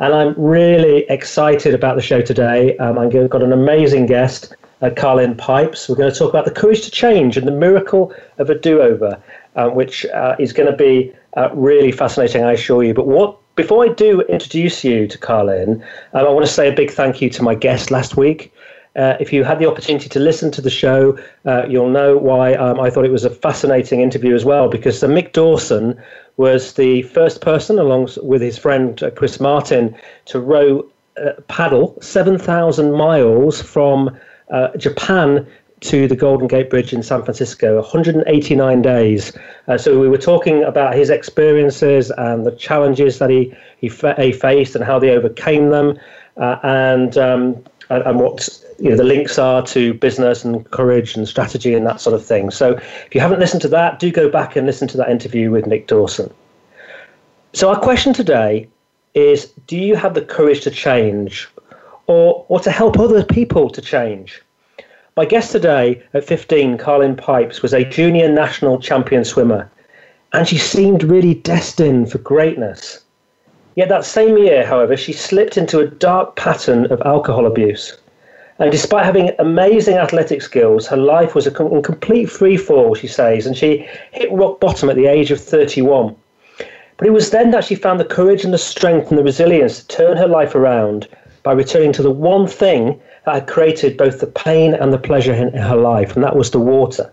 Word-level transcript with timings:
And 0.00 0.14
I'm 0.14 0.34
really 0.36 1.04
excited 1.08 1.74
about 1.74 1.96
the 1.96 2.02
show 2.02 2.20
today. 2.20 2.76
Um, 2.76 2.98
I've 2.98 3.30
got 3.30 3.42
an 3.42 3.52
amazing 3.52 4.06
guest, 4.06 4.54
uh, 4.80 4.90
Karlyn 4.90 5.36
Pipes. 5.36 5.88
We're 5.88 5.96
going 5.96 6.12
to 6.12 6.16
talk 6.16 6.30
about 6.30 6.44
the 6.44 6.52
courage 6.52 6.82
to 6.82 6.90
change 6.90 7.36
and 7.36 7.48
the 7.48 7.52
miracle 7.52 8.14
of 8.38 8.48
a 8.48 8.56
do 8.56 8.80
over, 8.80 9.20
uh, 9.56 9.68
which 9.70 10.06
uh, 10.06 10.36
is 10.38 10.52
going 10.52 10.70
to 10.70 10.76
be 10.76 11.12
uh, 11.36 11.50
really 11.52 11.90
fascinating, 11.90 12.44
I 12.44 12.52
assure 12.52 12.84
you. 12.84 12.94
But 12.94 13.08
what 13.08 13.36
before 13.56 13.84
I 13.84 13.88
do 13.88 14.20
introduce 14.22 14.84
you 14.84 15.08
to 15.08 15.18
Karlyn, 15.18 15.82
um, 16.12 16.26
I 16.26 16.28
want 16.28 16.46
to 16.46 16.52
say 16.52 16.68
a 16.68 16.72
big 16.72 16.92
thank 16.92 17.20
you 17.20 17.28
to 17.30 17.42
my 17.42 17.56
guest 17.56 17.90
last 17.90 18.16
week. 18.16 18.54
Uh, 18.94 19.16
if 19.18 19.32
you 19.32 19.42
had 19.42 19.58
the 19.58 19.66
opportunity 19.66 20.08
to 20.08 20.20
listen 20.20 20.50
to 20.52 20.62
the 20.62 20.70
show, 20.70 21.18
uh, 21.44 21.66
you'll 21.68 21.90
know 21.90 22.16
why 22.16 22.54
um, 22.54 22.78
I 22.78 22.88
thought 22.88 23.04
it 23.04 23.10
was 23.12 23.24
a 23.24 23.30
fascinating 23.30 24.00
interview 24.00 24.34
as 24.34 24.44
well, 24.44 24.68
because 24.68 25.02
uh, 25.02 25.08
Mick 25.08 25.32
Dawson 25.32 26.00
was 26.38 26.72
the 26.74 27.02
first 27.02 27.42
person, 27.42 27.78
along 27.78 28.08
with 28.22 28.40
his 28.40 28.56
friend 28.56 29.02
uh, 29.02 29.10
Chris 29.10 29.38
Martin, 29.38 29.94
to 30.26 30.40
row 30.40 30.86
uh, 31.18 31.32
paddle 31.48 31.98
7,000 32.00 32.92
miles 32.92 33.60
from 33.60 34.16
uh, 34.50 34.74
Japan 34.76 35.46
to 35.80 36.08
the 36.08 36.16
Golden 36.16 36.48
Gate 36.48 36.70
Bridge 36.70 36.92
in 36.92 37.02
San 37.02 37.22
Francisco, 37.22 37.76
189 37.76 38.82
days. 38.82 39.32
Uh, 39.66 39.76
so 39.76 39.98
we 39.98 40.08
were 40.08 40.18
talking 40.18 40.62
about 40.64 40.94
his 40.94 41.10
experiences 41.10 42.10
and 42.12 42.46
the 42.46 42.52
challenges 42.52 43.18
that 43.18 43.30
he 43.30 43.54
he, 43.78 43.88
fa- 43.88 44.16
he 44.18 44.32
faced 44.32 44.74
and 44.74 44.84
how 44.84 44.98
they 44.98 45.10
overcame 45.10 45.70
them, 45.70 45.98
uh, 46.36 46.56
and 46.62 47.16
um, 47.16 47.64
and 47.90 48.18
what 48.18 48.48
you 48.78 48.90
know 48.90 48.96
the 48.96 49.04
links 49.04 49.38
are 49.38 49.62
to 49.66 49.94
business 49.94 50.44
and 50.44 50.70
courage 50.70 51.16
and 51.16 51.26
strategy 51.26 51.74
and 51.74 51.86
that 51.86 52.00
sort 52.00 52.14
of 52.14 52.24
thing. 52.24 52.50
So 52.50 52.72
if 52.72 53.14
you 53.14 53.20
haven't 53.20 53.40
listened 53.40 53.62
to 53.62 53.68
that, 53.68 53.98
do 53.98 54.10
go 54.12 54.28
back 54.30 54.54
and 54.56 54.66
listen 54.66 54.86
to 54.88 54.96
that 54.98 55.10
interview 55.10 55.50
with 55.50 55.64
Mick 55.64 55.88
Dawson. 55.88 56.32
So 57.52 57.70
our 57.70 57.80
question 57.80 58.12
today 58.12 58.68
is: 59.14 59.46
Do 59.66 59.76
you 59.76 59.96
have 59.96 60.14
the 60.14 60.22
courage 60.22 60.60
to 60.62 60.70
change, 60.70 61.48
or 62.06 62.44
or 62.48 62.60
to 62.60 62.70
help 62.70 62.98
other 62.98 63.24
people 63.24 63.68
to 63.70 63.82
change? 63.82 64.42
My 65.16 65.24
guest 65.24 65.50
today 65.50 66.00
at 66.14 66.22
15, 66.22 66.78
Karlyn 66.78 67.16
Pipes, 67.16 67.60
was 67.60 67.74
a 67.74 67.84
junior 67.84 68.30
national 68.30 68.78
champion 68.78 69.24
swimmer, 69.24 69.68
and 70.32 70.46
she 70.46 70.58
seemed 70.58 71.02
really 71.02 71.34
destined 71.34 72.12
for 72.12 72.18
greatness. 72.18 73.00
Yet 73.74 73.88
that 73.88 74.04
same 74.04 74.38
year, 74.38 74.64
however, 74.64 74.96
she 74.96 75.12
slipped 75.12 75.56
into 75.56 75.80
a 75.80 75.88
dark 75.88 76.36
pattern 76.36 76.92
of 76.92 77.02
alcohol 77.04 77.46
abuse. 77.46 77.96
And 78.60 78.72
despite 78.72 79.04
having 79.04 79.30
amazing 79.38 79.96
athletic 79.96 80.42
skills, 80.42 80.86
her 80.88 80.96
life 80.96 81.34
was 81.34 81.46
a 81.46 81.50
com- 81.50 81.80
complete 81.82 82.26
free 82.26 82.56
fall, 82.56 82.94
she 82.94 83.06
says, 83.06 83.46
and 83.46 83.56
she 83.56 83.86
hit 84.10 84.32
rock 84.32 84.58
bottom 84.58 84.90
at 84.90 84.96
the 84.96 85.06
age 85.06 85.30
of 85.30 85.40
31. 85.40 86.16
But 86.96 87.06
it 87.06 87.12
was 87.12 87.30
then 87.30 87.52
that 87.52 87.64
she 87.64 87.76
found 87.76 88.00
the 88.00 88.04
courage 88.04 88.44
and 88.44 88.52
the 88.52 88.58
strength 88.58 89.10
and 89.10 89.18
the 89.18 89.22
resilience 89.22 89.78
to 89.78 89.86
turn 89.86 90.16
her 90.16 90.26
life 90.26 90.56
around 90.56 91.06
by 91.44 91.52
returning 91.52 91.92
to 91.92 92.02
the 92.02 92.10
one 92.10 92.48
thing 92.48 93.00
that 93.24 93.34
had 93.34 93.46
created 93.46 93.96
both 93.96 94.18
the 94.18 94.26
pain 94.26 94.74
and 94.74 94.92
the 94.92 94.98
pleasure 94.98 95.32
in 95.32 95.52
her 95.52 95.76
life, 95.76 96.16
and 96.16 96.24
that 96.24 96.34
was 96.34 96.50
the 96.50 96.58
water. 96.58 97.12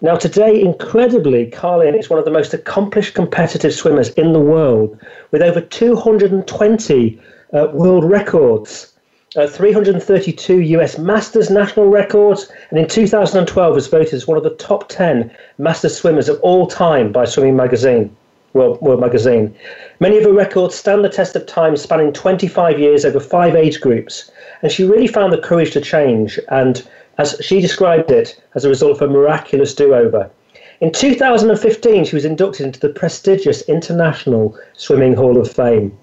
Now, 0.00 0.16
today, 0.16 0.60
incredibly, 0.60 1.50
Karlyn 1.50 1.96
is 1.96 2.08
one 2.08 2.18
of 2.18 2.24
the 2.24 2.30
most 2.30 2.54
accomplished 2.54 3.14
competitive 3.14 3.74
swimmers 3.74 4.08
in 4.10 4.32
the 4.32 4.40
world, 4.40 4.98
with 5.30 5.42
over 5.42 5.60
220 5.60 7.20
uh, 7.52 7.68
world 7.72 8.04
records, 8.04 8.91
uh, 9.36 9.46
332 9.46 10.60
US 10.60 10.98
Masters 10.98 11.50
national 11.50 11.86
records, 11.86 12.50
and 12.70 12.78
in 12.78 12.86
2012 12.86 13.74
was 13.74 13.86
voted 13.86 14.14
as 14.14 14.26
one 14.26 14.36
of 14.36 14.44
the 14.44 14.50
top 14.50 14.88
10 14.88 15.30
Masters 15.58 15.96
swimmers 15.96 16.28
of 16.28 16.38
all 16.40 16.66
time 16.66 17.12
by 17.12 17.24
Swimming 17.24 17.56
Magazine. 17.56 18.14
World, 18.54 18.82
World 18.82 19.00
Magazine. 19.00 19.54
Many 19.98 20.18
of 20.18 20.24
her 20.24 20.32
records 20.32 20.74
stand 20.74 21.02
the 21.02 21.08
test 21.08 21.34
of 21.36 21.46
time, 21.46 21.74
spanning 21.74 22.12
25 22.12 22.78
years 22.78 23.06
over 23.06 23.18
five 23.18 23.56
age 23.56 23.80
groups, 23.80 24.30
and 24.60 24.70
she 24.70 24.84
really 24.84 25.06
found 25.06 25.32
the 25.32 25.38
courage 25.38 25.72
to 25.72 25.80
change, 25.80 26.38
and 26.50 26.86
as 27.16 27.40
she 27.40 27.62
described 27.62 28.10
it, 28.10 28.38
as 28.54 28.66
a 28.66 28.68
result 28.68 29.00
of 29.00 29.08
a 29.08 29.12
miraculous 29.12 29.74
do 29.74 29.94
over. 29.94 30.28
In 30.82 30.92
2015, 30.92 32.04
she 32.04 32.16
was 32.16 32.26
inducted 32.26 32.66
into 32.66 32.80
the 32.80 32.90
prestigious 32.90 33.62
International 33.62 34.54
Swimming 34.74 35.14
Hall 35.14 35.38
of 35.38 35.50
Fame. 35.50 35.96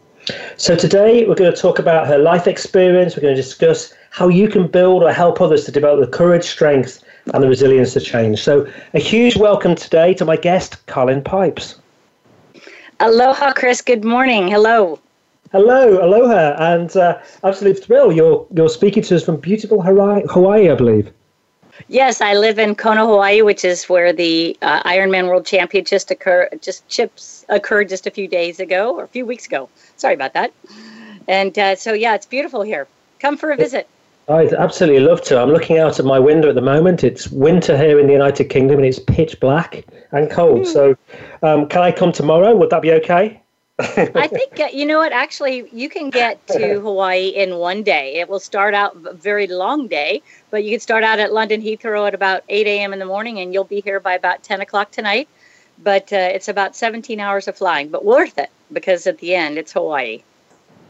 So 0.58 0.76
today, 0.76 1.26
we're 1.26 1.36
going 1.36 1.54
to 1.54 1.62
talk 1.62 1.80
about 1.80 2.08
her 2.08 2.18
life 2.18 2.48
experience. 2.48 3.16
We're 3.16 3.22
going 3.22 3.36
to 3.36 3.42
discuss 3.42 3.94
how 4.12 4.28
you 4.28 4.48
can 4.48 4.68
build 4.68 5.04
or 5.04 5.12
help 5.12 5.42
others 5.42 5.66
to 5.66 5.72
develop 5.72 6.02
the 6.02 6.18
courage, 6.18 6.46
strength, 6.46 7.04
and 7.34 7.44
the 7.44 7.48
resilience 7.48 7.94
to 7.94 8.00
change. 8.00 8.44
So, 8.44 8.68
a 8.94 9.00
huge 9.00 9.38
welcome 9.38 9.76
today 9.76 10.14
to 10.16 10.26
my 10.26 10.36
guest, 10.36 10.86
Karlyn 10.88 11.24
Pipes. 11.24 11.76
Aloha, 13.00 13.54
Chris. 13.54 13.82
Good 13.82 14.04
morning. 14.04 14.50
Hello. 14.50 15.00
Hello, 15.52 16.04
aloha, 16.04 16.56
and 16.74 16.96
uh, 16.96 17.18
absolute 17.44 17.84
thrill. 17.84 18.12
You're 18.12 18.46
you're 18.54 18.70
speaking 18.70 19.02
to 19.04 19.16
us 19.16 19.24
from 19.24 19.38
beautiful 19.38 19.82
Hawaii, 19.82 20.24
Hawaii, 20.30 20.70
I 20.70 20.76
believe. 20.76 21.12
Yes, 21.88 22.22
I 22.22 22.34
live 22.34 22.60
in 22.60 22.76
Kona, 22.76 23.06
Hawaii, 23.06 23.42
which 23.42 23.64
is 23.66 23.90
where 23.90 24.14
the 24.14 24.58
uh, 24.62 24.84
Ironman 24.84 25.28
World 25.28 25.46
Championship 25.46 25.88
just 25.90 26.12
occur 26.12 26.50
just 26.62 26.88
chips 26.88 27.46
occurred 27.50 27.90
just 27.90 28.06
a 28.06 28.12
few 28.12 28.28
days 28.28 28.60
ago 28.60 28.96
or 28.96 29.04
a 29.04 29.08
few 29.08 29.26
weeks 29.26 29.46
ago. 29.46 29.70
Sorry 29.98 30.14
about 30.14 30.34
that. 30.34 30.52
And 31.28 31.58
uh, 31.58 31.76
so 31.76 31.94
yeah, 31.94 32.16
it's 32.16 32.26
beautiful 32.26 32.62
here. 32.62 32.88
Come 33.20 33.38
for 33.38 33.52
a 33.52 33.56
visit. 33.56 33.88
I'd 34.30 34.54
absolutely 34.54 35.00
love 35.00 35.24
to. 35.24 35.42
I'm 35.42 35.50
looking 35.50 35.80
out 35.80 35.98
of 35.98 36.06
my 36.06 36.20
window 36.20 36.50
at 36.50 36.56
the 36.56 36.62
moment. 36.62 37.04
It's 37.04 37.30
winter 37.30 37.76
here 37.76 38.00
in 38.00 38.06
the 38.06 38.14
United 38.14 38.46
Kingdom, 38.46 38.78
and 38.78 38.86
it's 38.86 39.00
pitch 39.00 39.40
black 39.40 39.86
and 40.12 40.30
cold. 40.30 40.62
Mm. 40.62 40.68
So, 40.68 40.98
um, 41.42 41.68
can 41.68 41.82
I 41.82 41.92
come 41.92 42.12
tomorrow? 42.12 42.56
Would 42.56 42.70
that 42.70 42.84
be 42.84 42.92
okay? 42.94 43.42
I 43.80 44.28
think 44.28 44.60
uh, 44.60 44.68
you 44.74 44.86
know 44.86 44.98
what. 44.98 45.14
Actually, 45.14 45.70
you 45.72 45.90
can 45.90 46.10
get 46.10 46.46
to 46.48 46.80
Hawaii 46.82 47.30
in 47.30 47.56
one 47.56 47.82
day. 47.84 48.16
It 48.16 48.28
will 48.28 48.40
start 48.40 48.74
out 48.74 48.98
a 49.06 49.14
very 49.14 49.48
long 49.48 49.88
day, 49.88 50.22
but 50.52 50.64
you 50.66 50.72
can 50.72 50.82
start 50.82 51.04
out 51.04 51.20
at 51.20 51.32
London 51.32 51.62
Heathrow 51.62 52.06
at 52.06 52.14
about 52.14 52.44
8 52.50 52.68
a.m. 52.68 52.92
in 52.92 53.00
the 53.00 53.06
morning, 53.06 53.40
and 53.40 53.54
you'll 53.54 53.64
be 53.64 53.80
here 53.80 54.02
by 54.02 54.14
about 54.14 54.44
10 54.44 54.60
o'clock 54.60 54.92
tonight. 54.92 55.30
But 55.82 56.12
uh, 56.12 56.18
it's 56.18 56.50
about 56.50 56.76
17 56.76 57.22
hours 57.22 57.48
of 57.48 57.56
flying, 57.56 57.88
but 57.88 58.04
worth 58.04 58.38
it 58.38 58.50
because 58.74 59.08
at 59.08 59.20
the 59.20 59.34
end, 59.34 59.58
it's 59.58 59.72
Hawaii. 59.72 60.24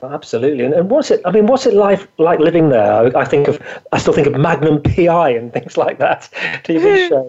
Absolutely, 0.01 0.63
and, 0.63 0.73
and 0.73 0.89
what's 0.89 1.11
it? 1.11 1.21
I 1.25 1.31
mean, 1.31 1.45
what's 1.45 1.67
it 1.67 1.73
like 1.75 2.07
like 2.17 2.39
living 2.39 2.69
there? 2.69 2.91
I, 2.91 3.19
I, 3.19 3.25
think 3.25 3.47
of, 3.47 3.61
I 3.91 4.00
still 4.00 4.13
think 4.13 4.27
of 4.27 4.33
Magnum 4.33 4.81
PI 4.81 5.29
and 5.31 5.53
things 5.53 5.77
like 5.77 6.00
that 6.00 6.29
TV 6.63 7.09
show. 7.09 7.27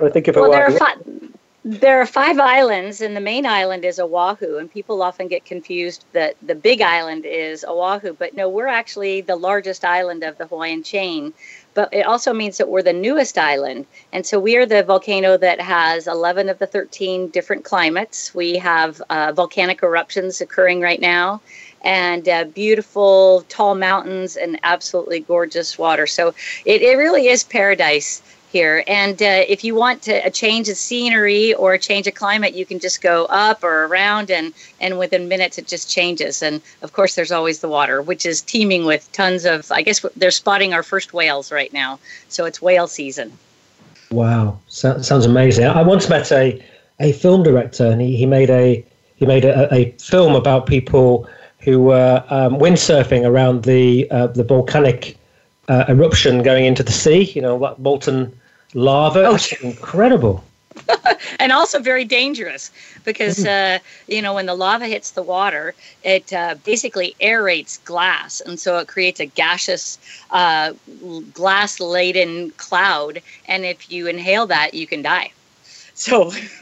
I 0.04 0.10
think 0.10 0.28
of 0.28 0.36
well, 0.36 0.50
there 0.50 0.66
are, 0.66 0.72
fi- 0.72 0.96
there 1.64 2.00
are 2.00 2.06
five 2.06 2.38
islands, 2.38 3.00
and 3.00 3.14
the 3.14 3.20
main 3.20 3.46
island 3.46 3.84
is 3.84 3.98
Oahu, 4.00 4.56
and 4.58 4.70
people 4.70 5.02
often 5.02 5.28
get 5.28 5.44
confused 5.44 6.04
that 6.12 6.36
the 6.42 6.54
big 6.54 6.80
island 6.80 7.26
is 7.26 7.64
Oahu, 7.64 8.14
but 8.14 8.34
no, 8.34 8.48
we're 8.48 8.66
actually 8.66 9.20
the 9.20 9.36
largest 9.36 9.84
island 9.84 10.22
of 10.22 10.38
the 10.38 10.46
Hawaiian 10.46 10.82
chain 10.82 11.32
but 11.74 11.88
it 11.92 12.06
also 12.06 12.32
means 12.32 12.58
that 12.58 12.68
we're 12.68 12.82
the 12.82 12.92
newest 12.92 13.38
island. 13.38 13.86
And 14.12 14.26
so 14.26 14.38
we 14.40 14.56
are 14.56 14.66
the 14.66 14.82
volcano 14.82 15.36
that 15.36 15.60
has 15.60 16.06
11 16.06 16.48
of 16.48 16.58
the 16.58 16.66
13 16.66 17.28
different 17.28 17.64
climates. 17.64 18.34
We 18.34 18.58
have 18.58 19.00
uh, 19.08 19.32
volcanic 19.32 19.82
eruptions 19.82 20.40
occurring 20.40 20.80
right 20.80 21.00
now 21.00 21.40
and 21.82 22.28
uh, 22.28 22.44
beautiful 22.44 23.44
tall 23.48 23.74
mountains 23.74 24.36
and 24.36 24.58
absolutely 24.62 25.20
gorgeous 25.20 25.78
water. 25.78 26.06
So 26.06 26.34
it, 26.64 26.82
it 26.82 26.96
really 26.96 27.28
is 27.28 27.44
paradise 27.44 28.20
here. 28.50 28.82
And 28.86 29.22
uh, 29.22 29.44
if 29.48 29.64
you 29.64 29.74
want 29.74 30.02
to, 30.02 30.14
a 30.26 30.30
change 30.30 30.68
of 30.68 30.76
scenery 30.76 31.54
or 31.54 31.74
a 31.74 31.78
change 31.78 32.06
of 32.06 32.14
climate, 32.14 32.54
you 32.54 32.66
can 32.66 32.78
just 32.78 33.00
go 33.00 33.26
up 33.26 33.62
or 33.62 33.84
around, 33.86 34.30
and 34.30 34.52
and 34.80 34.98
within 34.98 35.28
minutes 35.28 35.58
it 35.58 35.66
just 35.66 35.90
changes. 35.90 36.42
And 36.42 36.60
of 36.82 36.92
course, 36.92 37.14
there's 37.14 37.32
always 37.32 37.60
the 37.60 37.68
water, 37.68 38.02
which 38.02 38.26
is 38.26 38.42
teeming 38.42 38.84
with 38.84 39.10
tons 39.12 39.44
of. 39.44 39.70
I 39.70 39.82
guess 39.82 40.04
they're 40.16 40.30
spotting 40.30 40.74
our 40.74 40.82
first 40.82 41.12
whales 41.12 41.52
right 41.52 41.72
now, 41.72 41.98
so 42.28 42.44
it's 42.44 42.60
whale 42.60 42.88
season. 42.88 43.32
Wow, 44.10 44.58
so, 44.66 45.00
sounds 45.00 45.26
amazing. 45.26 45.66
I 45.66 45.82
once 45.82 46.08
met 46.08 46.32
a 46.32 46.62
a 46.98 47.12
film 47.12 47.42
director, 47.42 47.86
and 47.86 48.00
he, 48.00 48.16
he 48.16 48.26
made 48.26 48.50
a 48.50 48.84
he 49.16 49.26
made 49.26 49.44
a, 49.44 49.72
a 49.72 49.92
film 49.92 50.34
about 50.34 50.66
people 50.66 51.28
who 51.60 51.80
were 51.80 52.24
um, 52.30 52.58
windsurfing 52.58 53.24
around 53.24 53.62
the 53.62 54.10
uh, 54.10 54.26
the 54.28 54.42
volcanic 54.42 55.16
uh, 55.68 55.84
eruption 55.88 56.42
going 56.42 56.64
into 56.64 56.82
the 56.82 56.92
sea. 56.92 57.22
You 57.34 57.42
know, 57.42 57.76
molten 57.78 58.39
lava. 58.74 59.24
Oh, 59.26 59.38
incredible. 59.62 60.44
and 61.40 61.52
also 61.52 61.80
very 61.80 62.04
dangerous 62.04 62.70
because 63.04 63.38
mm-hmm. 63.38 63.76
uh, 63.76 63.78
you 64.06 64.22
know 64.22 64.34
when 64.34 64.46
the 64.46 64.54
lava 64.54 64.86
hits 64.86 65.12
the 65.12 65.22
water, 65.22 65.74
it 66.04 66.32
uh, 66.32 66.54
basically 66.64 67.14
aerates 67.20 67.82
glass, 67.84 68.40
and 68.40 68.58
so 68.58 68.78
it 68.78 68.88
creates 68.88 69.20
a 69.20 69.26
gaseous, 69.26 69.98
uh, 70.30 70.72
glass-laden 71.32 72.50
cloud. 72.52 73.20
And 73.46 73.64
if 73.64 73.90
you 73.90 74.06
inhale 74.06 74.46
that, 74.46 74.74
you 74.74 74.86
can 74.86 75.02
die. 75.02 75.32
So 75.94 76.32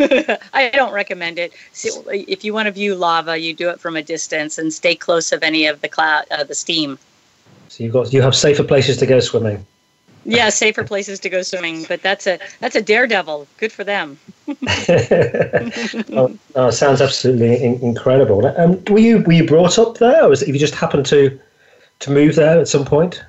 I 0.52 0.70
don't 0.72 0.92
recommend 0.92 1.38
it. 1.38 1.52
So 1.72 2.02
If 2.08 2.44
you 2.44 2.52
want 2.52 2.66
to 2.66 2.72
view 2.72 2.94
lava, 2.94 3.38
you 3.38 3.54
do 3.54 3.68
it 3.68 3.78
from 3.78 3.94
a 3.94 4.02
distance 4.02 4.58
and 4.58 4.72
stay 4.72 4.96
close 4.96 5.32
of 5.32 5.42
any 5.42 5.66
of 5.66 5.80
the 5.80 5.88
cloud, 5.88 6.24
uh, 6.30 6.44
the 6.44 6.54
steam. 6.54 6.98
So 7.68 7.84
you've 7.84 7.92
got 7.92 8.12
you 8.12 8.22
have 8.22 8.34
safer 8.34 8.64
places 8.64 8.96
to 8.96 9.06
go 9.06 9.20
swimming 9.20 9.64
yeah, 10.28 10.48
safer 10.50 10.84
places 10.84 11.18
to 11.20 11.28
go 11.28 11.42
swimming, 11.42 11.84
but 11.88 12.02
that's 12.02 12.26
a 12.26 12.38
that's 12.60 12.76
a 12.76 12.82
daredevil. 12.82 13.46
Good 13.56 13.72
for 13.72 13.84
them. 13.84 14.18
oh, 14.68 16.38
oh, 16.54 16.70
sounds 16.70 17.00
absolutely 17.00 17.62
in- 17.62 17.80
incredible. 17.80 18.46
Um, 18.46 18.82
were 18.90 18.98
you 18.98 19.20
were 19.20 19.32
you 19.32 19.46
brought 19.46 19.78
up 19.78 19.98
there, 19.98 20.24
or 20.24 20.28
was 20.28 20.42
it, 20.42 20.48
you 20.48 20.58
just 20.58 20.74
happened 20.74 21.06
to 21.06 21.38
to 22.00 22.10
move 22.10 22.34
there 22.34 22.60
at 22.60 22.68
some 22.68 22.84
point? 22.84 23.24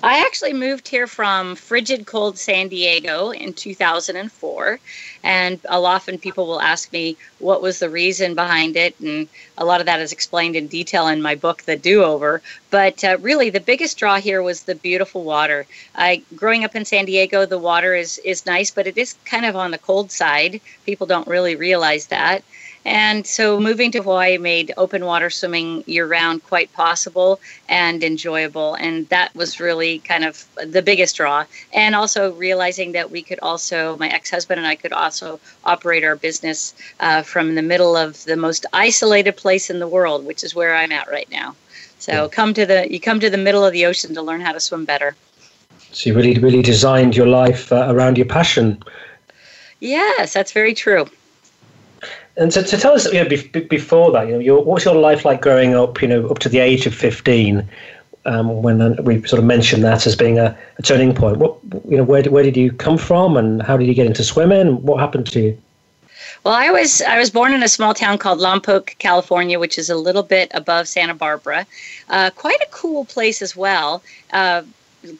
I 0.00 0.20
actually 0.20 0.52
moved 0.52 0.86
here 0.86 1.08
from 1.08 1.56
frigid 1.56 2.06
cold 2.06 2.38
San 2.38 2.68
Diego 2.68 3.30
in 3.30 3.52
2004. 3.52 4.78
And 5.24 5.60
a 5.68 5.80
lot 5.80 5.96
often 5.96 6.18
people 6.18 6.46
will 6.46 6.60
ask 6.60 6.92
me 6.92 7.16
what 7.40 7.60
was 7.60 7.80
the 7.80 7.90
reason 7.90 8.36
behind 8.36 8.76
it. 8.76 8.94
And 9.00 9.26
a 9.56 9.64
lot 9.64 9.80
of 9.80 9.86
that 9.86 9.98
is 9.98 10.12
explained 10.12 10.54
in 10.54 10.68
detail 10.68 11.08
in 11.08 11.20
my 11.20 11.34
book, 11.34 11.64
The 11.64 11.76
Do 11.76 12.04
Over. 12.04 12.40
But 12.70 13.02
uh, 13.02 13.18
really, 13.20 13.50
the 13.50 13.58
biggest 13.58 13.98
draw 13.98 14.20
here 14.20 14.40
was 14.40 14.62
the 14.62 14.76
beautiful 14.76 15.24
water. 15.24 15.66
I, 15.96 16.22
growing 16.36 16.62
up 16.62 16.76
in 16.76 16.84
San 16.84 17.04
Diego, 17.04 17.44
the 17.44 17.58
water 17.58 17.94
is, 17.94 18.18
is 18.18 18.46
nice, 18.46 18.70
but 18.70 18.86
it 18.86 18.96
is 18.96 19.16
kind 19.24 19.44
of 19.44 19.56
on 19.56 19.72
the 19.72 19.78
cold 19.78 20.12
side. 20.12 20.60
People 20.86 21.08
don't 21.08 21.26
really 21.26 21.56
realize 21.56 22.06
that. 22.06 22.44
And 22.88 23.26
so 23.26 23.60
moving 23.60 23.90
to 23.92 24.02
Hawaii 24.02 24.38
made 24.38 24.72
open 24.78 25.04
water 25.04 25.28
swimming 25.28 25.84
year 25.86 26.06
round 26.06 26.42
quite 26.44 26.72
possible 26.72 27.38
and 27.68 28.02
enjoyable. 28.02 28.76
And 28.76 29.06
that 29.10 29.34
was 29.34 29.60
really 29.60 29.98
kind 29.98 30.24
of 30.24 30.46
the 30.56 30.80
biggest 30.80 31.16
draw. 31.16 31.44
And 31.74 31.94
also 31.94 32.32
realizing 32.32 32.92
that 32.92 33.10
we 33.10 33.20
could 33.20 33.40
also, 33.40 33.98
my 33.98 34.08
ex 34.08 34.30
husband 34.30 34.58
and 34.58 34.66
I 34.66 34.74
could 34.74 34.94
also 34.94 35.38
operate 35.64 36.02
our 36.02 36.16
business 36.16 36.72
uh, 37.00 37.20
from 37.20 37.56
the 37.56 37.62
middle 37.62 37.94
of 37.94 38.24
the 38.24 38.36
most 38.36 38.64
isolated 38.72 39.36
place 39.36 39.68
in 39.68 39.80
the 39.80 39.88
world, 39.88 40.24
which 40.24 40.42
is 40.42 40.54
where 40.54 40.74
I'm 40.74 40.90
at 40.90 41.10
right 41.10 41.30
now. 41.30 41.56
So 41.98 42.30
come 42.30 42.54
to 42.54 42.64
the 42.64 42.90
you 42.90 43.00
come 43.00 43.20
to 43.20 43.28
the 43.28 43.36
middle 43.36 43.66
of 43.66 43.74
the 43.74 43.84
ocean 43.84 44.14
to 44.14 44.22
learn 44.22 44.40
how 44.40 44.52
to 44.52 44.60
swim 44.60 44.86
better. 44.86 45.14
So 45.92 46.08
you 46.08 46.16
really 46.16 46.38
really 46.40 46.62
designed 46.62 47.14
your 47.14 47.26
life 47.26 47.70
uh, 47.70 47.86
around 47.90 48.16
your 48.16 48.26
passion. 48.26 48.82
Yes, 49.80 50.32
that's 50.32 50.52
very 50.52 50.72
true. 50.72 51.06
And 52.38 52.52
so, 52.54 52.62
to 52.62 52.76
tell 52.76 52.94
us, 52.94 53.12
you 53.12 53.22
know, 53.22 53.28
be, 53.28 53.36
before 53.60 54.12
that, 54.12 54.28
you 54.28 54.34
know, 54.34 54.38
your, 54.38 54.58
what 54.58 54.74
was 54.74 54.84
your 54.84 54.94
life 54.94 55.24
like 55.24 55.42
growing 55.42 55.74
up? 55.74 56.00
You 56.00 56.08
know, 56.08 56.28
up 56.28 56.38
to 56.40 56.48
the 56.48 56.60
age 56.60 56.86
of 56.86 56.94
fifteen, 56.94 57.68
um, 58.26 58.62
when 58.62 58.96
we 59.04 59.26
sort 59.26 59.40
of 59.40 59.44
mentioned 59.44 59.82
that 59.82 60.06
as 60.06 60.14
being 60.14 60.38
a, 60.38 60.56
a, 60.78 60.82
turning 60.82 61.14
point. 61.14 61.38
What, 61.38 61.56
you 61.88 61.96
know, 61.96 62.04
where 62.04 62.22
where 62.24 62.44
did 62.44 62.56
you 62.56 62.70
come 62.70 62.96
from, 62.96 63.36
and 63.36 63.60
how 63.60 63.76
did 63.76 63.88
you 63.88 63.94
get 63.94 64.06
into 64.06 64.22
swimming? 64.22 64.80
What 64.82 65.00
happened 65.00 65.26
to 65.32 65.40
you? 65.40 65.58
Well, 66.44 66.54
I 66.54 66.70
was 66.70 67.02
I 67.02 67.18
was 67.18 67.30
born 67.30 67.52
in 67.52 67.64
a 67.64 67.68
small 67.68 67.92
town 67.92 68.18
called 68.18 68.38
Lompoc, 68.38 68.98
California, 68.98 69.58
which 69.58 69.76
is 69.76 69.90
a 69.90 69.96
little 69.96 70.22
bit 70.22 70.50
above 70.54 70.86
Santa 70.86 71.14
Barbara. 71.14 71.66
Uh, 72.08 72.30
quite 72.30 72.60
a 72.60 72.68
cool 72.70 73.04
place 73.04 73.42
as 73.42 73.56
well. 73.56 74.02
Uh, 74.32 74.62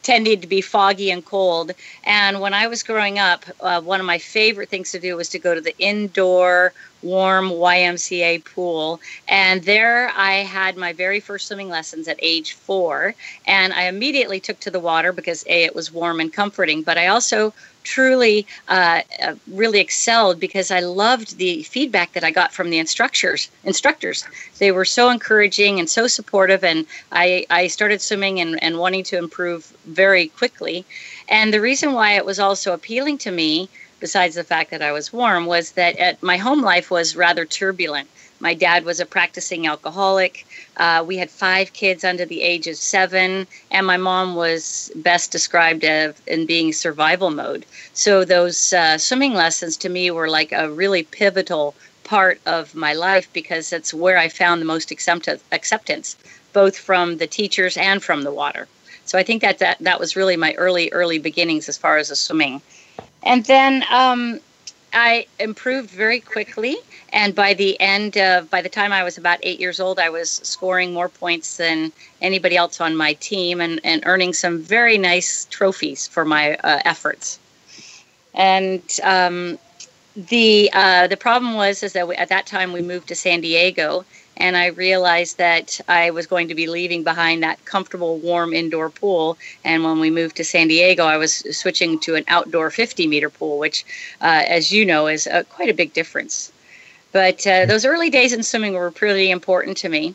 tended 0.01 0.41
to 0.41 0.47
be 0.47 0.61
foggy 0.61 1.11
and 1.11 1.25
cold. 1.25 1.71
And 2.03 2.41
when 2.41 2.53
I 2.53 2.67
was 2.67 2.83
growing 2.83 3.19
up, 3.19 3.45
uh, 3.61 3.81
one 3.81 3.99
of 3.99 4.05
my 4.05 4.17
favorite 4.17 4.69
things 4.69 4.91
to 4.91 4.99
do 4.99 5.15
was 5.15 5.29
to 5.29 5.39
go 5.39 5.55
to 5.55 5.61
the 5.61 5.77
indoor 5.77 6.73
warm 7.01 7.49
YMCA 7.49 8.43
pool. 8.43 8.99
And 9.27 9.63
there 9.63 10.11
I 10.15 10.33
had 10.37 10.75
my 10.75 10.93
very 10.93 11.19
first 11.19 11.47
swimming 11.47 11.69
lessons 11.69 12.07
at 12.07 12.19
age 12.21 12.53
four. 12.53 13.15
And 13.47 13.73
I 13.73 13.83
immediately 13.83 14.39
took 14.39 14.59
to 14.61 14.71
the 14.71 14.79
water 14.79 15.13
because 15.13 15.45
A, 15.47 15.63
it 15.63 15.75
was 15.75 15.93
warm 15.93 16.19
and 16.19 16.31
comforting, 16.31 16.83
but 16.83 16.97
I 16.97 17.07
also 17.07 17.53
truly 17.89 18.45
uh, 18.67 19.01
really 19.47 19.79
excelled 19.79 20.39
because 20.39 20.69
I 20.69 20.79
loved 20.79 21.37
the 21.37 21.63
feedback 21.63 22.13
that 22.13 22.23
I 22.23 22.31
got 22.31 22.53
from 22.53 22.69
the 22.69 22.77
instructors. 22.77 23.49
Instructors, 23.63 24.25
they 24.59 24.71
were 24.71 24.85
so 24.85 25.09
encouraging 25.09 25.79
and 25.79 25.89
so 25.89 26.07
supportive, 26.07 26.63
and 26.63 26.85
I, 27.11 27.45
I 27.49 27.67
started 27.67 28.01
swimming 28.01 28.39
and, 28.39 28.61
and 28.63 28.77
wanting 28.77 29.03
to 29.05 29.17
improve 29.17 29.73
very 29.85 30.27
quickly. 30.27 30.85
And 31.27 31.51
the 31.51 31.61
reason 31.61 31.93
why 31.93 32.09
it 32.11 32.25
was 32.25 32.39
also 32.39 32.73
appealing 32.73 33.17
to 33.19 33.31
me 33.31 33.69
besides 33.99 34.35
the 34.35 34.43
fact 34.43 34.71
that 34.71 34.81
I 34.81 34.91
was 34.91 35.11
warm, 35.11 35.45
was 35.45 35.71
that 35.71 35.97
at, 35.97 36.23
my 36.23 36.37
home 36.37 36.61
life 36.61 36.89
was 36.89 37.15
rather 37.15 37.45
turbulent. 37.45 38.07
My 38.39 38.53
dad 38.53 38.85
was 38.85 38.99
a 38.99 39.05
practicing 39.05 39.67
alcoholic. 39.67 40.45
Uh, 40.77 41.03
we 41.05 41.17
had 41.17 41.29
five 41.29 41.73
kids 41.73 42.03
under 42.03 42.25
the 42.25 42.41
age 42.41 42.67
of 42.67 42.77
seven, 42.77 43.47
and 43.71 43.85
my 43.85 43.97
mom 43.97 44.35
was 44.35 44.91
best 44.95 45.31
described 45.31 45.83
as 45.83 46.15
in 46.27 46.45
being 46.45 46.71
survival 46.71 47.31
mode. 47.31 47.65
So 47.93 48.23
those 48.23 48.73
uh, 48.73 48.97
swimming 48.97 49.33
lessons 49.33 49.75
to 49.77 49.89
me 49.89 50.09
were 50.11 50.29
like 50.29 50.51
a 50.51 50.71
really 50.71 51.03
pivotal 51.03 51.75
part 52.03 52.39
of 52.45 52.73
my 52.73 52.93
life 52.93 53.31
because 53.33 53.69
that's 53.69 53.93
where 53.93 54.17
I 54.17 54.29
found 54.29 54.61
the 54.61 54.65
most 54.65 54.91
acceptance, 54.91 56.17
both 56.53 56.77
from 56.77 57.17
the 57.17 57.27
teachers 57.27 57.77
and 57.77 58.01
from 58.01 58.23
the 58.23 58.31
water. 58.31 58.67
So 59.05 59.17
I 59.17 59.23
think 59.23 59.41
that 59.41 59.59
that, 59.59 59.77
that 59.79 59.99
was 59.99 60.15
really 60.15 60.37
my 60.37 60.53
early 60.53 60.91
early 60.91 61.19
beginnings 61.19 61.67
as 61.67 61.77
far 61.77 61.97
as 61.97 62.09
the 62.09 62.15
swimming. 62.15 62.61
And 63.23 63.43
then 63.45 63.83
um, 63.91 64.39
I 64.93 65.27
improved 65.39 65.89
very 65.89 66.19
quickly. 66.19 66.77
And 67.11 67.33
by 67.33 67.53
the 67.53 67.79
end 67.79 68.17
of, 68.17 68.49
by 68.49 68.61
the 68.61 68.69
time 68.69 68.91
I 68.91 69.03
was 69.03 69.17
about 69.17 69.39
eight 69.43 69.59
years 69.59 69.79
old, 69.79 69.99
I 69.99 70.09
was 70.09 70.29
scoring 70.29 70.93
more 70.93 71.09
points 71.09 71.57
than 71.57 71.91
anybody 72.21 72.55
else 72.55 72.79
on 72.79 72.95
my 72.95 73.13
team 73.13 73.61
and, 73.61 73.79
and 73.83 74.03
earning 74.05 74.33
some 74.33 74.61
very 74.61 74.97
nice 74.97 75.45
trophies 75.45 76.07
for 76.07 76.23
my 76.25 76.55
uh, 76.57 76.79
efforts. 76.85 77.39
And 78.33 78.83
um, 79.03 79.57
the 80.15 80.69
uh, 80.73 81.07
the 81.07 81.17
problem 81.17 81.55
was 81.55 81.83
is 81.83 81.93
that 81.93 82.07
we, 82.07 82.15
at 82.15 82.29
that 82.29 82.45
time 82.45 82.73
we 82.73 82.81
moved 82.81 83.07
to 83.07 83.15
San 83.15 83.41
Diego, 83.41 84.05
and 84.37 84.55
I 84.55 84.67
realized 84.67 85.37
that 85.37 85.81
I 85.87 86.11
was 86.11 86.27
going 86.27 86.47
to 86.47 86.55
be 86.55 86.67
leaving 86.67 87.03
behind 87.03 87.43
that 87.43 87.63
comfortable, 87.65 88.17
warm 88.17 88.53
indoor 88.53 88.89
pool. 88.89 89.37
And 89.65 89.83
when 89.83 89.99
we 89.99 90.09
moved 90.09 90.37
to 90.37 90.43
San 90.43 90.67
Diego, 90.67 91.05
I 91.05 91.17
was 91.17 91.43
switching 91.57 91.99
to 91.99 92.15
an 92.15 92.23
outdoor 92.27 92.69
50 92.71 93.07
meter 93.07 93.29
pool, 93.29 93.59
which, 93.59 93.85
uh, 94.21 94.43
as 94.47 94.71
you 94.71 94.85
know, 94.85 95.07
is 95.07 95.27
a, 95.27 95.43
quite 95.43 95.69
a 95.69 95.73
big 95.73 95.93
difference. 95.93 96.51
But 97.11 97.45
uh, 97.45 97.65
those 97.65 97.85
early 97.85 98.09
days 98.09 98.33
in 98.33 98.43
swimming 98.43 98.73
were 98.73 98.91
pretty 98.91 99.31
important 99.31 99.77
to 99.77 99.89
me. 99.89 100.13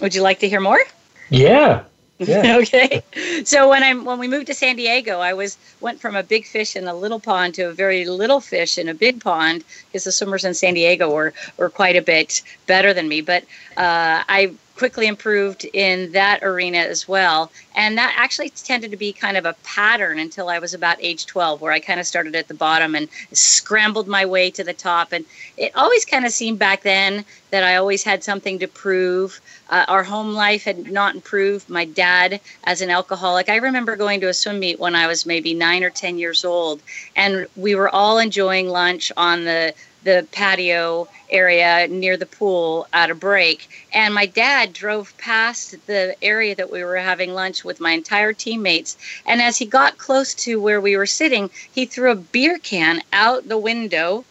Would 0.00 0.14
you 0.14 0.22
like 0.22 0.38
to 0.40 0.48
hear 0.48 0.60
more? 0.60 0.80
Yeah, 1.28 1.84
yeah. 2.18 2.56
okay. 2.60 3.02
So 3.44 3.68
when 3.68 3.82
I 3.82 3.94
when 3.94 4.18
we 4.18 4.28
moved 4.28 4.46
to 4.48 4.54
San 4.54 4.76
Diego, 4.76 5.20
I 5.20 5.32
was 5.32 5.56
went 5.80 6.00
from 6.00 6.16
a 6.16 6.22
big 6.22 6.46
fish 6.46 6.76
in 6.76 6.86
a 6.86 6.94
little 6.94 7.20
pond 7.20 7.54
to 7.54 7.62
a 7.64 7.72
very 7.72 8.04
little 8.04 8.40
fish 8.40 8.78
in 8.78 8.88
a 8.88 8.94
big 8.94 9.22
pond 9.22 9.64
because 9.86 10.04
the 10.04 10.12
swimmers 10.12 10.44
in 10.44 10.54
San 10.54 10.74
Diego 10.74 11.10
were 11.10 11.32
were 11.56 11.70
quite 11.70 11.96
a 11.96 12.02
bit 12.02 12.42
better 12.66 12.92
than 12.92 13.08
me. 13.08 13.20
But 13.20 13.44
uh, 13.76 14.24
I 14.28 14.52
quickly 14.80 15.06
improved 15.06 15.66
in 15.74 16.10
that 16.12 16.42
arena 16.42 16.78
as 16.78 17.06
well. 17.06 17.52
And 17.76 17.98
that 17.98 18.14
actually 18.16 18.48
tended 18.48 18.90
to 18.92 18.96
be 18.96 19.12
kind 19.12 19.36
of 19.36 19.44
a 19.44 19.54
pattern 19.62 20.18
until 20.18 20.48
I 20.48 20.58
was 20.58 20.72
about 20.72 20.96
age 21.02 21.26
12, 21.26 21.60
where 21.60 21.70
I 21.70 21.80
kind 21.80 22.00
of 22.00 22.06
started 22.06 22.34
at 22.34 22.48
the 22.48 22.54
bottom 22.54 22.94
and 22.94 23.06
scrambled 23.30 24.08
my 24.08 24.24
way 24.24 24.50
to 24.52 24.64
the 24.64 24.72
top. 24.72 25.12
And 25.12 25.26
it 25.58 25.76
always 25.76 26.06
kind 26.06 26.24
of 26.24 26.32
seemed 26.32 26.58
back 26.58 26.82
then 26.82 27.26
that 27.50 27.62
I 27.62 27.76
always 27.76 28.02
had 28.02 28.24
something 28.24 28.58
to 28.60 28.68
prove. 28.68 29.38
Uh, 29.68 29.84
our 29.86 30.02
home 30.02 30.32
life 30.32 30.64
had 30.64 30.90
not 30.90 31.14
improved. 31.14 31.68
My 31.68 31.84
dad, 31.84 32.40
as 32.64 32.80
an 32.80 32.88
alcoholic, 32.88 33.50
I 33.50 33.56
remember 33.56 33.96
going 33.96 34.22
to 34.22 34.30
a 34.30 34.34
swim 34.34 34.60
meet 34.60 34.80
when 34.80 34.94
I 34.94 35.06
was 35.06 35.26
maybe 35.26 35.52
nine 35.52 35.84
or 35.84 35.90
10 35.90 36.16
years 36.16 36.42
old, 36.42 36.80
and 37.14 37.46
we 37.54 37.74
were 37.74 37.90
all 37.90 38.18
enjoying 38.18 38.70
lunch 38.70 39.12
on 39.18 39.44
the 39.44 39.74
the 40.02 40.26
patio 40.32 41.08
area 41.30 41.86
near 41.88 42.16
the 42.16 42.26
pool 42.26 42.86
at 42.92 43.10
a 43.10 43.14
break. 43.14 43.68
And 43.92 44.14
my 44.14 44.26
dad 44.26 44.72
drove 44.72 45.16
past 45.18 45.74
the 45.86 46.16
area 46.22 46.54
that 46.54 46.70
we 46.70 46.82
were 46.82 46.96
having 46.96 47.34
lunch 47.34 47.64
with 47.64 47.80
my 47.80 47.92
entire 47.92 48.32
teammates. 48.32 48.96
And 49.26 49.40
as 49.40 49.58
he 49.58 49.66
got 49.66 49.98
close 49.98 50.34
to 50.34 50.60
where 50.60 50.80
we 50.80 50.96
were 50.96 51.06
sitting, 51.06 51.50
he 51.72 51.86
threw 51.86 52.10
a 52.10 52.16
beer 52.16 52.58
can 52.58 53.02
out 53.12 53.48
the 53.48 53.58
window, 53.58 54.24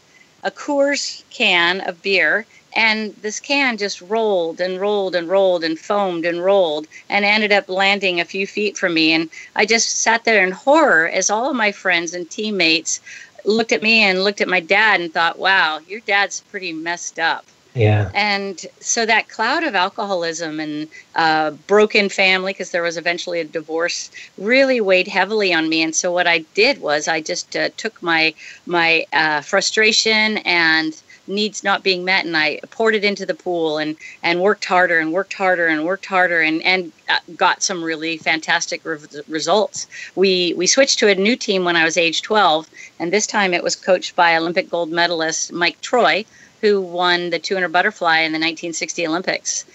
a 0.44 0.52
Coors 0.52 1.24
can 1.30 1.82
of 1.82 2.02
beer. 2.02 2.46
And 2.76 3.16
this 3.16 3.40
can 3.40 3.78
just 3.78 4.00
rolled 4.00 4.62
and 4.62 4.80
rolled 4.80 5.16
and 5.16 5.28
rolled 5.28 5.64
and 5.64 5.80
foamed 5.80 6.24
and 6.24 6.44
rolled 6.44 6.86
and 7.10 7.26
ended 7.26 7.52
up 7.52 7.68
landing 7.68 8.20
a 8.20 8.26
few 8.26 8.46
feet 8.46 8.78
from 8.78 8.94
me. 8.94 9.12
And 9.12 9.30
I 9.56 9.66
just 9.66 10.02
sat 10.02 10.24
there 10.24 10.44
in 10.46 10.52
horror 10.52 11.08
as 11.08 11.32
all 11.32 11.50
of 11.50 11.56
my 11.56 11.72
friends 11.72 12.14
and 12.14 12.30
teammates 12.30 13.00
looked 13.46 13.72
at 13.72 13.82
me 13.82 14.04
and 14.04 14.24
looked 14.24 14.42
at 14.42 14.48
my 14.48 14.60
dad 14.60 15.02
and 15.02 15.14
thought, 15.14 15.40
wow, 15.40 15.80
your 15.88 16.00
dad's 16.02 16.42
pretty 16.52 16.74
messed 16.74 17.20
up. 17.20 17.46
Yeah. 17.76 18.12
And 18.14 18.66
so 18.80 19.06
that 19.06 19.30
cloud 19.30 19.64
of 19.64 19.76
alcoholism 19.76 20.60
and 20.60 20.88
uh, 21.16 21.52
broken 21.68 22.10
family, 22.10 22.52
because 22.52 22.72
there 22.72 22.82
was 22.82 22.98
eventually 22.98 23.40
a 23.40 23.46
divorce, 23.46 24.10
really 24.38 24.82
weighed 24.82 25.08
heavily 25.08 25.54
on 25.54 25.70
me. 25.70 25.84
And 25.84 25.96
so 25.96 26.12
what 26.12 26.28
I 26.28 26.40
did 26.56 26.82
was 26.82 27.08
I 27.08 27.22
just 27.22 27.56
uh, 27.56 27.70
took 27.78 28.02
my 28.02 28.34
my 28.66 29.06
uh, 29.14 29.42
frustration 29.42 30.38
and 30.40 31.00
needs 31.30 31.64
not 31.64 31.84
being 31.84 32.04
met 32.04 32.26
and 32.26 32.36
I 32.36 32.60
poured 32.72 32.96
it 32.96 33.04
into 33.04 33.26
the 33.26 33.34
pool 33.34 33.78
and 33.78 33.96
and 34.24 34.42
worked 34.42 34.66
harder 34.66 35.00
and 35.00 35.14
worked 35.14 35.34
harder 35.34 35.68
and 35.68 35.86
worked 35.86 36.06
harder 36.06 36.42
and 36.42 36.62
and 36.64 36.92
uh, 37.08 37.20
got 37.36 37.64
some 37.64 37.84
really 37.84 38.18
fantastic 38.18 38.84
re- 38.84 38.98
results. 39.28 39.88
We 40.16 40.54
we 40.58 40.68
switched 40.68 41.00
to 41.00 41.10
a 41.10 41.16
new 41.16 41.36
team 41.36 41.64
when 41.64 41.76
I 41.76 41.86
was 41.86 41.98
age 41.98 42.22
12 42.22 42.70
and 43.00 43.14
this 43.14 43.28
time 43.28 43.54
it 43.54 43.64
was 43.64 43.76
coached 43.76 44.16
by 44.16 44.36
Olympic 44.36 44.70
gold 44.70 44.92
medalist 44.92 45.54
Mike 45.54 45.80
Troy 45.82 46.26
who 46.62 46.82
won 46.82 47.30
the 47.30 47.40
200 47.40 47.70
butterfly 47.70 48.20
in 48.20 48.32
the 48.32 48.38
1960 48.38 49.08
Olympics. 49.08 49.66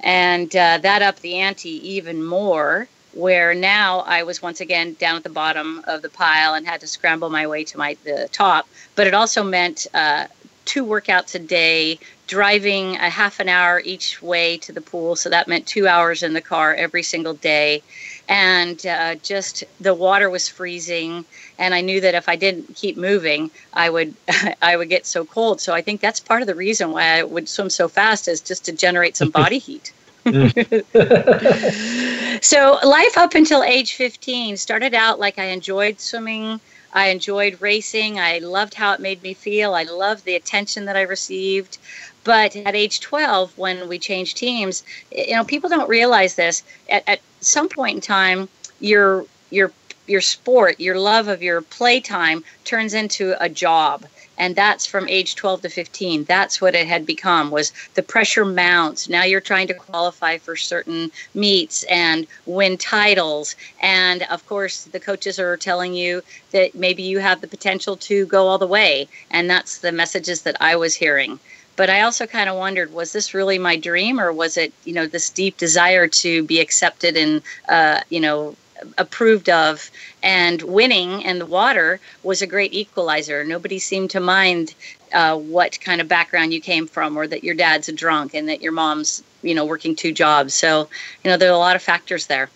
And 0.00 0.54
uh, 0.54 0.78
that 0.78 1.02
upped 1.02 1.22
the 1.22 1.36
ante 1.36 1.88
even 1.88 2.24
more, 2.24 2.88
where 3.12 3.54
now 3.54 4.00
I 4.00 4.24
was 4.24 4.42
once 4.42 4.60
again 4.60 4.94
down 4.94 5.16
at 5.16 5.22
the 5.22 5.30
bottom 5.30 5.82
of 5.86 6.02
the 6.02 6.10
pile 6.10 6.54
and 6.54 6.66
had 6.66 6.80
to 6.82 6.86
scramble 6.86 7.30
my 7.30 7.46
way 7.46 7.64
to 7.64 7.78
my 7.78 7.96
the 8.04 8.28
top. 8.30 8.68
But 8.94 9.06
it 9.06 9.14
also 9.14 9.42
meant 9.42 9.86
uh, 9.94 10.26
two 10.66 10.84
workouts 10.84 11.34
a 11.34 11.38
day, 11.38 11.98
driving 12.26 12.96
a 12.96 13.08
half 13.08 13.40
an 13.40 13.48
hour 13.48 13.80
each 13.84 14.20
way 14.20 14.58
to 14.58 14.72
the 14.72 14.80
pool. 14.80 15.16
So 15.16 15.30
that 15.30 15.48
meant 15.48 15.66
two 15.66 15.88
hours 15.88 16.22
in 16.22 16.34
the 16.34 16.40
car 16.40 16.74
every 16.74 17.02
single 17.02 17.34
day. 17.34 17.82
And 18.28 18.84
uh, 18.84 19.14
just 19.16 19.64
the 19.80 19.94
water 19.94 20.28
was 20.28 20.48
freezing. 20.48 21.24
And 21.58 21.74
I 21.74 21.80
knew 21.80 22.00
that 22.00 22.14
if 22.14 22.28
I 22.28 22.36
didn't 22.36 22.74
keep 22.74 22.96
moving, 22.96 23.50
I 23.72 23.88
would 23.88 24.14
I 24.62 24.76
would 24.76 24.88
get 24.88 25.06
so 25.06 25.24
cold. 25.24 25.60
So 25.60 25.72
I 25.72 25.80
think 25.80 26.00
that's 26.00 26.20
part 26.20 26.42
of 26.42 26.48
the 26.48 26.54
reason 26.54 26.90
why 26.90 27.18
I 27.18 27.22
would 27.22 27.48
swim 27.48 27.70
so 27.70 27.88
fast 27.88 28.28
is 28.28 28.40
just 28.40 28.64
to 28.66 28.72
generate 28.72 29.16
some 29.16 29.30
body 29.40 29.58
heat. 29.58 29.92
so 32.42 32.80
life 32.84 33.16
up 33.16 33.36
until 33.36 33.62
age 33.62 33.94
15 33.94 34.56
started 34.56 34.92
out 34.92 35.20
like 35.20 35.38
I 35.38 35.44
enjoyed 35.44 36.00
swimming 36.00 36.58
I 36.96 37.08
enjoyed 37.08 37.60
racing. 37.60 38.18
I 38.18 38.38
loved 38.38 38.72
how 38.72 38.94
it 38.94 39.00
made 39.00 39.22
me 39.22 39.34
feel. 39.34 39.74
I 39.74 39.82
loved 39.82 40.24
the 40.24 40.34
attention 40.34 40.86
that 40.86 40.96
I 40.96 41.02
received. 41.02 41.76
But 42.24 42.56
at 42.56 42.74
age 42.74 43.00
12, 43.00 43.58
when 43.58 43.86
we 43.86 43.98
changed 43.98 44.38
teams, 44.38 44.82
you 45.12 45.34
know, 45.34 45.44
people 45.44 45.68
don't 45.68 45.90
realize 45.90 46.36
this. 46.36 46.62
At, 46.88 47.04
at 47.06 47.20
some 47.40 47.68
point 47.68 47.96
in 47.96 48.00
time, 48.00 48.48
your 48.80 49.26
your 49.50 49.72
your 50.06 50.22
sport, 50.22 50.80
your 50.80 50.98
love 50.98 51.28
of 51.28 51.42
your 51.42 51.60
playtime 51.60 52.42
turns 52.64 52.94
into 52.94 53.36
a 53.42 53.50
job 53.50 54.06
and 54.38 54.54
that's 54.54 54.86
from 54.86 55.08
age 55.08 55.34
12 55.34 55.62
to 55.62 55.68
15 55.68 56.24
that's 56.24 56.60
what 56.60 56.74
it 56.74 56.86
had 56.86 57.06
become 57.06 57.50
was 57.50 57.72
the 57.94 58.02
pressure 58.02 58.44
mounts. 58.44 59.08
Now 59.08 59.24
you're 59.24 59.40
trying 59.40 59.68
to 59.68 59.74
qualify 59.74 60.38
for 60.38 60.56
certain 60.56 61.10
meets 61.34 61.82
and 61.84 62.26
win 62.46 62.76
titles. 62.76 63.54
And 63.80 64.22
of 64.30 64.46
course 64.46 64.84
the 64.84 65.00
coaches 65.00 65.38
are 65.38 65.56
telling 65.56 65.94
you 65.94 66.22
that 66.52 66.74
maybe 66.74 67.02
you 67.02 67.18
have 67.18 67.40
the 67.40 67.48
potential 67.48 67.96
to 67.96 68.26
go 68.26 68.46
all 68.46 68.58
the 68.58 68.66
way. 68.66 69.08
And 69.30 69.48
that's 69.48 69.78
the 69.78 69.92
messages 69.92 70.42
that 70.42 70.56
i 70.60 70.76
was 70.76 70.94
hearing. 70.94 71.38
But 71.76 71.90
i 71.90 72.00
also 72.02 72.26
kind 72.26 72.48
of 72.48 72.56
wondered 72.56 72.92
was 72.92 73.12
this 73.12 73.34
really 73.34 73.58
my 73.58 73.76
dream 73.76 74.18
or 74.18 74.32
was 74.32 74.56
it 74.56 74.72
you 74.84 74.94
know 74.94 75.06
this 75.06 75.28
deep 75.30 75.56
desire 75.58 76.06
to 76.08 76.42
be 76.44 76.60
accepted 76.60 77.16
and 77.16 77.42
uh, 77.68 78.00
you 78.08 78.20
know 78.20 78.56
approved 78.98 79.48
of 79.48 79.90
and 80.22 80.62
winning 80.62 81.24
and 81.24 81.40
the 81.40 81.46
water 81.46 82.00
was 82.22 82.42
a 82.42 82.46
great 82.46 82.72
equalizer. 82.72 83.44
Nobody 83.44 83.78
seemed 83.78 84.10
to 84.10 84.20
mind 84.20 84.74
uh, 85.12 85.36
what 85.36 85.80
kind 85.80 86.00
of 86.00 86.08
background 86.08 86.52
you 86.52 86.60
came 86.60 86.86
from 86.86 87.16
or 87.16 87.26
that 87.26 87.44
your 87.44 87.54
dad's 87.54 87.88
a 87.88 87.92
drunk 87.92 88.34
and 88.34 88.48
that 88.48 88.60
your 88.60 88.72
mom's 88.72 89.22
you 89.42 89.54
know 89.54 89.64
working 89.64 89.94
two 89.94 90.12
jobs. 90.12 90.54
So 90.54 90.88
you 91.24 91.30
know 91.30 91.36
there 91.36 91.50
are 91.50 91.54
a 91.54 91.58
lot 91.58 91.76
of 91.76 91.82
factors 91.82 92.26
there. 92.26 92.50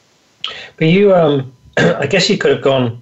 But 0.76 0.88
you 0.88 1.14
um 1.14 1.52
i 1.76 2.06
guess 2.06 2.28
you 2.28 2.38
could 2.38 2.50
have 2.50 2.62
gone 2.62 3.00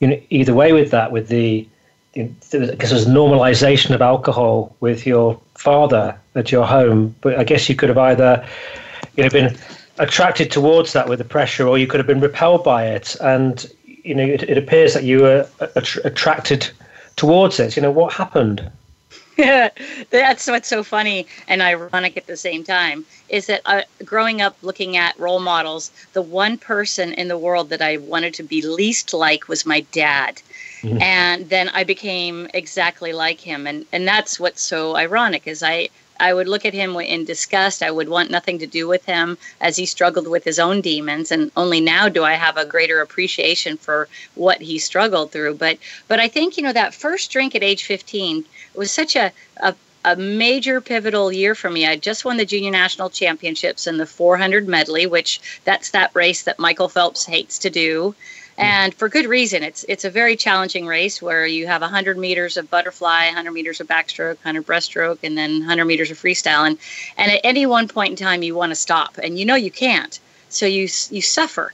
you 0.00 0.08
know 0.08 0.20
either 0.30 0.54
way 0.54 0.72
with 0.72 0.90
that 0.90 1.12
with 1.12 1.28
the 1.28 1.66
because 2.14 2.90
there's 2.90 3.06
normalization 3.06 3.94
of 3.94 4.02
alcohol 4.02 4.76
with 4.80 5.06
your 5.06 5.40
father 5.54 6.18
at 6.34 6.52
your 6.52 6.66
home. 6.66 7.14
But 7.20 7.38
i 7.38 7.44
guess 7.44 7.68
you 7.68 7.76
could 7.76 7.88
have 7.88 7.98
either 7.98 8.46
you 9.16 9.24
know 9.24 9.30
been 9.30 9.56
attracted 10.02 10.50
towards 10.50 10.92
that 10.92 11.08
with 11.08 11.18
the 11.20 11.24
pressure, 11.24 11.66
or 11.66 11.78
you 11.78 11.86
could 11.86 11.98
have 11.98 12.06
been 12.06 12.20
repelled 12.20 12.64
by 12.64 12.86
it. 12.86 13.16
And 13.20 13.64
you 13.84 14.14
know, 14.14 14.24
it, 14.24 14.42
it 14.42 14.58
appears 14.58 14.94
that 14.94 15.04
you 15.04 15.20
were 15.20 15.48
attracted 16.04 16.68
towards 17.16 17.60
it. 17.60 17.76
You 17.76 17.82
know, 17.82 17.90
what 17.90 18.12
happened? 18.12 18.70
Yeah, 19.36 19.70
that's 20.10 20.46
what's 20.48 20.68
so 20.68 20.82
funny 20.82 21.26
and 21.46 21.62
ironic 21.62 22.16
at 22.16 22.26
the 22.26 22.36
same 22.36 22.64
time 22.64 23.06
is 23.28 23.46
that 23.46 23.62
uh, 23.64 23.82
growing 24.04 24.42
up 24.42 24.56
looking 24.62 24.96
at 24.96 25.18
role 25.18 25.40
models, 25.40 25.90
the 26.12 26.22
one 26.22 26.58
person 26.58 27.12
in 27.12 27.28
the 27.28 27.38
world 27.38 27.70
that 27.70 27.80
I 27.80 27.96
wanted 27.98 28.34
to 28.34 28.42
be 28.42 28.60
least 28.62 29.14
like 29.14 29.48
was 29.48 29.64
my 29.64 29.80
dad. 29.92 30.42
Mm-hmm. 30.82 31.00
And 31.00 31.48
then 31.48 31.68
I 31.68 31.84
became 31.84 32.48
exactly 32.52 33.12
like 33.12 33.40
him. 33.40 33.68
And, 33.68 33.86
and 33.92 34.06
that's 34.06 34.40
what's 34.40 34.62
so 34.62 34.96
ironic 34.96 35.46
is 35.46 35.62
I, 35.62 35.90
I 36.22 36.32
would 36.32 36.48
look 36.48 36.64
at 36.64 36.72
him 36.72 36.96
in 36.96 37.24
disgust. 37.24 37.82
I 37.82 37.90
would 37.90 38.08
want 38.08 38.30
nothing 38.30 38.60
to 38.60 38.66
do 38.66 38.86
with 38.86 39.04
him 39.04 39.36
as 39.60 39.76
he 39.76 39.86
struggled 39.86 40.28
with 40.28 40.44
his 40.44 40.60
own 40.60 40.80
demons. 40.80 41.32
And 41.32 41.50
only 41.56 41.80
now 41.80 42.08
do 42.08 42.22
I 42.22 42.34
have 42.34 42.56
a 42.56 42.64
greater 42.64 43.00
appreciation 43.00 43.76
for 43.76 44.08
what 44.36 44.60
he 44.62 44.78
struggled 44.78 45.32
through. 45.32 45.56
But 45.56 45.78
but 46.06 46.20
I 46.20 46.28
think 46.28 46.56
you 46.56 46.62
know 46.62 46.72
that 46.72 46.94
first 46.94 47.32
drink 47.32 47.56
at 47.56 47.64
age 47.64 47.82
15 47.84 48.44
was 48.76 48.92
such 48.92 49.16
a, 49.16 49.32
a 49.56 49.74
a 50.04 50.16
major 50.16 50.80
pivotal 50.80 51.32
year 51.32 51.54
for 51.54 51.70
me. 51.70 51.86
I 51.86 51.96
just 51.96 52.24
won 52.24 52.36
the 52.36 52.44
junior 52.44 52.70
national 52.70 53.10
championships 53.10 53.86
in 53.86 53.98
the 53.98 54.06
400 54.06 54.66
medley, 54.68 55.06
which 55.06 55.40
that's 55.64 55.90
that 55.90 56.10
race 56.14 56.42
that 56.42 56.58
Michael 56.58 56.88
Phelps 56.88 57.24
hates 57.24 57.58
to 57.58 57.70
do 57.70 58.14
and 58.58 58.94
for 58.94 59.08
good 59.08 59.26
reason. 59.26 59.62
It's 59.62 59.84
it's 59.88 60.04
a 60.04 60.10
very 60.10 60.36
challenging 60.36 60.86
race 60.86 61.22
where 61.22 61.46
you 61.46 61.66
have 61.66 61.80
100 61.80 62.18
meters 62.18 62.56
of 62.56 62.70
butterfly, 62.70 63.26
100 63.26 63.50
meters 63.50 63.80
of 63.80 63.86
backstroke, 63.86 64.36
100 64.44 64.66
breaststroke, 64.66 65.18
and 65.22 65.36
then 65.36 65.60
100 65.60 65.84
meters 65.84 66.10
of 66.10 66.18
freestyle. 66.18 66.66
And 66.66 66.78
and 67.16 67.32
at 67.32 67.40
any 67.44 67.66
one 67.66 67.88
point 67.88 68.10
in 68.10 68.16
time, 68.16 68.42
you 68.42 68.54
want 68.54 68.70
to 68.70 68.76
stop, 68.76 69.18
and 69.22 69.38
you 69.38 69.44
know 69.44 69.54
you 69.54 69.70
can't, 69.70 70.18
so 70.48 70.66
you 70.66 70.82
you 71.10 71.22
suffer. 71.22 71.72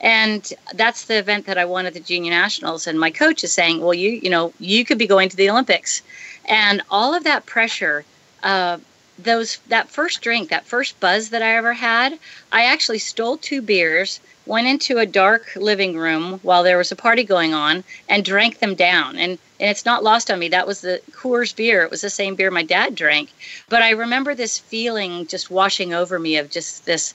And 0.00 0.52
that's 0.74 1.06
the 1.06 1.18
event 1.18 1.46
that 1.46 1.58
I 1.58 1.64
won 1.64 1.86
at 1.86 1.94
the 1.94 2.00
junior 2.00 2.30
nationals. 2.30 2.86
And 2.86 3.00
my 3.00 3.10
coach 3.10 3.42
is 3.42 3.52
saying, 3.52 3.80
well, 3.80 3.94
you 3.94 4.10
you 4.10 4.30
know 4.30 4.52
you 4.60 4.84
could 4.84 4.98
be 4.98 5.06
going 5.06 5.28
to 5.30 5.36
the 5.36 5.50
Olympics, 5.50 6.02
and 6.44 6.82
all 6.90 7.14
of 7.14 7.24
that 7.24 7.46
pressure. 7.46 8.04
Uh, 8.42 8.78
those 9.18 9.58
that 9.68 9.88
first 9.88 10.20
drink, 10.22 10.50
that 10.50 10.64
first 10.64 10.98
buzz 11.00 11.30
that 11.30 11.42
I 11.42 11.56
ever 11.56 11.72
had, 11.72 12.18
I 12.52 12.64
actually 12.64 13.00
stole 13.00 13.36
two 13.36 13.60
beers 13.60 14.20
went 14.48 14.66
into 14.66 14.98
a 14.98 15.06
dark 15.06 15.52
living 15.56 15.96
room 15.96 16.40
while 16.42 16.62
there 16.62 16.78
was 16.78 16.90
a 16.90 16.96
party 16.96 17.22
going 17.22 17.52
on 17.52 17.84
and 18.08 18.24
drank 18.24 18.58
them 18.58 18.74
down. 18.74 19.16
And, 19.16 19.32
and 19.60 19.70
it's 19.70 19.84
not 19.84 20.02
lost 20.02 20.30
on 20.30 20.38
me. 20.38 20.48
That 20.48 20.66
was 20.66 20.80
the 20.80 21.02
Coors 21.12 21.54
beer. 21.54 21.82
It 21.82 21.90
was 21.90 22.00
the 22.00 22.10
same 22.10 22.34
beer 22.34 22.50
my 22.50 22.62
dad 22.62 22.94
drank. 22.94 23.30
But 23.68 23.82
I 23.82 23.90
remember 23.90 24.34
this 24.34 24.58
feeling 24.58 25.26
just 25.26 25.50
washing 25.50 25.92
over 25.92 26.18
me 26.18 26.38
of 26.38 26.50
just 26.50 26.86
this 26.86 27.12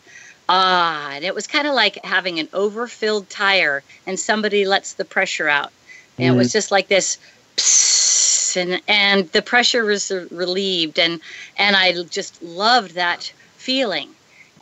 ah. 0.47 1.09
And 1.11 1.25
it 1.25 1.33
was 1.33 1.47
kind 1.47 1.67
of 1.67 1.73
like 1.73 2.05
having 2.05 2.39
an 2.39 2.49
overfilled 2.53 3.29
tire 3.29 3.81
and 4.05 4.19
somebody 4.19 4.65
lets 4.65 4.93
the 4.93 5.05
pressure 5.05 5.49
out. 5.49 5.71
And 6.19 6.31
mm. 6.31 6.35
it 6.35 6.37
was 6.37 6.49
mm. 6.49 6.53
just 6.53 6.71
like 6.71 6.87
this 6.87 7.17
and 8.57 8.81
and 8.87 9.29
the 9.31 9.41
pressure 9.41 9.85
was 9.85 10.11
relieved 10.31 10.99
and 10.99 11.19
and 11.57 11.75
I 11.75 12.03
just 12.03 12.41
loved 12.41 12.95
that 12.95 13.31
feeling 13.57 14.09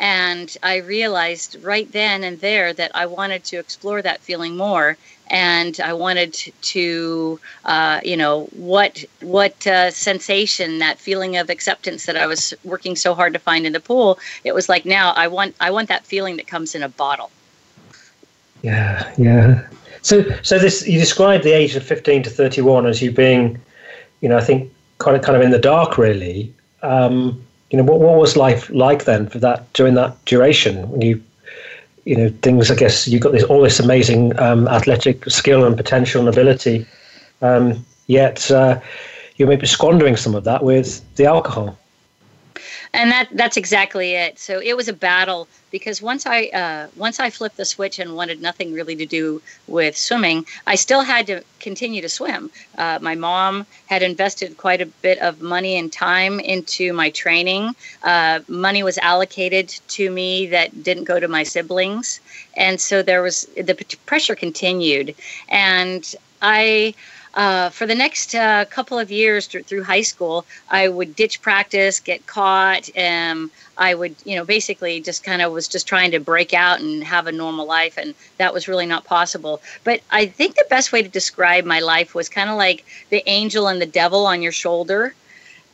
and 0.01 0.57
I 0.63 0.77
realized 0.77 1.63
right 1.63 1.89
then 1.91 2.23
and 2.23 2.39
there 2.39 2.73
that 2.73 2.91
I 2.95 3.05
wanted 3.05 3.43
to 3.45 3.57
explore 3.57 4.01
that 4.01 4.19
feeling 4.19 4.57
more. 4.57 4.97
And 5.29 5.79
I 5.79 5.93
wanted 5.93 6.33
to, 6.33 7.39
uh, 7.63 8.01
you 8.03 8.17
know, 8.17 8.49
what 8.51 9.05
what 9.21 9.65
uh, 9.65 9.91
sensation, 9.91 10.79
that 10.79 10.99
feeling 10.99 11.37
of 11.37 11.49
acceptance 11.49 12.05
that 12.07 12.17
I 12.17 12.25
was 12.25 12.53
working 12.65 12.97
so 12.97 13.13
hard 13.13 13.31
to 13.33 13.39
find 13.39 13.65
in 13.65 13.71
the 13.71 13.79
pool. 13.79 14.19
It 14.43 14.53
was 14.53 14.67
like 14.67 14.85
now 14.85 15.13
I 15.15 15.27
want 15.27 15.55
I 15.61 15.71
want 15.71 15.87
that 15.87 16.03
feeling 16.03 16.35
that 16.35 16.47
comes 16.47 16.75
in 16.75 16.83
a 16.83 16.89
bottle. 16.89 17.31
Yeah, 18.61 19.13
yeah. 19.17 19.67
So, 20.01 20.25
so 20.41 20.59
this 20.59 20.85
you 20.85 20.99
described 20.99 21.43
the 21.45 21.53
age 21.53 21.77
of 21.77 21.83
fifteen 21.83 22.23
to 22.23 22.29
thirty-one 22.29 22.85
as 22.85 23.01
you 23.01 23.11
being, 23.11 23.61
you 24.21 24.29
know, 24.29 24.37
I 24.37 24.41
think 24.41 24.71
kind 24.99 25.17
of 25.17 25.23
kind 25.23 25.35
of 25.35 25.41
in 25.41 25.51
the 25.51 25.59
dark, 25.59 25.97
really. 25.97 26.53
Um, 26.81 27.43
you 27.69 27.77
know, 27.77 27.83
what, 27.83 27.99
what 27.99 28.17
was 28.17 28.35
life 28.35 28.69
like 28.69 29.05
then 29.05 29.27
for 29.27 29.39
that 29.39 29.71
during 29.73 29.95
that 29.95 30.23
duration 30.25 30.89
when 30.89 31.01
you, 31.01 31.21
you 32.05 32.15
know, 32.15 32.29
things, 32.41 32.69
I 32.69 32.75
guess 32.75 33.07
you 33.07 33.19
got 33.19 33.31
this, 33.31 33.43
all 33.43 33.61
this 33.61 33.79
amazing 33.79 34.37
um, 34.39 34.67
athletic 34.67 35.29
skill 35.29 35.65
and 35.65 35.77
potential 35.77 36.19
and 36.19 36.29
ability, 36.29 36.85
um, 37.41 37.85
yet 38.07 38.49
uh, 38.51 38.79
you 39.37 39.45
may 39.47 39.55
be 39.55 39.67
squandering 39.67 40.17
some 40.17 40.35
of 40.35 40.43
that 40.43 40.63
with 40.63 41.01
the 41.15 41.25
alcohol. 41.25 41.77
And 42.93 43.11
that 43.11 43.29
that's 43.31 43.57
exactly 43.57 44.13
it. 44.13 44.37
So 44.37 44.59
it 44.59 44.75
was 44.75 44.87
a 44.87 44.93
battle 44.93 45.47
because 45.71 46.01
once 46.01 46.25
I 46.25 46.45
uh, 46.47 46.87
once 46.95 47.19
I 47.19 47.29
flipped 47.29 47.57
the 47.57 47.65
switch 47.65 47.99
and 47.99 48.15
wanted 48.15 48.41
nothing 48.41 48.73
really 48.73 48.95
to 48.97 49.05
do 49.05 49.41
with 49.67 49.95
swimming, 49.95 50.45
I 50.67 50.75
still 50.75 51.01
had 51.01 51.27
to 51.27 51.43
continue 51.59 52.01
to 52.01 52.09
swim. 52.09 52.51
Uh, 52.77 52.99
my 53.01 53.15
mom 53.15 53.65
had 53.85 54.03
invested 54.03 54.57
quite 54.57 54.81
a 54.81 54.85
bit 54.85 55.19
of 55.19 55.41
money 55.41 55.77
and 55.77 55.91
time 55.91 56.39
into 56.39 56.91
my 56.93 57.09
training. 57.11 57.75
Uh, 58.03 58.39
money 58.47 58.83
was 58.83 58.97
allocated 58.97 59.69
to 59.89 60.11
me 60.11 60.47
that 60.47 60.83
didn't 60.83 61.05
go 61.05 61.19
to 61.19 61.27
my 61.27 61.43
siblings, 61.43 62.19
and 62.57 62.81
so 62.81 63.01
there 63.01 63.21
was 63.21 63.45
the 63.55 63.75
pressure 64.05 64.35
continued, 64.35 65.15
and 65.49 66.15
I 66.41 66.93
uh, 67.33 67.69
for 67.69 67.85
the 67.85 67.95
next 67.95 68.35
uh, 68.35 68.65
couple 68.65 68.99
of 68.99 69.09
years 69.09 69.47
th- 69.47 69.65
through 69.65 69.83
high 69.83 70.01
school, 70.01 70.45
I 70.69 70.89
would 70.89 71.15
ditch 71.15 71.41
practice, 71.41 71.99
get 71.99 72.25
caught. 72.25 72.89
Um, 72.97 73.51
I 73.77 73.95
would, 73.95 74.15
you 74.25 74.35
know, 74.35 74.43
basically 74.43 74.99
just 74.99 75.23
kind 75.23 75.41
of 75.41 75.51
was 75.53 75.67
just 75.67 75.87
trying 75.87 76.11
to 76.11 76.19
break 76.19 76.53
out 76.53 76.81
and 76.81 77.03
have 77.03 77.27
a 77.27 77.31
normal 77.31 77.65
life, 77.65 77.97
and 77.97 78.13
that 78.37 78.53
was 78.53 78.67
really 78.67 78.85
not 78.85 79.05
possible. 79.05 79.61
But 79.83 80.01
I 80.11 80.25
think 80.25 80.55
the 80.55 80.65
best 80.69 80.91
way 80.91 81.01
to 81.01 81.09
describe 81.09 81.63
my 81.63 81.79
life 81.79 82.13
was 82.13 82.27
kind 82.27 82.49
of 82.49 82.57
like 82.57 82.85
the 83.09 83.23
angel 83.29 83.67
and 83.67 83.81
the 83.81 83.85
devil 83.85 84.25
on 84.25 84.41
your 84.41 84.51
shoulder. 84.51 85.13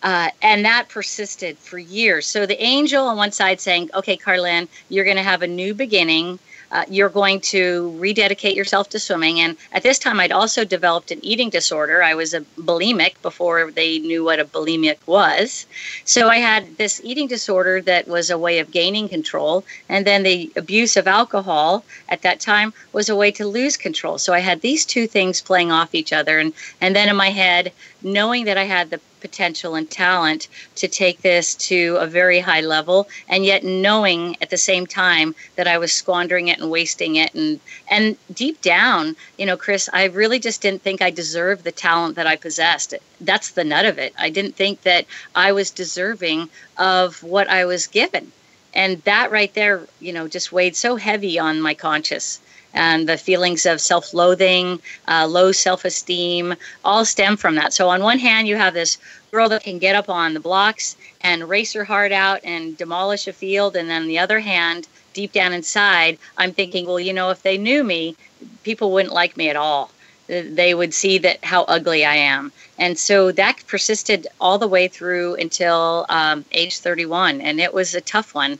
Uh, 0.03 0.29
and 0.43 0.63
that 0.63 0.87
persisted 0.89 1.57
for 1.57 1.79
years. 1.79 2.27
So 2.27 2.45
the 2.45 2.61
angel 2.63 3.07
on 3.07 3.17
one 3.17 3.31
side 3.31 3.59
saying, 3.59 3.89
"Okay, 3.95 4.15
Karlyn, 4.15 4.67
you're 4.89 5.03
going 5.03 5.17
to 5.17 5.23
have 5.23 5.41
a 5.41 5.47
new 5.47 5.73
beginning 5.73 6.37
uh, 6.71 6.83
you're 6.89 7.09
going 7.09 7.39
to 7.39 7.95
rededicate 7.97 8.55
yourself 8.55 8.89
to 8.89 8.99
swimming. 8.99 9.39
And 9.39 9.57
at 9.71 9.83
this 9.83 9.99
time, 9.99 10.19
I'd 10.19 10.31
also 10.31 10.65
developed 10.65 11.11
an 11.11 11.23
eating 11.23 11.49
disorder. 11.49 12.03
I 12.03 12.13
was 12.13 12.33
a 12.33 12.41
bulimic 12.59 13.21
before 13.21 13.71
they 13.71 13.99
knew 13.99 14.23
what 14.23 14.39
a 14.39 14.45
bulimic 14.45 14.97
was. 15.05 15.65
So 16.05 16.27
I 16.27 16.37
had 16.37 16.77
this 16.77 17.01
eating 17.03 17.27
disorder 17.27 17.81
that 17.81 18.07
was 18.07 18.29
a 18.29 18.37
way 18.37 18.59
of 18.59 18.71
gaining 18.71 19.07
control. 19.09 19.63
And 19.89 20.05
then 20.05 20.23
the 20.23 20.51
abuse 20.55 20.97
of 20.97 21.07
alcohol 21.07 21.85
at 22.09 22.21
that 22.23 22.39
time 22.39 22.73
was 22.91 23.09
a 23.09 23.15
way 23.15 23.31
to 23.31 23.47
lose 23.47 23.77
control. 23.77 24.17
So 24.17 24.33
I 24.33 24.39
had 24.39 24.61
these 24.61 24.85
two 24.85 25.07
things 25.07 25.41
playing 25.41 25.71
off 25.71 25.95
each 25.95 26.13
other. 26.13 26.39
And, 26.39 26.53
and 26.81 26.95
then 26.95 27.09
in 27.09 27.15
my 27.15 27.29
head, 27.29 27.71
knowing 28.01 28.45
that 28.45 28.57
I 28.57 28.63
had 28.63 28.89
the 28.89 28.99
potential 29.19 29.75
and 29.75 29.89
talent 29.89 30.47
to 30.75 30.87
take 30.87 31.21
this 31.21 31.55
to 31.55 31.97
a 31.99 32.07
very 32.07 32.39
high 32.39 32.61
level 32.61 33.07
and 33.27 33.45
yet 33.45 33.63
knowing 33.63 34.37
at 34.41 34.49
the 34.49 34.57
same 34.57 34.85
time 34.85 35.33
that 35.55 35.67
I 35.67 35.77
was 35.77 35.91
squandering 35.91 36.47
it 36.47 36.59
and 36.59 36.69
wasting 36.69 37.15
it. 37.15 37.33
And 37.33 37.59
and 37.89 38.17
deep 38.33 38.61
down 38.61 39.15
you 39.37 39.45
know 39.45 39.57
Chris 39.57 39.89
I 39.91 40.05
really 40.05 40.39
just 40.39 40.61
didn't 40.61 40.83
think 40.83 41.01
I 41.01 41.09
deserved 41.09 41.63
the 41.63 41.71
talent 41.71 42.15
that 42.15 42.27
I 42.27 42.35
possessed. 42.35 42.93
That's 43.19 43.51
the 43.51 43.63
nut 43.63 43.85
of 43.85 43.97
it. 43.97 44.13
I 44.17 44.29
didn't 44.29 44.55
think 44.55 44.83
that 44.83 45.05
I 45.35 45.51
was 45.51 45.71
deserving 45.71 46.49
of 46.77 47.23
what 47.23 47.49
I 47.49 47.65
was 47.65 47.87
given. 47.87 48.31
And 48.73 49.01
that 49.03 49.31
right 49.31 49.53
there 49.53 49.87
you 49.99 50.13
know 50.13 50.27
just 50.27 50.51
weighed 50.51 50.75
so 50.75 50.95
heavy 50.95 51.39
on 51.39 51.61
my 51.61 51.73
conscience 51.73 52.39
and 52.73 53.07
the 53.07 53.17
feelings 53.17 53.65
of 53.65 53.81
self 53.81 54.13
loathing, 54.13 54.79
uh, 55.07 55.25
low 55.27 55.51
self 55.51 55.85
esteem, 55.85 56.55
all 56.83 57.05
stem 57.05 57.37
from 57.37 57.55
that. 57.55 57.73
So, 57.73 57.89
on 57.89 58.01
one 58.03 58.19
hand, 58.19 58.47
you 58.47 58.55
have 58.55 58.73
this 58.73 58.97
girl 59.31 59.49
that 59.49 59.63
can 59.63 59.79
get 59.79 59.95
up 59.95 60.09
on 60.09 60.33
the 60.33 60.39
blocks 60.39 60.95
and 61.21 61.49
race 61.49 61.73
her 61.73 61.83
heart 61.83 62.11
out 62.11 62.39
and 62.43 62.77
demolish 62.77 63.27
a 63.27 63.33
field. 63.33 63.75
And 63.75 63.89
then 63.89 64.07
the 64.07 64.19
other 64.19 64.39
hand, 64.39 64.87
deep 65.13 65.31
down 65.31 65.53
inside, 65.53 66.17
I'm 66.37 66.53
thinking, 66.53 66.85
well, 66.85 66.99
you 66.99 67.13
know, 67.13 67.29
if 67.29 67.41
they 67.41 67.57
knew 67.57 67.83
me, 67.83 68.15
people 68.63 68.91
wouldn't 68.91 69.13
like 69.13 69.37
me 69.37 69.49
at 69.49 69.55
all. 69.55 69.91
They 70.27 70.73
would 70.73 70.93
see 70.93 71.17
that 71.19 71.43
how 71.43 71.63
ugly 71.63 72.03
I 72.03 72.15
am. 72.15 72.51
And 72.77 72.99
so 72.99 73.31
that 73.31 73.65
persisted 73.65 74.27
all 74.41 74.57
the 74.57 74.67
way 74.67 74.87
through 74.87 75.35
until 75.35 76.05
um, 76.09 76.43
age 76.51 76.79
31. 76.79 77.41
And 77.41 77.61
it 77.61 77.73
was 77.73 77.95
a 77.95 78.01
tough 78.01 78.35
one, 78.35 78.59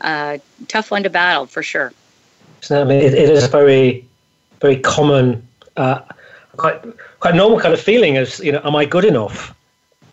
uh, 0.00 0.38
tough 0.66 0.90
one 0.90 1.04
to 1.04 1.10
battle 1.10 1.46
for 1.46 1.62
sure. 1.62 1.92
So 2.64 2.80
I 2.80 2.84
mean, 2.84 2.98
it, 2.98 3.12
it 3.12 3.28
is 3.28 3.44
a 3.44 3.48
very, 3.48 4.06
very 4.60 4.78
common, 4.78 5.46
uh, 5.76 6.00
quite 6.56 6.80
quite 7.20 7.34
normal 7.34 7.60
kind 7.60 7.74
of 7.74 7.80
feeling 7.80 8.16
as 8.16 8.40
you 8.40 8.52
know, 8.52 8.60
am 8.64 8.74
I 8.74 8.86
good 8.86 9.04
enough? 9.04 9.54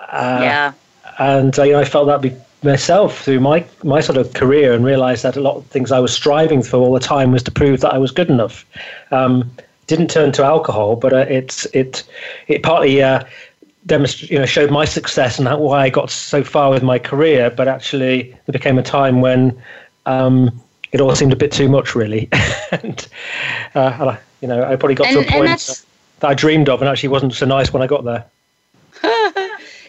Uh, 0.02 0.40
yeah. 0.42 0.74
And 1.20 1.58
uh, 1.58 1.64
you 1.64 1.72
know, 1.74 1.80
I 1.80 1.86
felt 1.86 2.08
that 2.08 2.22
be 2.22 2.36
myself 2.62 3.24
through 3.24 3.40
my 3.40 3.66
my 3.84 4.02
sort 4.02 4.18
of 4.18 4.34
career, 4.34 4.74
and 4.74 4.84
realised 4.84 5.24
that 5.24 5.38
a 5.38 5.42
lot 5.42 5.56
of 5.56 5.66
things 5.68 5.94
I 5.94 6.00
was 6.00 6.14
striving 6.14 6.62
for 6.62 6.78
all 6.78 6.94
the 6.94 7.00
time 7.00 7.32
was 7.32 7.42
to 7.44 7.52
prove 7.52 7.80
that 7.82 7.94
I 7.94 7.98
was 7.98 8.12
good 8.12 8.30
enough. 8.30 8.66
Um, 9.12 9.50
didn't 9.88 10.10
turn 10.10 10.34
to 10.34 10.44
alcohol, 10.44 10.98
but 10.98 11.14
uh, 11.14 11.26
it 11.30 11.66
it 11.74 12.04
it 12.48 12.64
partly. 12.64 13.02
Uh, 13.02 13.24
demonstrate, 13.88 14.30
you 14.30 14.38
know, 14.38 14.46
showed 14.46 14.70
my 14.70 14.86
success 14.86 15.40
and 15.40 15.60
why 15.60 15.82
I 15.82 15.90
got 15.90 16.12
so 16.12 16.44
far 16.44 16.70
with 16.70 16.84
my 16.84 17.00
career. 17.00 17.50
But 17.50 17.68
actually, 17.68 18.30
there 18.46 18.54
became 18.54 18.78
a 18.78 18.84
time 18.84 19.22
when 19.22 19.60
um, 20.06 20.62
it 20.92 21.02
all 21.02 21.16
seemed 21.16 21.34
a 21.34 21.38
bit 21.38 21.52
too 21.52 21.70
much, 21.70 21.96
really. 21.96 22.30
and, 22.72 23.08
uh, 23.76 23.98
and 24.00 24.10
I, 24.10 24.20
you 24.42 24.48
know, 24.48 24.64
I 24.64 24.76
probably 24.76 24.96
got 24.96 25.08
and, 25.08 25.26
to 25.26 25.28
a 25.28 25.32
point 25.32 25.84
that 26.20 26.28
I 26.28 26.34
dreamed 26.34 26.70
of, 26.70 26.82
and 26.82 26.90
actually 26.90 27.10
wasn't 27.10 27.34
so 27.34 27.46
nice 27.46 27.72
when 27.72 27.82
I 27.82 27.88
got 27.88 28.04
there. 28.04 28.26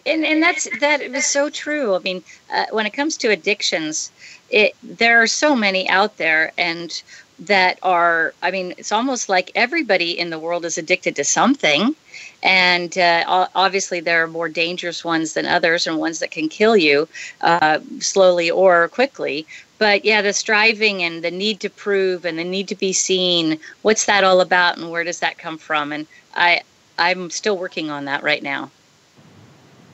and 0.05 0.25
and 0.25 0.41
that's 0.41 0.67
that 0.79 1.01
is 1.01 1.25
so 1.25 1.49
true. 1.49 1.95
I 1.95 1.99
mean, 1.99 2.23
uh, 2.53 2.65
when 2.71 2.85
it 2.85 2.91
comes 2.91 3.17
to 3.17 3.29
addictions, 3.29 4.11
it 4.49 4.75
there 4.81 5.21
are 5.21 5.27
so 5.27 5.55
many 5.55 5.87
out 5.89 6.17
there, 6.17 6.51
and 6.57 7.01
that 7.39 7.79
are. 7.83 8.33
I 8.41 8.51
mean, 8.51 8.73
it's 8.77 8.91
almost 8.91 9.29
like 9.29 9.51
everybody 9.55 10.17
in 10.17 10.29
the 10.29 10.39
world 10.39 10.65
is 10.65 10.77
addicted 10.77 11.15
to 11.17 11.23
something. 11.23 11.95
And 12.41 12.97
uh, 12.97 13.47
obviously, 13.55 14.01
there 14.01 14.23
are 14.23 14.27
more 14.27 14.49
dangerous 14.49 15.05
ones 15.05 15.33
than 15.33 15.45
others, 15.45 15.87
and 15.87 15.97
ones 15.97 16.19
that 16.19 16.31
can 16.31 16.49
kill 16.49 16.75
you 16.75 17.07
uh, 17.39 17.79
slowly 17.99 18.51
or 18.51 18.89
quickly 18.89 19.47
but 19.83 20.05
yeah, 20.05 20.21
the 20.21 20.31
striving 20.31 21.03
and 21.03 21.25
the 21.25 21.29
need 21.29 21.59
to 21.59 21.69
prove 21.69 22.23
and 22.23 22.39
the 22.39 22.43
need 22.45 22.69
to 22.69 22.75
be 22.75 22.93
seen. 22.93 23.59
What's 23.81 24.05
that 24.05 24.23
all 24.23 24.39
about, 24.39 24.77
and 24.77 24.89
where 24.89 25.03
does 25.03 25.19
that 25.19 25.37
come 25.37 25.57
from? 25.57 25.91
And 25.91 26.07
I, 26.35 26.61
I'm 26.97 27.29
still 27.29 27.57
working 27.57 27.91
on 27.91 28.05
that 28.05 28.23
right 28.23 28.41
now. 28.41 28.71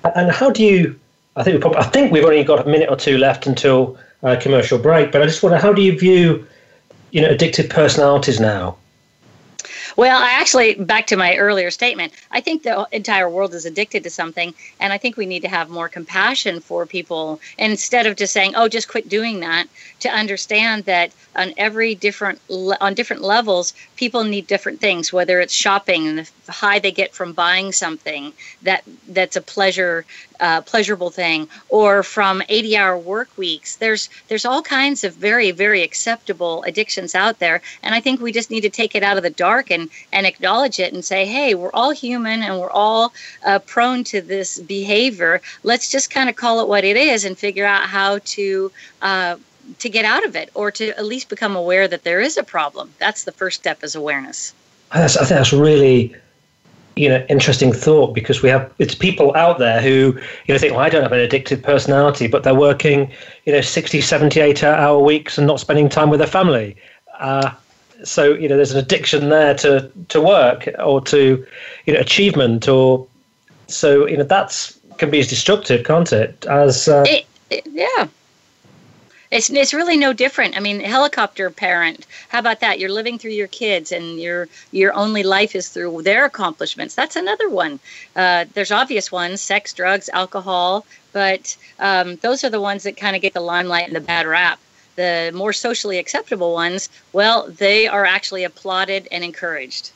And 0.03 0.29
how 0.29 0.51
do 0.51 0.63
you? 0.63 0.99
I 1.37 1.41
think 1.41 1.55
we 1.55 1.61
probably, 1.61 1.79
I 1.79 1.85
think 1.85 2.11
we've 2.11 2.23
only 2.23 2.43
got 2.43 2.67
a 2.67 2.69
minute 2.69 2.87
or 2.87 2.97
two 2.97 3.17
left 3.17 3.47
until 3.47 3.97
uh, 4.21 4.35
commercial 4.39 4.77
break. 4.77 5.11
But 5.11 5.23
I 5.23 5.25
just 5.25 5.41
wonder, 5.41 5.57
how 5.57 5.73
do 5.73 5.81
you 5.81 5.97
view, 5.97 6.45
you 7.09 7.21
know, 7.21 7.29
addictive 7.29 7.71
personalities 7.71 8.39
now? 8.39 8.77
Well, 9.99 10.23
I 10.23 10.29
actually, 10.29 10.75
back 10.75 11.07
to 11.07 11.17
my 11.17 11.35
earlier 11.35 11.69
statement, 11.69 12.13
I 12.31 12.39
think 12.39 12.63
the 12.63 12.87
entire 12.93 13.29
world 13.29 13.53
is 13.53 13.65
addicted 13.65 14.01
to 14.03 14.09
something. 14.09 14.53
And 14.79 14.93
I 14.93 14.97
think 14.97 15.17
we 15.17 15.25
need 15.25 15.41
to 15.41 15.49
have 15.49 15.69
more 15.69 15.89
compassion 15.89 16.61
for 16.61 16.85
people 16.85 17.41
instead 17.57 18.05
of 18.07 18.15
just 18.15 18.31
saying, 18.31 18.53
oh, 18.55 18.69
just 18.69 18.87
quit 18.87 19.09
doing 19.09 19.41
that, 19.41 19.67
to 19.99 20.07
understand 20.07 20.85
that 20.85 21.11
on 21.35 21.53
every 21.57 21.95
different, 21.95 22.39
on 22.79 22.93
different 22.93 23.23
levels, 23.23 23.73
people 23.97 24.23
need 24.23 24.47
different 24.47 24.79
things, 24.79 25.11
whether 25.11 25.41
it's 25.41 25.53
shopping 25.53 26.07
and 26.07 26.19
the 26.19 26.51
high 26.53 26.79
they 26.79 26.93
get 26.93 27.13
from 27.13 27.33
buying 27.33 27.73
something 27.73 28.31
that 28.61 28.85
that's 29.09 29.35
a 29.35 29.41
pleasure 29.41 30.05
uh, 30.39 30.61
pleasurable 30.61 31.09
thing 31.09 31.47
or 31.69 32.03
from 32.03 32.41
80 32.49 32.77
hour 32.77 32.97
work 32.97 33.29
weeks 33.37 33.75
there's 33.77 34.09
there's 34.27 34.45
all 34.45 34.61
kinds 34.61 35.03
of 35.03 35.13
very 35.15 35.51
very 35.51 35.83
acceptable 35.83 36.63
addictions 36.63 37.15
out 37.15 37.39
there 37.39 37.61
and 37.83 37.95
i 37.95 37.99
think 37.99 38.21
we 38.21 38.31
just 38.31 38.49
need 38.49 38.61
to 38.61 38.69
take 38.69 38.95
it 38.95 39.03
out 39.03 39.17
of 39.17 39.23
the 39.23 39.29
dark 39.29 39.71
and 39.71 39.89
and 40.11 40.25
acknowledge 40.25 40.79
it 40.79 40.93
and 40.93 41.03
say 41.03 41.25
hey 41.25 41.55
we're 41.55 41.71
all 41.73 41.91
human 41.91 42.41
and 42.41 42.59
we're 42.59 42.71
all 42.71 43.13
uh, 43.45 43.59
prone 43.59 44.03
to 44.05 44.21
this 44.21 44.59
behavior. 44.59 45.41
Let's 45.63 45.89
just 45.89 46.09
kind 46.09 46.29
of 46.29 46.35
call 46.35 46.61
it 46.61 46.67
what 46.67 46.83
it 46.83 46.97
is 46.97 47.25
and 47.25 47.37
figure 47.37 47.65
out 47.65 47.83
how 47.83 48.19
to 48.19 48.71
uh, 49.01 49.35
to 49.77 49.89
get 49.89 50.05
out 50.05 50.25
of 50.25 50.35
it 50.35 50.49
or 50.55 50.71
to 50.71 50.89
at 50.97 51.05
least 51.05 51.29
become 51.29 51.55
aware 51.55 51.87
that 51.87 52.03
there 52.03 52.21
is 52.21 52.37
a 52.37 52.43
problem. 52.43 52.91
That's 52.97 53.23
the 53.23 53.31
first 53.31 53.59
step 53.59 53.83
is 53.83 53.95
awareness. 53.95 54.53
I 54.91 55.07
think 55.07 55.29
that's 55.29 55.53
really 55.53 56.15
you 56.99 57.07
know 57.07 57.25
interesting 57.29 57.71
thought 57.71 58.13
because 58.13 58.41
we 58.41 58.49
have 58.49 58.69
it's 58.77 58.93
people 58.93 59.33
out 59.35 59.57
there 59.57 59.81
who 59.81 60.13
you 60.45 60.53
know 60.53 60.57
think 60.57 60.73
well 60.73 60.81
I 60.81 60.89
don't 60.89 61.01
have 61.01 61.13
an 61.13 61.25
addictive 61.27 61.63
personality 61.63 62.27
but 62.27 62.43
they're 62.43 62.53
working 62.53 63.09
you 63.45 63.53
know 63.53 63.61
60 63.61 64.01
78 64.01 64.63
hour 64.63 64.99
weeks 64.99 65.37
and 65.37 65.47
not 65.47 65.61
spending 65.61 65.87
time 65.87 66.09
with 66.09 66.19
their 66.19 66.27
family. 66.27 66.75
Uh, 67.19 67.51
so 68.03 68.33
you 68.33 68.49
know 68.49 68.57
there's 68.57 68.73
an 68.73 68.79
addiction 68.79 69.29
there 69.29 69.53
to 69.55 69.89
to 70.09 70.19
work 70.19 70.67
or 70.79 70.99
to 71.01 71.45
you 71.85 71.93
know 71.93 71.99
achievement 71.99 72.67
or 72.67 73.07
so 73.67 74.05
you 74.05 74.17
know 74.17 74.23
that's 74.23 74.77
can 74.97 75.09
be 75.09 75.19
as 75.19 75.27
destructive 75.27 75.85
can't 75.85 76.11
it 76.11 76.45
as 76.47 76.89
uh, 76.89 77.05
it, 77.07 77.25
it, 77.49 77.65
yeah 77.71 78.07
it's 79.31 79.49
it's 79.49 79.73
really 79.73 79.97
no 79.97 80.11
different. 80.11 80.57
I 80.57 80.59
mean, 80.59 80.79
helicopter 80.79 81.49
parent. 81.51 82.07
How 82.29 82.39
about 82.39 82.61
that? 82.61 82.79
You're 82.79 82.91
living 82.91 83.19
through 83.19 83.31
your 83.31 83.47
kids, 83.47 83.91
and 83.91 84.19
your 84.19 84.47
your 84.71 84.93
only 84.93 85.23
life 85.23 85.55
is 85.55 85.69
through 85.69 86.01
their 86.01 86.25
accomplishments. 86.25 86.95
That's 86.95 87.15
another 87.15 87.49
one. 87.49 87.79
Uh, 88.15 88.45
there's 88.53 88.71
obvious 88.71 89.11
ones: 89.11 89.41
sex, 89.41 89.73
drugs, 89.73 90.09
alcohol. 90.09 90.85
But 91.11 91.57
um, 91.79 92.15
those 92.17 92.43
are 92.43 92.49
the 92.49 92.61
ones 92.61 92.83
that 92.83 92.97
kind 92.97 93.15
of 93.15 93.21
get 93.21 93.33
the 93.33 93.41
limelight 93.41 93.87
and 93.87 93.95
the 93.95 94.01
bad 94.01 94.25
rap. 94.25 94.59
The 94.95 95.31
more 95.33 95.53
socially 95.53 95.97
acceptable 95.97 96.53
ones, 96.53 96.89
well, 97.13 97.47
they 97.49 97.87
are 97.87 98.05
actually 98.05 98.43
applauded 98.43 99.07
and 99.11 99.23
encouraged. 99.23 99.91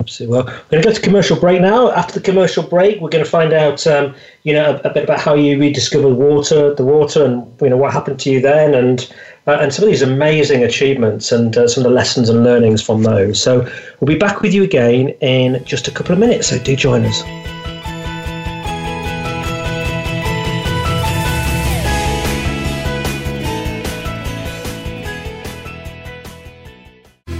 Absolutely. 0.00 0.36
Well, 0.36 0.44
we're 0.44 0.70
going 0.70 0.82
to 0.82 0.88
go 0.88 0.94
to 0.94 1.00
commercial 1.00 1.38
break 1.38 1.60
now. 1.60 1.90
After 1.92 2.14
the 2.14 2.20
commercial 2.20 2.62
break, 2.62 3.00
we're 3.00 3.08
going 3.08 3.24
to 3.24 3.30
find 3.30 3.52
out, 3.52 3.86
um, 3.86 4.14
you 4.42 4.52
know, 4.52 4.80
a, 4.84 4.88
a, 4.88 4.92
bit 4.92 5.04
about 5.04 5.20
how 5.20 5.34
you 5.34 5.58
rediscovered 5.58 6.14
water, 6.14 6.74
the 6.74 6.84
water, 6.84 7.24
and 7.24 7.60
you 7.60 7.70
know 7.70 7.76
what 7.76 7.92
happened 7.92 8.20
to 8.20 8.30
you 8.30 8.40
then, 8.40 8.74
and 8.74 9.10
uh, 9.46 9.58
and 9.60 9.72
some 9.72 9.84
of 9.84 9.90
these 9.90 10.02
amazing 10.02 10.62
achievements 10.62 11.32
and 11.32 11.56
uh, 11.56 11.68
some 11.68 11.84
of 11.84 11.90
the 11.90 11.94
lessons 11.94 12.28
and 12.28 12.44
learnings 12.44 12.82
from 12.82 13.02
those. 13.02 13.40
So 13.40 13.60
we'll 14.00 14.08
be 14.08 14.18
back 14.18 14.40
with 14.40 14.52
you 14.52 14.62
again 14.62 15.08
in 15.20 15.64
just 15.64 15.88
a 15.88 15.90
couple 15.90 16.12
of 16.12 16.18
minutes. 16.18 16.48
So 16.48 16.58
do 16.58 16.76
join 16.76 17.04
us. 17.04 17.53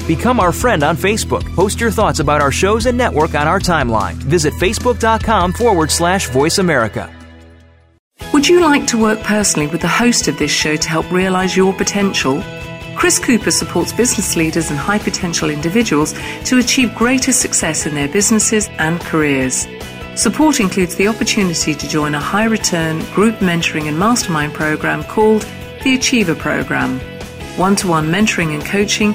Become 0.07 0.39
our 0.39 0.53
friend 0.53 0.83
on 0.83 0.99
Facebook. 0.99 1.45
Post 1.55 1.81
your 1.81 1.91
thoughts 1.91 2.19
about 2.19 2.43
our 2.43 2.53
shows 2.53 2.85
and 2.85 2.99
network 2.99 3.35
on 3.35 3.49
our 3.49 3.59
timeline. 3.59 4.15
Visit 4.15 4.53
facebook.com 4.55 5.55
forward 5.55 5.91
slash 5.91 6.29
voice 6.29 6.59
America. 6.59 7.11
Would 8.35 8.47
you 8.47 8.61
like 8.61 8.87
to 8.89 9.01
work 9.01 9.19
personally 9.21 9.67
with 9.67 9.81
the 9.81 9.89
host 9.89 10.29
of 10.29 10.39
this 10.39 10.51
show 10.51 10.77
to 10.77 10.89
help 10.89 11.11
realize 11.11 11.57
your 11.57 11.73
potential? 11.73 12.43
Chris 12.95 13.19
Cooper 13.19 13.51
supports 13.51 13.95
business 13.95 14.37
leaders 14.37 14.71
and 14.71 14.79
high 14.79 14.99
potential 14.99 15.49
individuals 15.49 16.13
to 16.45 16.59
achieve 16.59 16.95
greater 16.95 17.33
success 17.33 17.87
in 17.87 17.95
their 17.95 18.09
businesses 18.09 18.69
and 18.79 19.01
careers. 19.01 19.67
Support 20.17 20.61
includes 20.61 20.97
the 20.97 21.09
opportunity 21.09 21.75
to 21.75 21.89
join 21.89 22.15
a 22.15 22.21
high 22.21 22.45
return 22.45 23.01
group 23.15 23.37
mentoring 23.37 23.89
and 23.89 23.99
mastermind 23.99 24.53
program 24.53 25.03
called 25.05 25.43
the 25.83 25.95
Achiever 25.95 26.35
Program. 26.35 27.01
One 27.57 27.75
to 27.77 27.89
one 27.89 28.09
mentoring 28.09 28.55
and 28.55 28.65
coaching 28.65 29.15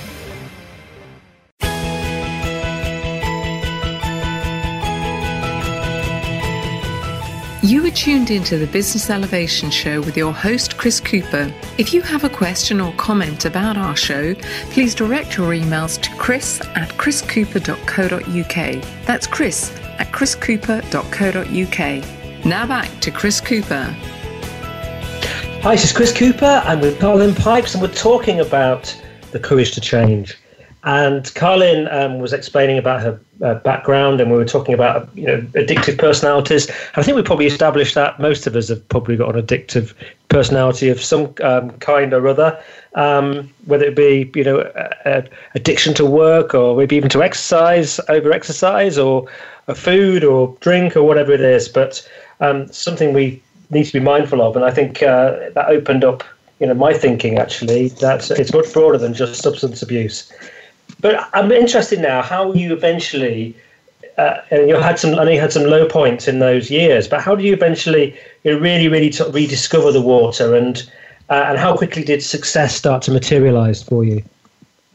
You 7.71 7.85
are 7.85 7.91
tuned 7.91 8.31
into 8.31 8.57
the 8.57 8.67
Business 8.67 9.09
Elevation 9.09 9.71
Show 9.71 10.01
with 10.01 10.17
your 10.17 10.33
host, 10.33 10.77
Chris 10.77 10.99
Cooper. 10.99 11.53
If 11.77 11.93
you 11.93 12.01
have 12.01 12.25
a 12.25 12.29
question 12.29 12.81
or 12.81 12.91
comment 12.95 13.45
about 13.45 13.77
our 13.77 13.95
show, 13.95 14.35
please 14.71 14.93
direct 14.93 15.37
your 15.37 15.53
emails 15.53 15.97
to 16.01 16.13
chris 16.17 16.59
at 16.75 16.89
chriscooper.co.uk. 16.97 19.05
That's 19.05 19.25
chris 19.25 19.73
at 19.99 20.11
chriscooper.co.uk. 20.11 22.45
Now 22.45 22.67
back 22.67 22.99
to 22.99 23.09
Chris 23.09 23.39
Cooper. 23.39 23.95
Hi, 25.63 25.75
this 25.75 25.85
is 25.85 25.93
Chris 25.93 26.11
Cooper. 26.11 26.61
I'm 26.65 26.81
with 26.81 26.99
Karlyn 26.99 27.39
Pipes, 27.39 27.73
and 27.73 27.81
we're 27.81 27.93
talking 27.93 28.41
about 28.41 28.93
the 29.31 29.39
courage 29.39 29.71
to 29.75 29.79
change. 29.79 30.37
And 30.83 31.23
Karlyn 31.35 31.93
um, 31.93 32.17
was 32.17 32.33
explaining 32.33 32.79
about 32.79 33.01
her 33.01 33.19
uh, 33.43 33.55
background, 33.55 34.19
and 34.19 34.31
we 34.31 34.37
were 34.37 34.45
talking 34.45 34.73
about 34.73 35.09
you 35.15 35.27
know 35.27 35.41
addictive 35.53 35.99
personalities. 35.99 36.71
I 36.95 37.03
think 37.03 37.15
we 37.15 37.21
probably 37.21 37.45
established 37.45 37.93
that 37.95 38.19
most 38.19 38.47
of 38.47 38.55
us 38.55 38.69
have 38.69 38.87
probably 38.89 39.15
got 39.15 39.35
an 39.35 39.45
addictive 39.45 39.93
personality 40.29 40.89
of 40.89 40.99
some 40.99 41.35
um, 41.43 41.69
kind 41.79 42.13
or 42.13 42.27
other, 42.27 42.59
um, 42.95 43.47
whether 43.65 43.85
it 43.85 43.95
be 43.95 44.31
you 44.33 44.43
know 44.43 44.59
a, 44.75 44.89
a 45.05 45.23
addiction 45.53 45.93
to 45.95 46.05
work 46.05 46.55
or 46.55 46.75
maybe 46.75 46.95
even 46.95 47.09
to 47.09 47.21
exercise, 47.21 47.99
over 48.09 48.31
exercise, 48.31 48.97
or 48.97 49.27
food 49.75 50.23
or 50.23 50.57
drink 50.61 50.95
or 50.95 51.03
whatever 51.03 51.31
it 51.31 51.41
is. 51.41 51.69
But 51.69 52.07
um, 52.39 52.71
something 52.71 53.13
we 53.13 53.43
need 53.69 53.83
to 53.83 53.93
be 53.93 53.99
mindful 53.99 54.41
of, 54.41 54.55
and 54.55 54.65
I 54.65 54.71
think 54.71 55.03
uh, 55.03 55.51
that 55.51 55.67
opened 55.67 56.03
up 56.03 56.23
you 56.59 56.65
know 56.65 56.73
my 56.73 56.93
thinking 56.93 57.37
actually 57.37 57.89
that 57.89 58.31
it's 58.31 58.51
much 58.51 58.73
broader 58.73 58.97
than 58.97 59.13
just 59.13 59.43
substance 59.43 59.83
abuse. 59.83 60.31
But 61.01 61.29
I'm 61.33 61.51
interested 61.51 61.99
now 61.99 62.21
how 62.21 62.53
you 62.53 62.73
eventually, 62.73 63.55
uh, 64.17 64.37
and 64.51 64.69
you 64.69 64.75
had 64.75 64.99
some, 64.99 65.17
I 65.17 65.23
know 65.23 65.31
you 65.31 65.39
had 65.39 65.51
some 65.51 65.63
low 65.63 65.87
points 65.87 66.27
in 66.27 66.39
those 66.39 66.69
years, 66.69 67.07
but 67.07 67.21
how 67.21 67.35
do 67.35 67.43
you 67.43 67.53
eventually 67.53 68.15
you 68.43 68.53
know, 68.53 68.59
really, 68.59 68.87
really 68.87 69.11
rediscover 69.31 69.91
the 69.91 70.01
water, 70.01 70.55
and 70.55 70.89
uh, 71.29 71.45
and 71.47 71.57
how 71.57 71.75
quickly 71.75 72.03
did 72.03 72.21
success 72.21 72.75
start 72.75 73.01
to 73.03 73.11
materialize 73.11 73.83
for 73.83 74.03
you? 74.03 74.23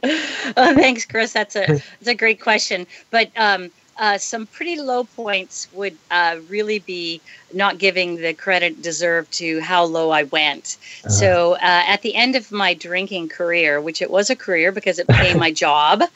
Oh, 0.59 0.75
thanks, 0.75 1.05
Chris. 1.05 1.33
That's 1.33 1.57
a 1.57 1.67
that's 1.67 2.07
a 2.07 2.15
great 2.15 2.41
question. 2.41 2.87
But 3.11 3.31
um, 3.37 3.69
uh, 3.99 4.19
some 4.19 4.47
pretty 4.47 4.81
low 4.81 5.05
points 5.05 5.69
would 5.73 5.97
uh, 6.11 6.37
really 6.49 6.79
be 6.81 7.21
not 7.55 7.79
giving 7.79 8.17
the 8.17 8.35
credit 8.35 8.83
deserved 8.83 9.33
to 9.33 9.61
how 9.61 9.85
low 9.85 10.11
I 10.11 10.25
went. 10.25 10.77
Uh-huh. 11.05 11.11
So 11.11 11.53
uh, 11.55 11.59
at 11.63 12.03
the 12.03 12.15
end 12.15 12.37
of 12.37 12.53
my 12.53 12.75
drinking 12.75 13.29
career, 13.29 13.81
which 13.81 14.03
it 14.03 14.11
was 14.11 14.31
a 14.31 14.37
career 14.37 14.73
because 14.73 14.99
it 14.99 15.07
became 15.07 15.39
my 15.39 15.51
job, 15.67 16.03
uh, 16.03 16.09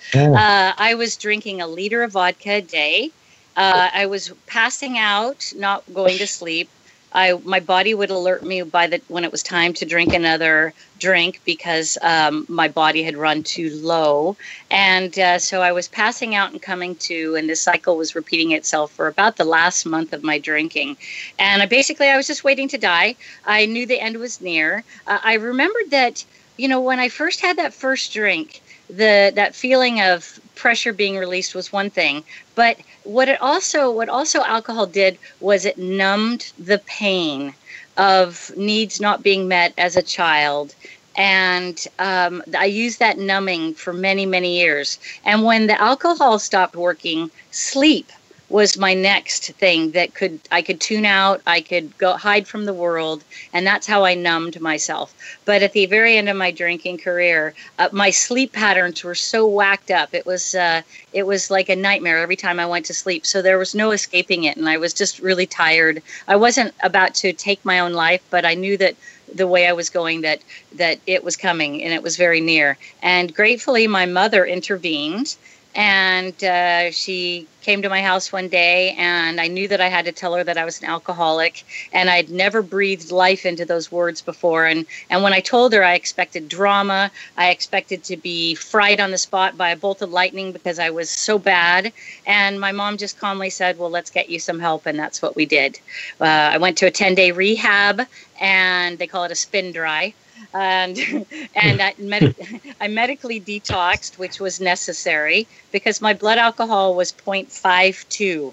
I 0.77 0.95
was 0.95 1.17
drinking 1.17 1.61
a 1.61 1.67
liter 1.67 2.03
of 2.03 2.13
vodka 2.13 2.55
a 2.55 2.61
day. 2.61 3.11
Uh, 3.57 3.91
I 3.93 4.07
was 4.07 4.33
passing 4.47 4.97
out, 4.99 5.53
not 5.57 5.83
going 5.93 6.19
to 6.19 6.27
sleep. 6.27 6.69
I 7.13 7.33
my 7.45 7.61
body 7.61 7.95
would 7.95 8.11
alert 8.11 8.45
me 8.45 8.63
by 8.63 8.87
the 8.87 9.01
when 9.09 9.25
it 9.25 9.33
was 9.33 9.43
time 9.43 9.73
to 9.75 9.85
drink 9.85 10.13
another 10.15 10.73
drink 10.99 11.41
because 11.45 11.99
um, 12.03 12.47
my 12.49 12.69
body 12.69 13.03
had 13.03 13.17
run 13.17 13.43
too 13.43 13.71
low, 13.83 14.37
and 14.71 15.19
uh, 15.19 15.39
so 15.39 15.63
I 15.63 15.73
was 15.73 15.89
passing 15.89 16.35
out 16.35 16.53
and 16.53 16.63
coming 16.63 16.95
to, 16.97 17.35
and 17.37 17.49
this 17.49 17.61
cycle 17.61 17.97
was 17.97 18.15
repeating 18.15 18.53
itself 18.53 18.93
for 18.93 19.09
about 19.09 19.37
the 19.37 19.45
last 19.45 19.87
month 19.87 20.13
of 20.13 20.23
my 20.23 20.39
drinking, 20.39 20.97
and 21.39 21.63
I 21.63 21.67
basically 21.67 22.09
I 22.09 22.17
was 22.17 22.27
just 22.27 22.45
waiting 22.45 22.69
to 22.69 22.79
die. 22.79 23.17
I 23.45 23.67
knew 23.67 23.87
the 23.87 24.01
end 24.01 24.17
was 24.19 24.41
near. 24.41 24.85
Uh, 25.07 25.19
I 25.23 25.35
remembered 25.35 25.91
that 25.91 26.25
you 26.57 26.69
know 26.69 26.81
when 26.81 27.01
I 27.01 27.09
first 27.09 27.41
had 27.41 27.57
that 27.59 27.75
first 27.75 28.13
drink, 28.13 28.61
the 28.97 29.33
that 29.35 29.55
feeling 29.55 30.01
of 30.01 30.41
pressure 30.55 30.93
being 30.93 31.17
released 31.17 31.55
was 31.55 31.73
one 31.73 31.91
thing, 31.91 32.25
but 32.55 32.79
what 33.05 33.29
it 33.29 33.41
also 33.41 33.91
what 33.91 34.09
also 34.09 34.43
alcohol 34.43 34.87
did 34.87 35.19
was 35.41 35.65
it 35.65 35.79
numbed 35.79 36.53
the 36.59 36.79
pain 36.87 37.55
of 37.97 38.51
needs 38.57 39.01
not 39.01 39.23
being 39.23 39.49
met 39.49 39.73
as 39.79 39.97
a 39.97 40.03
child 40.03 40.75
and 41.17 41.87
um, 41.99 42.43
I 42.57 42.67
used 42.67 42.99
that 43.01 43.19
numbing 43.19 43.75
for 43.75 43.93
many, 43.93 44.27
many 44.27 44.59
years. 44.59 44.99
And 45.25 45.45
when 45.45 45.67
the 45.67 45.81
alcohol 45.81 46.39
stopped 46.39 46.77
working, 46.77 47.31
sleep 47.51 48.11
was 48.51 48.77
my 48.77 48.93
next 48.93 49.53
thing 49.53 49.93
that 49.93 50.13
could 50.15 50.41
I 50.51 50.61
could 50.61 50.81
tune 50.81 51.07
out, 51.07 51.41
I 51.47 51.61
could 51.61 51.97
go 51.99 52.15
hide 52.15 52.49
from 52.49 52.65
the 52.65 52.75
world, 52.75 53.23
and 53.53 53.65
that's 53.65 53.87
how 53.87 54.05
I 54.05 54.15
numbed 54.15 54.61
myself. 54.61 55.15
But 55.45 55.63
at 55.63 55.73
the 55.73 55.87
very 55.87 56.17
end 56.17 56.29
of 56.29 56.37
my 56.37 56.51
drinking 56.51 56.99
career, 56.99 57.55
uh, 57.79 57.89
my 57.93 58.11
sleep 58.11 58.53
patterns 58.53 59.05
were 59.05 59.15
so 59.15 59.47
whacked 59.47 59.91
up. 59.93 60.13
It 60.13 60.27
was 60.27 60.55
uh, 60.55 60.83
it 61.13 61.27
was 61.27 61.51
like 61.51 61.69
a 61.69 61.77
nightmare 61.77 62.19
every 62.19 62.37
time 62.37 62.59
I 62.59 62.67
went 62.67 62.87
to 62.87 62.95
sleep. 62.95 63.25
So 63.25 63.41
there 63.41 63.59
was 63.59 63.75
no 63.75 63.93
escaping 63.93 64.45
it, 64.45 64.57
and 64.57 64.69
I 64.69 64.77
was 64.77 64.93
just 64.93 65.21
really 65.21 65.47
tired. 65.47 66.03
I 66.27 66.37
wasn't 66.37 66.75
about 66.83 67.15
to 67.17 67.33
take 67.33 67.65
my 67.65 67.79
own 67.79 67.93
life, 67.93 68.23
but 68.31 68.45
I 68.45 68.55
knew 68.55 68.77
that 68.79 68.97
the 69.33 69.47
way 69.47 69.69
I 69.69 69.73
was 69.73 69.89
going 69.91 70.23
that 70.23 70.41
that 70.75 70.99
it 71.07 71.23
was 71.23 71.37
coming 71.37 71.83
and 71.85 71.93
it 71.93 72.03
was 72.03 72.17
very 72.17 72.41
near. 72.41 72.77
And 73.01 73.33
gratefully, 73.33 73.87
my 73.87 74.07
mother 74.07 74.45
intervened 74.45 75.37
and 75.75 76.43
uh, 76.43 76.91
she 76.91 77.47
came 77.63 77.83
to 77.83 77.89
my 77.89 78.03
house 78.03 78.33
one 78.33 78.49
day 78.49 78.93
and 78.99 79.41
i 79.41 79.47
knew 79.47 79.69
that 79.69 79.81
i 79.81 79.89
had 79.89 80.05
to 80.05 80.13
tell 80.13 80.35
her 80.35 80.43
that 80.43 80.57
i 80.57 80.65
was 80.65 80.81
an 80.81 80.89
alcoholic 80.89 81.65
and 81.93 82.11
i'd 82.11 82.31
never 82.31 82.63
breathed 82.63 83.11
life 83.13 83.47
into 83.47 83.65
those 83.65 83.93
words 83.93 84.21
before. 84.21 84.67
And 84.67 84.87
and 85.11 85.23
when 85.23 85.33
i 85.33 85.41
told 85.41 85.73
her 85.73 85.85
i 85.85 85.95
expected 85.95 86.49
drama. 86.49 87.11
I 87.37 87.51
expected 87.51 88.03
to 88.05 88.17
be 88.17 88.55
fried 88.55 89.01
on 89.01 89.11
the 89.11 89.19
spot 89.19 89.57
by 89.57 89.71
a 89.71 89.77
bolt 89.77 90.03
of 90.03 90.11
lightning 90.11 90.53
because 90.53 90.79
i 90.79 90.91
was 90.91 91.11
so 91.11 91.39
bad. 91.39 91.93
And 92.27 92.61
my 92.61 92.73
mom 92.73 92.97
just 92.97 93.19
calmly 93.19 93.51
said 93.51 93.79
well 93.79 93.91
let's 93.91 94.11
get 94.11 94.29
you 94.31 94.39
some 94.39 94.59
help. 94.59 94.87
And 94.87 94.99
that's 94.99 95.23
what 95.23 95.37
we 95.37 95.47
did. 95.47 95.79
Uh, 96.21 96.25
i 96.25 96.59
went 96.59 96.79
to 96.79 96.87
a 96.87 96.91
10 96.91 97.15
day 97.15 97.31
rehab 97.33 98.03
and 98.41 98.99
they 98.99 99.07
call 99.07 99.25
it 99.25 99.33
a 99.33 99.37
spin 99.37 99.73
dry 99.73 100.15
and 100.55 100.99
and 101.55 101.83
I, 101.83 101.95
med- 101.99 102.35
I 102.81 102.89
medically 102.89 103.41
detoxed, 103.41 104.19
which 104.19 104.41
was 104.41 104.61
necessary 104.61 105.47
because 105.73 106.01
my 106.01 106.15
blood 106.15 106.39
alcohol 106.39 106.95
was 106.95 107.13
0.52 107.13 108.53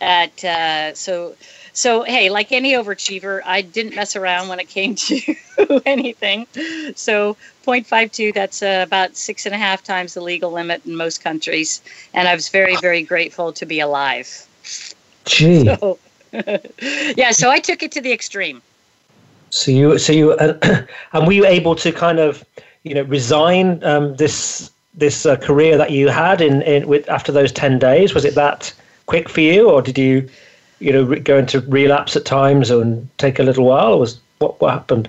at 0.00 0.44
uh, 0.44 0.94
so 0.94 1.34
so 1.72 2.02
hey, 2.02 2.30
like 2.30 2.52
any 2.52 2.72
overachiever, 2.72 3.40
I 3.44 3.62
didn't 3.62 3.94
mess 3.94 4.16
around 4.16 4.48
when 4.48 4.60
it 4.60 4.68
came 4.68 4.94
to 4.96 5.82
anything. 5.86 6.46
So 6.96 7.36
0.52, 7.66 8.34
that's 8.34 8.62
uh, 8.62 8.84
about 8.86 9.16
six 9.16 9.46
and 9.46 9.54
a 9.54 9.58
half 9.58 9.82
times 9.82 10.14
the 10.14 10.20
legal 10.20 10.50
limit 10.50 10.84
in 10.86 10.96
most 10.96 11.22
countries, 11.22 11.82
and 12.14 12.28
I 12.28 12.34
was 12.34 12.48
very, 12.48 12.76
very 12.76 13.02
grateful 13.02 13.52
to 13.52 13.66
be 13.66 13.80
alive. 13.80 14.46
Gee. 15.24 15.64
So, 15.64 15.98
yeah, 17.16 17.30
so 17.30 17.50
I 17.50 17.58
took 17.60 17.82
it 17.82 17.92
to 17.92 18.00
the 18.00 18.12
extreme. 18.12 18.62
So 19.58 19.72
you, 19.72 19.98
so 19.98 20.12
you, 20.12 20.32
uh, 20.32 20.84
and 21.12 21.26
were 21.26 21.32
you 21.32 21.44
able 21.44 21.74
to 21.76 21.90
kind 21.90 22.20
of, 22.20 22.44
you 22.84 22.94
know, 22.94 23.02
resign 23.02 23.82
um, 23.82 24.14
this 24.14 24.70
this 24.94 25.26
uh, 25.26 25.36
career 25.36 25.76
that 25.76 25.90
you 25.90 26.08
had 26.08 26.40
in, 26.40 26.62
in 26.62 26.86
with 26.86 27.08
after 27.08 27.32
those 27.32 27.50
ten 27.50 27.78
days? 27.78 28.14
Was 28.14 28.24
it 28.24 28.36
that 28.36 28.72
quick 29.06 29.28
for 29.28 29.40
you, 29.40 29.68
or 29.68 29.82
did 29.82 29.98
you, 29.98 30.28
you 30.78 30.92
know, 30.92 31.02
re- 31.02 31.18
go 31.18 31.38
into 31.38 31.60
relapse 31.62 32.14
at 32.14 32.24
times 32.24 32.70
and 32.70 33.08
take 33.18 33.40
a 33.40 33.42
little 33.42 33.64
while? 33.64 33.94
Or 33.94 34.00
was 34.00 34.20
what 34.38 34.60
what 34.60 34.72
happened? 34.72 35.08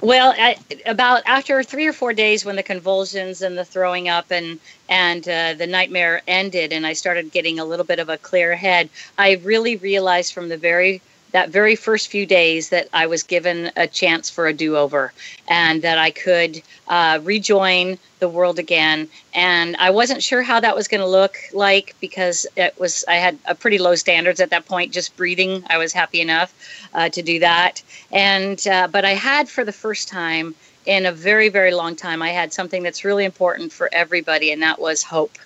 Well, 0.00 0.34
I, 0.36 0.56
about 0.86 1.22
after 1.26 1.62
three 1.62 1.86
or 1.86 1.92
four 1.92 2.12
days, 2.12 2.44
when 2.44 2.56
the 2.56 2.62
convulsions 2.64 3.42
and 3.42 3.56
the 3.56 3.64
throwing 3.64 4.08
up 4.08 4.32
and 4.32 4.58
and 4.88 5.28
uh, 5.28 5.54
the 5.54 5.68
nightmare 5.68 6.22
ended, 6.26 6.72
and 6.72 6.84
I 6.84 6.94
started 6.94 7.30
getting 7.30 7.60
a 7.60 7.64
little 7.64 7.86
bit 7.86 8.00
of 8.00 8.08
a 8.08 8.18
clear 8.18 8.56
head, 8.56 8.90
I 9.18 9.34
really 9.44 9.76
realized 9.76 10.32
from 10.32 10.48
the 10.48 10.56
very 10.56 11.00
that 11.32 11.50
very 11.50 11.76
first 11.76 12.08
few 12.08 12.26
days 12.26 12.70
that 12.70 12.88
I 12.92 13.06
was 13.06 13.22
given 13.22 13.70
a 13.76 13.86
chance 13.86 14.30
for 14.30 14.46
a 14.46 14.52
do 14.52 14.76
over 14.76 15.12
and 15.48 15.82
that 15.82 15.98
I 15.98 16.10
could 16.10 16.62
uh, 16.88 17.20
rejoin 17.22 17.98
the 18.18 18.28
world 18.28 18.58
again. 18.58 19.08
And 19.34 19.76
I 19.76 19.90
wasn't 19.90 20.22
sure 20.22 20.42
how 20.42 20.60
that 20.60 20.74
was 20.74 20.88
going 20.88 21.00
to 21.00 21.06
look 21.06 21.36
like 21.52 21.94
because 22.00 22.46
it 22.56 22.78
was 22.78 23.04
I 23.08 23.16
had 23.16 23.38
a 23.44 23.54
pretty 23.54 23.78
low 23.78 23.94
standards 23.94 24.40
at 24.40 24.50
that 24.50 24.66
point. 24.66 24.92
Just 24.92 25.16
breathing, 25.16 25.64
I 25.68 25.78
was 25.78 25.92
happy 25.92 26.20
enough 26.20 26.52
uh, 26.94 27.08
to 27.10 27.22
do 27.22 27.38
that. 27.40 27.82
And 28.10 28.66
uh, 28.66 28.88
but 28.88 29.04
I 29.04 29.14
had 29.14 29.48
for 29.48 29.64
the 29.64 29.72
first 29.72 30.08
time 30.08 30.54
in 30.86 31.06
a 31.06 31.12
very 31.12 31.48
very 31.48 31.74
long 31.74 31.94
time, 31.94 32.22
I 32.22 32.30
had 32.30 32.52
something 32.52 32.82
that's 32.82 33.04
really 33.04 33.24
important 33.24 33.72
for 33.72 33.88
everybody, 33.92 34.52
and 34.52 34.62
that 34.62 34.80
was 34.80 35.02
hope. 35.02 35.38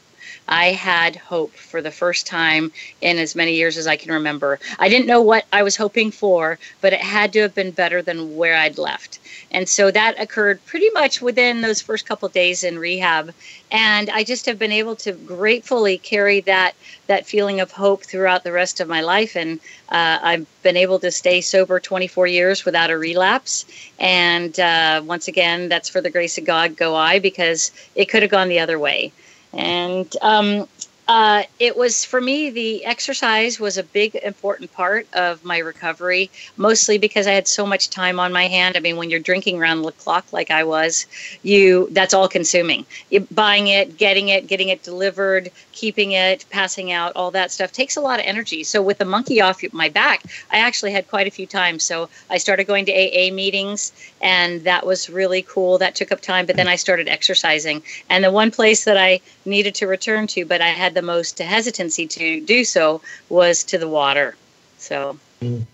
I 0.48 0.72
had 0.72 1.16
hope 1.16 1.52
for 1.52 1.80
the 1.80 1.90
first 1.90 2.26
time 2.26 2.72
in 3.00 3.18
as 3.18 3.34
many 3.34 3.54
years 3.54 3.76
as 3.76 3.86
I 3.86 3.96
can 3.96 4.12
remember. 4.12 4.58
I 4.78 4.88
didn't 4.88 5.06
know 5.06 5.22
what 5.22 5.46
I 5.52 5.62
was 5.62 5.76
hoping 5.76 6.10
for, 6.10 6.58
but 6.80 6.92
it 6.92 7.00
had 7.00 7.32
to 7.34 7.40
have 7.40 7.54
been 7.54 7.70
better 7.70 8.02
than 8.02 8.36
where 8.36 8.56
I'd 8.56 8.78
left. 8.78 9.18
And 9.50 9.68
so 9.68 9.90
that 9.90 10.20
occurred 10.20 10.64
pretty 10.66 10.90
much 10.90 11.20
within 11.22 11.60
those 11.60 11.80
first 11.80 12.06
couple 12.06 12.28
days 12.28 12.64
in 12.64 12.78
rehab. 12.78 13.32
And 13.70 14.10
I 14.10 14.24
just 14.24 14.46
have 14.46 14.58
been 14.58 14.72
able 14.72 14.96
to 14.96 15.12
gratefully 15.12 15.98
carry 15.98 16.40
that 16.40 16.74
that 17.06 17.26
feeling 17.26 17.60
of 17.60 17.70
hope 17.70 18.02
throughout 18.04 18.44
the 18.44 18.52
rest 18.52 18.80
of 18.80 18.88
my 18.88 19.00
life. 19.00 19.36
And 19.36 19.60
uh, 19.90 20.18
I've 20.22 20.46
been 20.62 20.76
able 20.76 20.98
to 21.00 21.10
stay 21.10 21.40
sober 21.40 21.80
24 21.80 22.26
years 22.26 22.64
without 22.64 22.90
a 22.90 22.98
relapse. 22.98 23.64
And 23.98 24.58
uh, 24.58 25.02
once 25.04 25.28
again, 25.28 25.68
that's 25.68 25.88
for 25.88 26.00
the 26.00 26.10
grace 26.10 26.38
of 26.38 26.44
God, 26.44 26.76
go 26.76 26.94
I, 26.94 27.18
because 27.18 27.70
it 27.94 28.06
could 28.06 28.22
have 28.22 28.30
gone 28.30 28.48
the 28.48 28.60
other 28.60 28.78
way. 28.78 29.12
And 29.52 30.14
um, 30.22 30.68
uh, 31.08 31.42
it 31.58 31.76
was 31.76 32.04
for 32.04 32.20
me 32.20 32.48
the 32.48 32.84
exercise 32.84 33.58
was 33.58 33.76
a 33.76 33.82
big 33.82 34.14
important 34.22 34.72
part 34.72 35.06
of 35.14 35.44
my 35.44 35.58
recovery 35.58 36.30
mostly 36.56 36.96
because 36.96 37.26
i 37.26 37.32
had 37.32 37.48
so 37.48 37.66
much 37.66 37.90
time 37.90 38.20
on 38.20 38.32
my 38.32 38.46
hand. 38.46 38.76
I 38.76 38.80
mean 38.80 38.96
when 38.96 39.10
you're 39.10 39.20
drinking 39.20 39.60
around 39.60 39.82
the 39.82 39.90
clock 39.92 40.32
like 40.32 40.50
i 40.50 40.62
was 40.62 41.06
you 41.42 41.88
that's 41.90 42.14
all 42.14 42.28
consuming. 42.28 42.86
Buying 43.32 43.66
it 43.66 43.96
getting 43.96 44.28
it 44.28 44.46
getting 44.46 44.68
it 44.68 44.84
delivered 44.84 45.50
keeping 45.72 46.12
it 46.12 46.44
passing 46.50 46.92
out 46.92 47.12
all 47.16 47.32
that 47.32 47.50
stuff 47.50 47.72
takes 47.72 47.96
a 47.96 48.00
lot 48.00 48.20
of 48.20 48.26
energy. 48.26 48.62
So 48.62 48.80
with 48.80 48.98
the 48.98 49.04
monkey 49.04 49.40
off 49.40 49.60
my 49.72 49.88
back 49.88 50.22
i 50.52 50.58
actually 50.58 50.92
had 50.92 51.08
quite 51.08 51.26
a 51.26 51.30
few 51.30 51.46
times. 51.46 51.82
So 51.82 52.08
i 52.30 52.38
started 52.38 52.68
going 52.68 52.84
to 52.86 52.92
aa 52.92 53.32
meetings 53.32 53.92
and 54.20 54.62
that 54.62 54.86
was 54.86 55.10
really 55.10 55.42
cool. 55.42 55.78
That 55.78 55.96
took 55.96 56.12
up 56.12 56.20
time 56.20 56.46
but 56.46 56.54
then 56.54 56.68
i 56.68 56.76
started 56.76 57.08
exercising. 57.08 57.82
And 58.08 58.22
the 58.22 58.30
one 58.30 58.52
place 58.52 58.84
that 58.84 58.96
i 58.96 59.20
needed 59.44 59.74
to 59.74 59.88
return 59.88 60.28
to 60.28 60.44
but 60.44 60.60
i 60.60 60.68
had 60.68 60.91
had 60.92 61.02
the 61.02 61.06
most 61.06 61.38
hesitancy 61.38 62.06
to 62.06 62.40
do 62.42 62.64
so 62.64 63.00
was 63.28 63.64
to 63.64 63.78
the 63.78 63.88
water. 63.88 64.36
So. 64.78 65.18
And 65.40 65.66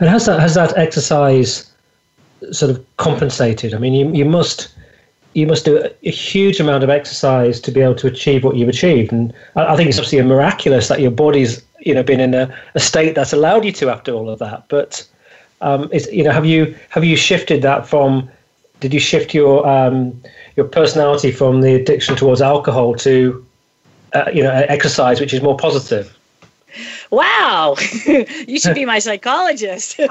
has 0.00 0.26
that 0.26 0.40
has 0.40 0.54
that 0.54 0.76
exercise 0.76 1.70
sort 2.50 2.70
of 2.72 2.84
compensated? 2.96 3.74
I 3.74 3.78
mean, 3.78 3.94
you 3.94 4.12
you 4.12 4.24
must 4.24 4.74
you 5.34 5.46
must 5.46 5.64
do 5.64 5.78
a, 5.78 6.10
huge 6.10 6.58
amount 6.58 6.82
of 6.82 6.90
exercise 6.90 7.60
to 7.60 7.70
be 7.70 7.80
able 7.80 7.94
to 7.94 8.08
achieve 8.08 8.42
what 8.42 8.56
you've 8.56 8.68
achieved, 8.68 9.12
and 9.12 9.32
I, 9.54 9.74
I 9.74 9.76
think 9.76 9.88
it's 9.88 9.98
obviously 9.98 10.20
miraculous 10.22 10.88
that 10.88 11.00
your 11.00 11.12
body's 11.12 11.62
you 11.80 11.94
know 11.94 12.02
been 12.02 12.20
in 12.20 12.34
a, 12.34 12.52
a 12.74 12.80
state 12.80 13.14
that's 13.14 13.32
allowed 13.32 13.64
you 13.64 13.72
to 13.72 13.90
after 13.90 14.12
all 14.12 14.28
of 14.28 14.40
that. 14.40 14.64
But 14.68 15.06
um, 15.60 15.88
is 15.92 16.10
you 16.12 16.24
know 16.24 16.32
have 16.32 16.46
you 16.46 16.74
have 16.88 17.04
you 17.04 17.16
shifted 17.16 17.62
that 17.62 17.86
from? 17.86 18.28
Did 18.80 18.94
you 18.94 19.00
shift 19.00 19.34
your 19.34 19.64
um, 19.68 20.20
your 20.56 20.66
personality 20.66 21.30
from 21.30 21.60
the 21.60 21.74
addiction 21.74 22.16
towards 22.16 22.42
alcohol 22.42 22.96
to 22.96 23.46
uh, 24.14 24.30
you 24.32 24.42
know, 24.42 24.52
exercise 24.68 25.20
which 25.20 25.32
is 25.34 25.42
more 25.42 25.56
positive. 25.56 26.16
Wow, 27.10 27.76
you 28.06 28.60
should 28.60 28.74
be 28.74 28.84
my 28.84 29.00
psychologist. 29.00 29.98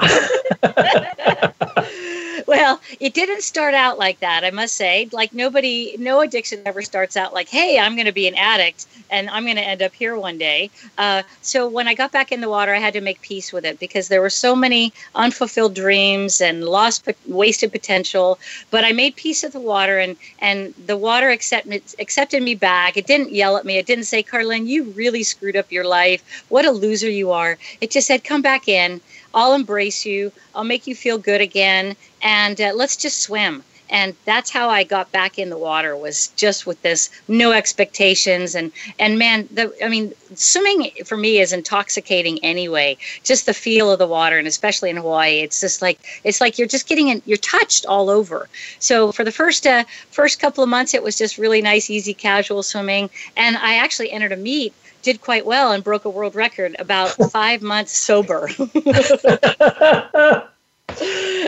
well, 2.50 2.80
it 2.98 3.14
didn't 3.14 3.42
start 3.42 3.74
out 3.74 3.96
like 3.96 4.18
that, 4.18 4.42
I 4.42 4.50
must 4.50 4.74
say. 4.74 5.08
Like 5.12 5.32
nobody, 5.32 5.94
no 6.00 6.20
addiction 6.20 6.60
ever 6.66 6.82
starts 6.82 7.16
out 7.16 7.32
like, 7.32 7.48
"Hey, 7.48 7.78
I'm 7.78 7.94
going 7.94 8.06
to 8.06 8.12
be 8.12 8.26
an 8.26 8.34
addict 8.34 8.86
and 9.08 9.30
I'm 9.30 9.44
going 9.44 9.54
to 9.54 9.62
end 9.62 9.82
up 9.82 9.94
here 9.94 10.16
one 10.18 10.36
day." 10.36 10.68
Uh, 10.98 11.22
so 11.42 11.68
when 11.68 11.86
I 11.86 11.94
got 11.94 12.10
back 12.10 12.32
in 12.32 12.40
the 12.40 12.48
water, 12.48 12.74
I 12.74 12.78
had 12.78 12.94
to 12.94 13.00
make 13.00 13.20
peace 13.22 13.52
with 13.52 13.64
it 13.64 13.78
because 13.78 14.08
there 14.08 14.20
were 14.20 14.30
so 14.30 14.56
many 14.56 14.92
unfulfilled 15.14 15.74
dreams 15.74 16.40
and 16.40 16.64
lost, 16.64 17.08
wasted 17.28 17.70
potential. 17.70 18.40
But 18.72 18.84
I 18.84 18.90
made 18.90 19.14
peace 19.14 19.44
with 19.44 19.52
the 19.52 19.60
water, 19.60 20.00
and 20.00 20.16
and 20.40 20.74
the 20.86 20.96
water 20.96 21.30
accepted 21.30 21.84
accepted 22.00 22.42
me 22.42 22.56
back. 22.56 22.96
It 22.96 23.06
didn't 23.06 23.30
yell 23.30 23.58
at 23.58 23.64
me. 23.64 23.76
It 23.76 23.86
didn't 23.86 24.06
say, 24.06 24.24
"Karlyn, 24.24 24.66
you 24.66 24.82
really 25.02 25.22
screwed 25.22 25.54
up 25.54 25.70
your 25.70 25.84
life. 25.84 26.44
What 26.48 26.64
a 26.64 26.72
loser 26.72 27.08
you 27.08 27.30
are." 27.30 27.58
It 27.80 27.92
just 27.92 28.08
said, 28.08 28.24
"Come 28.24 28.42
back 28.42 28.66
in." 28.66 29.00
I'll 29.34 29.54
embrace 29.54 30.04
you. 30.04 30.32
I'll 30.54 30.64
make 30.64 30.86
you 30.86 30.94
feel 30.94 31.18
good 31.18 31.40
again. 31.40 31.96
And 32.22 32.60
uh, 32.60 32.72
let's 32.74 32.96
just 32.96 33.22
swim. 33.22 33.62
And 33.92 34.14
that's 34.24 34.50
how 34.50 34.68
I 34.70 34.84
got 34.84 35.10
back 35.10 35.36
in 35.36 35.50
the 35.50 35.58
water 35.58 35.96
was 35.96 36.28
just 36.36 36.64
with 36.64 36.80
this 36.82 37.10
no 37.26 37.50
expectations 37.50 38.54
and 38.54 38.70
and 39.00 39.18
man 39.18 39.48
the 39.50 39.74
I 39.84 39.88
mean 39.88 40.12
swimming 40.36 40.92
for 41.04 41.16
me 41.16 41.40
is 41.40 41.52
intoxicating 41.52 42.38
anyway 42.44 42.96
just 43.24 43.46
the 43.46 43.52
feel 43.52 43.90
of 43.90 43.98
the 43.98 44.06
water 44.06 44.38
and 44.38 44.46
especially 44.46 44.90
in 44.90 44.96
Hawaii 44.96 45.40
it's 45.40 45.60
just 45.60 45.82
like 45.82 45.98
it's 46.22 46.40
like 46.40 46.56
you're 46.56 46.68
just 46.68 46.86
getting 46.86 47.08
in 47.08 47.20
you're 47.26 47.36
touched 47.36 47.84
all 47.84 48.10
over 48.10 48.48
so 48.78 49.10
for 49.10 49.24
the 49.24 49.32
first 49.32 49.66
uh, 49.66 49.82
first 50.12 50.38
couple 50.38 50.62
of 50.62 50.70
months 50.70 50.94
it 50.94 51.02
was 51.02 51.18
just 51.18 51.36
really 51.36 51.60
nice 51.60 51.90
easy 51.90 52.14
casual 52.14 52.62
swimming 52.62 53.10
and 53.36 53.56
I 53.56 53.74
actually 53.74 54.12
entered 54.12 54.30
a 54.30 54.36
meet 54.36 54.72
did 55.02 55.20
quite 55.20 55.46
well 55.46 55.72
and 55.72 55.84
broke 55.84 56.04
a 56.04 56.10
world 56.10 56.34
record 56.34 56.76
about 56.78 57.10
five 57.30 57.62
months 57.62 57.92
sober. 57.92 58.48
and 58.58 58.66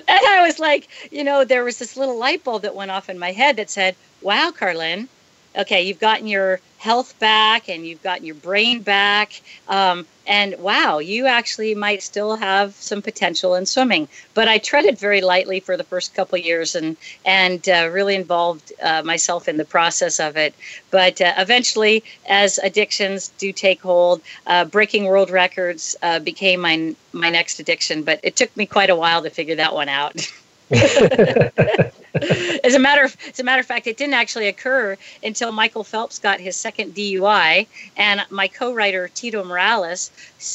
I 0.08 0.44
was 0.46 0.58
like, 0.58 0.88
you 1.10 1.24
know, 1.24 1.44
there 1.44 1.64
was 1.64 1.78
this 1.78 1.96
little 1.96 2.18
light 2.18 2.44
bulb 2.44 2.62
that 2.62 2.74
went 2.74 2.90
off 2.90 3.08
in 3.08 3.18
my 3.18 3.32
head 3.32 3.56
that 3.56 3.70
said, 3.70 3.94
wow, 4.20 4.52
Karlyn, 4.56 5.08
okay, 5.56 5.82
you've 5.82 6.00
gotten 6.00 6.26
your 6.26 6.60
health 6.82 7.16
back 7.20 7.68
and 7.68 7.86
you've 7.86 8.02
gotten 8.02 8.26
your 8.26 8.34
brain 8.34 8.82
back. 8.82 9.40
Um, 9.68 10.04
and 10.26 10.58
wow, 10.58 10.98
you 10.98 11.26
actually 11.26 11.76
might 11.76 12.02
still 12.02 12.34
have 12.34 12.74
some 12.74 13.00
potential 13.02 13.54
in 13.54 13.66
swimming. 13.66 14.08
But 14.34 14.48
I 14.48 14.58
treaded 14.58 14.98
very 14.98 15.20
lightly 15.20 15.60
for 15.60 15.76
the 15.76 15.84
first 15.84 16.12
couple 16.14 16.38
years 16.38 16.74
and 16.74 16.96
and 17.24 17.68
uh, 17.68 17.88
really 17.92 18.16
involved 18.16 18.72
uh, 18.82 19.02
myself 19.04 19.48
in 19.48 19.58
the 19.58 19.64
process 19.64 20.18
of 20.18 20.36
it. 20.36 20.54
But 20.90 21.20
uh, 21.20 21.34
eventually, 21.38 22.02
as 22.28 22.58
addictions 22.58 23.30
do 23.38 23.52
take 23.52 23.80
hold, 23.80 24.20
uh, 24.48 24.64
breaking 24.64 25.04
world 25.04 25.30
records 25.30 25.94
uh, 26.02 26.18
became 26.18 26.60
my 26.60 26.96
my 27.12 27.30
next 27.30 27.60
addiction. 27.60 28.02
But 28.02 28.18
it 28.24 28.34
took 28.34 28.56
me 28.56 28.66
quite 28.66 28.90
a 28.90 28.96
while 28.96 29.22
to 29.22 29.30
figure 29.30 29.56
that 29.56 29.72
one 29.72 29.88
out. 29.88 30.16
as 32.64 32.74
a 32.74 32.78
matter 32.78 33.04
of 33.04 33.16
as 33.28 33.40
a 33.40 33.44
matter 33.44 33.60
of 33.60 33.66
fact, 33.66 33.86
it 33.86 33.96
didn't 33.96 34.14
actually 34.14 34.48
occur 34.48 34.96
until 35.22 35.52
Michael 35.52 35.84
Phelps 35.84 36.18
got 36.18 36.40
his 36.40 36.56
second 36.56 36.94
DUI, 36.94 37.66
and 37.96 38.22
my 38.30 38.48
co-writer 38.48 39.08
Tito 39.08 39.44
Morales 39.44 40.10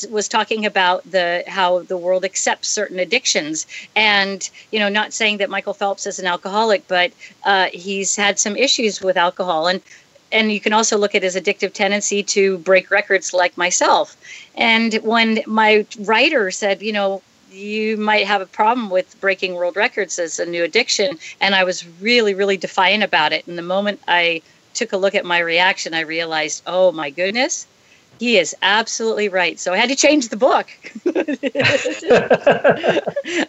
was 0.10 0.28
talking 0.28 0.66
about 0.66 1.10
the 1.10 1.44
how 1.48 1.80
the 1.84 1.98
world 1.98 2.26
accepts 2.26 2.68
certain 2.68 3.00
addictions, 3.00 3.68
and 3.96 4.50
you 4.72 4.80
know, 4.80 4.90
not 4.90 5.14
saying 5.14 5.38
that 5.38 5.50
Michael 5.50 5.74
Phelps 5.74 6.08
is 6.08 6.20
an 6.20 6.26
alcoholic, 6.26 6.88
but 6.88 7.12
uh, 7.44 7.68
he's 7.74 8.16
had 8.16 8.40
some 8.40 8.56
issues 8.56 9.02
with 9.02 9.18
alcohol, 9.18 9.68
and 9.68 9.82
and 10.32 10.52
you 10.52 10.60
can 10.60 10.74
also 10.74 10.98
look 10.98 11.16
at 11.16 11.24
his 11.24 11.36
addictive 11.36 11.74
tendency 11.74 12.24
to 12.24 12.58
break 12.60 12.92
records 12.92 13.34
like 13.34 13.58
myself. 13.58 14.18
And 14.56 14.96
when 14.96 15.42
my 15.46 15.86
writer 16.00 16.52
said, 16.52 16.82
you 16.82 16.92
know, 16.92 17.22
you 17.58 17.98
might 17.98 18.28
have 18.28 18.42
a 18.42 18.46
problem 18.46 18.90
with 18.90 19.20
breaking 19.20 19.56
world 19.56 19.76
records 19.76 20.20
as 20.20 20.40
a 20.40 20.46
new 20.46 20.64
addiction. 20.64 21.18
And 21.42 21.56
I 21.56 21.64
was 21.64 21.86
really, 22.02 22.34
really 22.36 22.58
defiant 22.58 23.04
about 23.04 23.34
it. 23.34 23.48
And 23.48 23.58
the 23.58 23.64
moment 23.64 24.02
I 24.08 24.42
took 24.74 24.94
a 24.94 24.98
look 24.98 25.16
at 25.16 25.26
my 25.26 25.40
reaction, 25.40 25.94
I 25.94 26.02
realized, 26.02 26.64
oh 26.68 26.92
my 26.92 27.10
goodness, 27.10 27.68
He 28.20 28.38
is 28.38 28.56
absolutely 28.62 29.30
right. 29.30 29.60
So 29.60 29.74
I 29.74 29.78
had 29.78 29.90
to 29.90 29.96
change 29.96 30.30
the 30.30 30.38
book. 30.38 30.68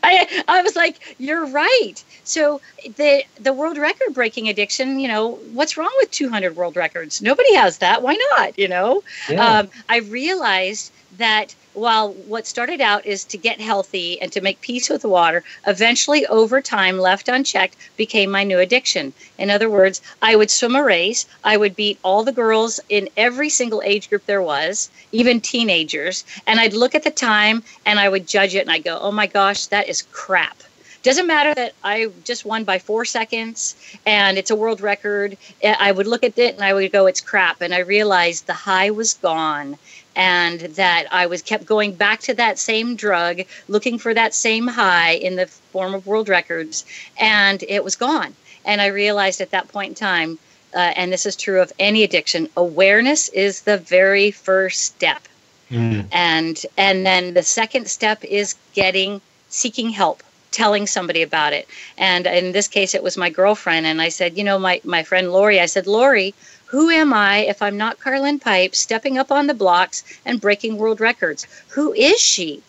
I 0.02 0.44
I 0.46 0.62
was 0.62 0.76
like, 0.76 1.16
you're 1.18 1.46
right. 1.46 1.94
So 2.24 2.60
the 2.96 3.24
the 3.40 3.52
world 3.52 3.78
record 3.78 4.14
breaking 4.14 4.48
addiction, 4.48 5.00
you 5.00 5.08
know, 5.08 5.38
what's 5.52 5.76
wrong 5.76 5.92
with 5.98 6.10
200 6.10 6.54
world 6.56 6.76
records? 6.76 7.22
Nobody 7.22 7.54
has 7.54 7.78
that. 7.78 8.02
Why 8.02 8.16
not? 8.36 8.58
You 8.58 8.68
know, 8.68 9.02
yeah. 9.28 9.60
um, 9.60 9.68
I 9.88 9.98
realized 9.98 10.92
that 11.16 11.54
while 11.78 12.12
what 12.12 12.46
started 12.46 12.80
out 12.80 13.06
is 13.06 13.24
to 13.24 13.38
get 13.38 13.60
healthy 13.60 14.20
and 14.20 14.32
to 14.32 14.40
make 14.40 14.60
peace 14.60 14.88
with 14.88 15.04
water, 15.04 15.44
eventually 15.66 16.26
over 16.26 16.60
time, 16.60 16.98
left 16.98 17.28
unchecked, 17.28 17.76
became 17.96 18.30
my 18.30 18.44
new 18.44 18.58
addiction. 18.58 19.12
In 19.38 19.50
other 19.50 19.70
words, 19.70 20.02
I 20.20 20.36
would 20.36 20.50
swim 20.50 20.76
a 20.76 20.82
race, 20.82 21.26
I 21.44 21.56
would 21.56 21.76
beat 21.76 21.98
all 22.02 22.24
the 22.24 22.32
girls 22.32 22.80
in 22.88 23.08
every 23.16 23.48
single 23.48 23.82
age 23.84 24.08
group 24.08 24.26
there 24.26 24.42
was, 24.42 24.90
even 25.12 25.40
teenagers, 25.40 26.24
and 26.46 26.58
I'd 26.60 26.74
look 26.74 26.94
at 26.94 27.04
the 27.04 27.10
time 27.10 27.62
and 27.86 28.00
I 28.00 28.08
would 28.08 28.26
judge 28.26 28.54
it 28.54 28.62
and 28.62 28.70
I'd 28.70 28.84
go, 28.84 28.98
oh 29.00 29.12
my 29.12 29.26
gosh, 29.26 29.66
that 29.66 29.88
is 29.88 30.02
crap. 30.12 30.62
Doesn't 31.04 31.28
matter 31.28 31.54
that 31.54 31.74
I 31.84 32.10
just 32.24 32.44
won 32.44 32.64
by 32.64 32.80
four 32.80 33.04
seconds 33.04 33.76
and 34.04 34.36
it's 34.36 34.50
a 34.50 34.56
world 34.56 34.80
record. 34.80 35.38
I 35.64 35.92
would 35.92 36.08
look 36.08 36.24
at 36.24 36.36
it 36.36 36.54
and 36.56 36.64
I 36.64 36.74
would 36.74 36.90
go, 36.90 37.06
it's 37.06 37.20
crap. 37.20 37.60
And 37.60 37.72
I 37.72 37.78
realized 37.78 38.46
the 38.46 38.52
high 38.52 38.90
was 38.90 39.14
gone 39.14 39.78
and 40.18 40.60
that 40.60 41.06
I 41.12 41.26
was 41.26 41.42
kept 41.42 41.64
going 41.64 41.92
back 41.94 42.20
to 42.22 42.34
that 42.34 42.58
same 42.58 42.96
drug, 42.96 43.42
looking 43.68 43.98
for 43.98 44.12
that 44.12 44.34
same 44.34 44.66
high 44.66 45.12
in 45.12 45.36
the 45.36 45.46
form 45.46 45.94
of 45.94 46.06
world 46.06 46.28
records, 46.28 46.84
and 47.18 47.62
it 47.68 47.84
was 47.84 47.94
gone. 47.94 48.34
And 48.64 48.82
I 48.82 48.88
realized 48.88 49.40
at 49.40 49.52
that 49.52 49.68
point 49.68 49.90
in 49.90 49.94
time, 49.94 50.38
uh, 50.74 50.92
and 50.96 51.12
this 51.12 51.24
is 51.24 51.36
true 51.36 51.62
of 51.62 51.72
any 51.78 52.02
addiction, 52.02 52.48
awareness 52.56 53.28
is 53.28 53.62
the 53.62 53.78
very 53.78 54.32
first 54.32 54.82
step. 54.82 55.22
Mm. 55.70 56.06
And 56.10 56.66
and 56.76 57.06
then 57.06 57.34
the 57.34 57.42
second 57.42 57.88
step 57.88 58.24
is 58.24 58.56
getting 58.74 59.20
seeking 59.48 59.90
help 59.90 60.22
telling 60.50 60.86
somebody 60.86 61.22
about 61.22 61.52
it. 61.52 61.68
And 61.96 62.26
in 62.26 62.52
this 62.52 62.68
case, 62.68 62.94
it 62.94 63.02
was 63.02 63.16
my 63.16 63.30
girlfriend. 63.30 63.86
And 63.86 64.00
I 64.00 64.08
said, 64.08 64.36
you 64.38 64.44
know, 64.44 64.58
my, 64.58 64.80
my 64.82 65.02
friend 65.02 65.30
Lori, 65.30 65.60
I 65.60 65.66
said, 65.66 65.86
Lori, 65.86 66.34
who 66.68 66.90
am 66.90 67.14
I 67.14 67.38
if 67.38 67.62
I'm 67.62 67.78
not 67.78 67.98
Karlyn 67.98 68.40
Pipes 68.40 68.78
stepping 68.78 69.16
up 69.16 69.32
on 69.32 69.46
the 69.46 69.54
blocks 69.54 70.04
and 70.26 70.40
breaking 70.40 70.76
world 70.76 71.00
records? 71.00 71.46
Who 71.68 71.94
is 71.94 72.20
she? 72.20 72.62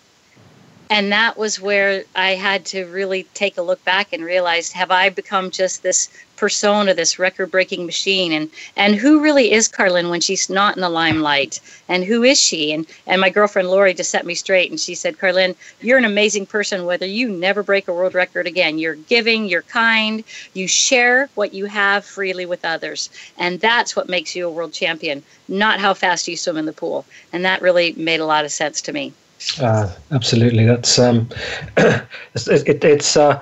And 0.89 1.11
that 1.11 1.37
was 1.37 1.59
where 1.59 2.05
I 2.15 2.31
had 2.35 2.65
to 2.67 2.85
really 2.85 3.23
take 3.33 3.57
a 3.57 3.61
look 3.61 3.83
back 3.83 4.13
and 4.13 4.23
realize 4.23 4.71
have 4.71 4.89
I 4.89 5.09
become 5.09 5.51
just 5.51 5.83
this 5.83 6.09
persona, 6.39 6.93
this 6.93 7.19
record 7.19 7.51
breaking 7.51 7.85
machine? 7.85 8.31
And 8.31 8.49
and 8.75 8.95
who 8.95 9.19
really 9.19 9.51
is 9.51 9.67
Karlyn 9.67 10.09
when 10.09 10.21
she's 10.21 10.49
not 10.49 10.75
in 10.75 10.81
the 10.81 10.89
limelight? 10.89 11.59
And 11.87 12.03
who 12.03 12.23
is 12.23 12.39
she? 12.39 12.71
And 12.71 12.87
and 13.05 13.21
my 13.21 13.29
girlfriend 13.29 13.69
Lori 13.69 13.93
just 13.93 14.11
set 14.11 14.25
me 14.25 14.35
straight 14.35 14.71
and 14.71 14.79
she 14.79 14.95
said, 14.95 15.17
Karlyn, 15.17 15.55
you're 15.81 15.97
an 15.97 16.05
amazing 16.05 16.45
person, 16.45 16.85
whether 16.85 17.05
you 17.05 17.29
never 17.29 17.61
break 17.61 17.87
a 17.87 17.93
world 17.93 18.15
record 18.15 18.47
again. 18.47 18.79
You're 18.79 18.95
giving, 18.95 19.47
you're 19.47 19.61
kind, 19.63 20.23
you 20.53 20.67
share 20.67 21.29
what 21.35 21.53
you 21.53 21.65
have 21.65 22.05
freely 22.05 22.45
with 22.45 22.65
others. 22.65 23.09
And 23.37 23.59
that's 23.59 23.95
what 23.95 24.09
makes 24.09 24.35
you 24.35 24.47
a 24.47 24.51
world 24.51 24.73
champion, 24.73 25.23
not 25.47 25.79
how 25.79 25.93
fast 25.93 26.27
you 26.27 26.37
swim 26.37 26.57
in 26.57 26.65
the 26.65 26.73
pool. 26.73 27.05
And 27.33 27.45
that 27.45 27.61
really 27.61 27.93
made 27.93 28.19
a 28.19 28.25
lot 28.25 28.45
of 28.45 28.51
sense 28.51 28.81
to 28.81 28.93
me. 28.93 29.13
Uh, 29.61 29.89
absolutely. 30.11 30.65
That's 30.65 30.99
um, 30.99 31.29
it's, 31.77 32.47
it, 32.47 32.83
it's 32.83 33.15
uh, 33.15 33.41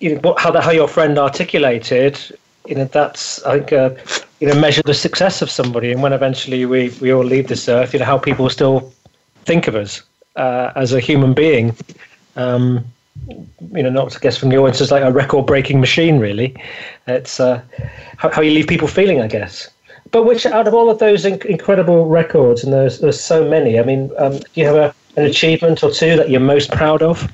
you 0.00 0.14
know 0.14 0.34
how 0.38 0.50
the, 0.50 0.60
how 0.60 0.70
your 0.70 0.88
friend 0.88 1.18
articulated. 1.18 2.18
You 2.66 2.76
know 2.76 2.84
that's 2.84 3.42
I 3.44 3.58
think 3.58 3.72
uh, 3.72 3.90
you 4.40 4.48
know 4.48 4.60
measure 4.60 4.82
the 4.84 4.94
success 4.94 5.42
of 5.42 5.50
somebody, 5.50 5.92
and 5.92 6.02
when 6.02 6.12
eventually 6.12 6.66
we 6.66 6.90
we 7.00 7.12
all 7.12 7.24
leave 7.24 7.48
this 7.48 7.68
earth, 7.68 7.92
you 7.92 7.98
know 7.98 8.04
how 8.04 8.18
people 8.18 8.48
still 8.50 8.92
think 9.44 9.68
of 9.68 9.74
us 9.74 10.02
uh, 10.36 10.72
as 10.76 10.92
a 10.92 11.00
human 11.00 11.34
being. 11.34 11.74
Um, 12.36 12.84
you 13.72 13.82
know, 13.82 13.90
not 13.90 14.14
I 14.14 14.20
guess 14.20 14.36
from 14.36 14.50
the 14.50 14.58
audience 14.58 14.80
as 14.80 14.92
like 14.92 15.02
a 15.02 15.10
record-breaking 15.10 15.80
machine. 15.80 16.18
Really, 16.18 16.54
it's 17.06 17.40
uh, 17.40 17.60
how, 18.16 18.30
how 18.30 18.42
you 18.42 18.52
leave 18.52 18.66
people 18.66 18.88
feeling, 18.88 19.20
I 19.20 19.26
guess. 19.26 19.68
But 20.10 20.24
which 20.24 20.46
out 20.46 20.66
of 20.68 20.74
all 20.74 20.88
of 20.88 20.98
those 21.00 21.24
inc- 21.24 21.44
incredible 21.44 22.06
records, 22.06 22.62
and 22.64 22.72
there's 22.72 23.00
there's 23.00 23.20
so 23.20 23.48
many. 23.48 23.78
I 23.78 23.82
mean, 23.82 24.10
um, 24.18 24.38
do 24.38 24.46
you 24.54 24.66
have 24.66 24.76
a 24.76 24.94
an 25.16 25.26
achievement 25.26 25.82
or 25.82 25.90
two 25.90 26.16
that 26.16 26.30
you're 26.30 26.40
most 26.40 26.70
proud 26.70 27.02
of? 27.02 27.28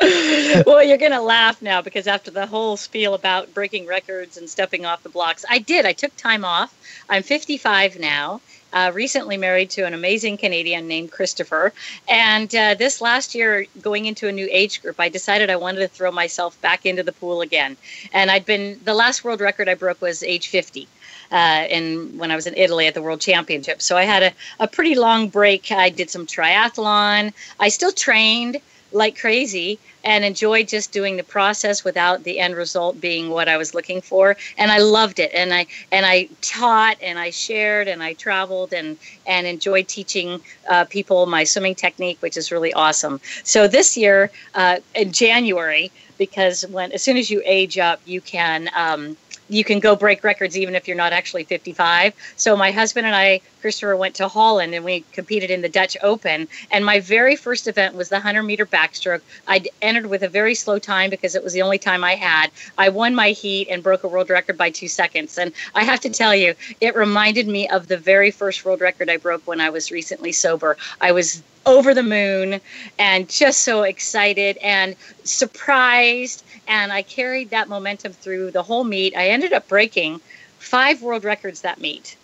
well, 0.66 0.82
you're 0.82 0.98
going 0.98 1.12
to 1.12 1.20
laugh 1.20 1.60
now 1.62 1.82
because 1.82 2.06
after 2.06 2.30
the 2.30 2.46
whole 2.46 2.76
spiel 2.76 3.14
about 3.14 3.52
breaking 3.54 3.86
records 3.86 4.36
and 4.36 4.48
stepping 4.48 4.86
off 4.86 5.02
the 5.02 5.08
blocks, 5.08 5.44
I 5.48 5.58
did. 5.58 5.86
I 5.86 5.92
took 5.92 6.14
time 6.16 6.44
off. 6.44 6.74
I'm 7.08 7.22
55 7.22 7.98
now. 7.98 8.40
Uh, 8.70 8.92
recently 8.94 9.38
married 9.38 9.70
to 9.70 9.86
an 9.86 9.94
amazing 9.94 10.36
Canadian 10.36 10.86
named 10.88 11.10
Christopher. 11.10 11.72
And 12.06 12.54
uh, 12.54 12.74
this 12.74 13.00
last 13.00 13.34
year, 13.34 13.66
going 13.80 14.04
into 14.04 14.28
a 14.28 14.32
new 14.32 14.46
age 14.50 14.82
group, 14.82 15.00
I 15.00 15.08
decided 15.08 15.48
I 15.48 15.56
wanted 15.56 15.80
to 15.80 15.88
throw 15.88 16.10
myself 16.10 16.60
back 16.60 16.84
into 16.84 17.02
the 17.02 17.12
pool 17.12 17.40
again. 17.40 17.78
And 18.12 18.30
I'd 18.30 18.44
been, 18.44 18.78
the 18.84 18.92
last 18.92 19.24
world 19.24 19.40
record 19.40 19.70
I 19.70 19.74
broke 19.74 20.02
was 20.02 20.22
age 20.22 20.48
50 20.48 20.86
uh, 21.30 21.66
in 21.70 22.18
when 22.18 22.30
I 22.30 22.36
was 22.36 22.46
in 22.46 22.54
Italy 22.56 22.86
at 22.86 22.94
the 22.94 23.02
World 23.02 23.20
Championship. 23.20 23.80
So 23.80 23.96
I 23.96 24.04
had 24.04 24.22
a, 24.22 24.32
a 24.60 24.68
pretty 24.68 24.94
long 24.94 25.28
break. 25.28 25.72
I 25.72 25.88
did 25.88 26.10
some 26.10 26.26
triathlon. 26.26 27.32
I 27.58 27.68
still 27.70 27.92
trained 27.92 28.60
like 28.92 29.18
crazy 29.18 29.78
and 30.04 30.24
enjoyed 30.24 30.68
just 30.68 30.92
doing 30.92 31.16
the 31.16 31.22
process 31.22 31.84
without 31.84 32.24
the 32.24 32.38
end 32.38 32.56
result 32.56 33.00
being 33.00 33.30
what 33.30 33.48
I 33.48 33.56
was 33.56 33.74
looking 33.74 34.00
for. 34.00 34.36
And 34.56 34.70
I 34.70 34.78
loved 34.78 35.18
it. 35.18 35.30
And 35.34 35.52
I 35.52 35.66
and 35.92 36.06
I 36.06 36.28
taught 36.40 36.96
and 37.02 37.18
I 37.18 37.30
shared 37.30 37.88
and 37.88 38.02
I 38.02 38.14
traveled 38.14 38.72
and 38.72 38.96
and 39.26 39.46
enjoyed 39.46 39.88
teaching 39.88 40.40
uh, 40.68 40.84
people 40.84 41.26
my 41.26 41.44
swimming 41.44 41.74
technique 41.74 42.18
which 42.20 42.36
is 42.36 42.50
really 42.50 42.72
awesome. 42.72 43.20
So 43.44 43.68
this 43.68 43.96
year 43.96 44.30
uh, 44.54 44.78
in 44.94 45.12
January 45.12 45.90
because 46.16 46.66
when 46.68 46.92
as 46.92 47.02
soon 47.02 47.16
as 47.16 47.30
you 47.30 47.42
age 47.44 47.78
up 47.78 48.00
you 48.06 48.20
can 48.20 48.70
um, 48.74 49.16
you 49.48 49.64
can 49.64 49.80
go 49.80 49.96
break 49.96 50.22
records 50.24 50.56
even 50.56 50.74
if 50.74 50.86
you're 50.86 50.96
not 50.96 51.12
actually 51.12 51.44
55. 51.44 52.14
So 52.36 52.56
my 52.56 52.70
husband 52.70 53.06
and 53.06 53.16
I, 53.16 53.40
Christopher, 53.60 53.96
went 53.96 54.14
to 54.16 54.28
Holland 54.28 54.74
and 54.74 54.84
we 54.84 55.04
competed 55.12 55.50
in 55.50 55.62
the 55.62 55.68
Dutch 55.68 55.96
Open. 56.02 56.48
And 56.70 56.84
my 56.84 57.00
very 57.00 57.36
first 57.36 57.66
event 57.66 57.94
was 57.94 58.08
the 58.08 58.16
100 58.16 58.42
meter 58.42 58.66
backstroke. 58.66 59.22
I 59.46 59.64
entered 59.82 60.06
with 60.06 60.22
a 60.22 60.28
very 60.28 60.54
slow 60.54 60.78
time 60.78 61.10
because 61.10 61.34
it 61.34 61.44
was 61.44 61.52
the 61.52 61.62
only 61.62 61.78
time 61.78 62.04
I 62.04 62.14
had. 62.14 62.50
I 62.76 62.88
won 62.88 63.14
my 63.14 63.30
heat 63.30 63.68
and 63.68 63.82
broke 63.82 64.04
a 64.04 64.08
world 64.08 64.30
record 64.30 64.56
by 64.56 64.70
two 64.70 64.88
seconds. 64.88 65.38
And 65.38 65.52
I 65.74 65.84
have 65.84 66.00
to 66.00 66.10
tell 66.10 66.34
you, 66.34 66.54
it 66.80 66.96
reminded 66.96 67.48
me 67.48 67.68
of 67.68 67.88
the 67.88 67.96
very 67.96 68.30
first 68.30 68.64
world 68.64 68.80
record 68.80 69.10
I 69.10 69.16
broke 69.16 69.46
when 69.46 69.60
I 69.60 69.70
was 69.70 69.90
recently 69.90 70.32
sober. 70.32 70.76
I 71.00 71.12
was 71.12 71.42
over 71.66 71.92
the 71.92 72.02
moon 72.02 72.60
and 72.98 73.28
just 73.28 73.62
so 73.62 73.82
excited 73.82 74.56
and 74.58 74.96
surprised 75.24 76.42
and 76.66 76.92
I 76.92 77.02
carried 77.02 77.50
that 77.50 77.68
momentum 77.68 78.12
through 78.12 78.52
the 78.52 78.62
whole 78.62 78.84
meet. 78.84 79.16
I 79.16 79.28
ended 79.28 79.52
up 79.52 79.68
breaking 79.68 80.20
five 80.58 81.02
world 81.02 81.24
records 81.24 81.62
that 81.62 81.80
meet 81.80 82.16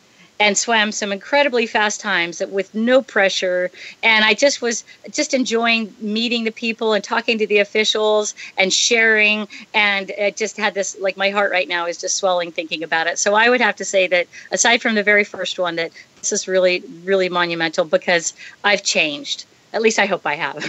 and 0.45 0.59
swam 0.59 0.93
some 0.93 1.11
incredibly 1.11 1.67
fast 1.67 2.03
times 2.03 2.43
with 2.51 2.75
no 2.75 3.01
pressure. 3.01 3.71
And 4.03 4.27
i 4.27 4.35
just 4.35 4.61
was 4.61 4.85
just 5.11 5.33
enjoying 5.33 5.95
meeting 6.01 6.45
the 6.45 6.53
people 6.53 6.93
and 6.93 7.03
talking 7.03 7.39
to 7.39 7.47
the 7.47 7.59
officials 7.59 8.35
and 8.59 8.71
sharing. 8.71 9.49
And 9.73 10.11
it 10.11 10.37
just 10.37 10.59
had 10.59 10.75
this 10.75 10.99
like 11.01 11.17
my 11.17 11.31
heart 11.31 11.51
right 11.51 11.67
now 11.67 11.87
is 11.87 11.97
just 11.97 12.17
swelling 12.17 12.53
thinking 12.53 12.83
about 12.83 13.07
it. 13.07 13.19
So 13.19 13.35
i 13.35 13.49
would 13.49 13.63
have 13.63 13.77
to 13.77 13.87
say 13.87 14.07
that 14.09 14.27
aside 14.53 14.83
from 14.83 14.95
the 14.97 15.03
very 15.03 15.25
first 15.25 15.59
one 15.59 15.77
that 15.77 15.91
this 16.21 16.31
is 16.31 16.47
really 16.47 16.83
really 17.05 17.31
monumental 17.31 17.87
because 17.87 18.35
i've 18.65 18.83
changed. 18.83 19.47
At 19.73 19.81
least 19.81 19.99
i 19.99 20.07
hope 20.07 20.27
i 20.27 20.35
have. 20.35 20.63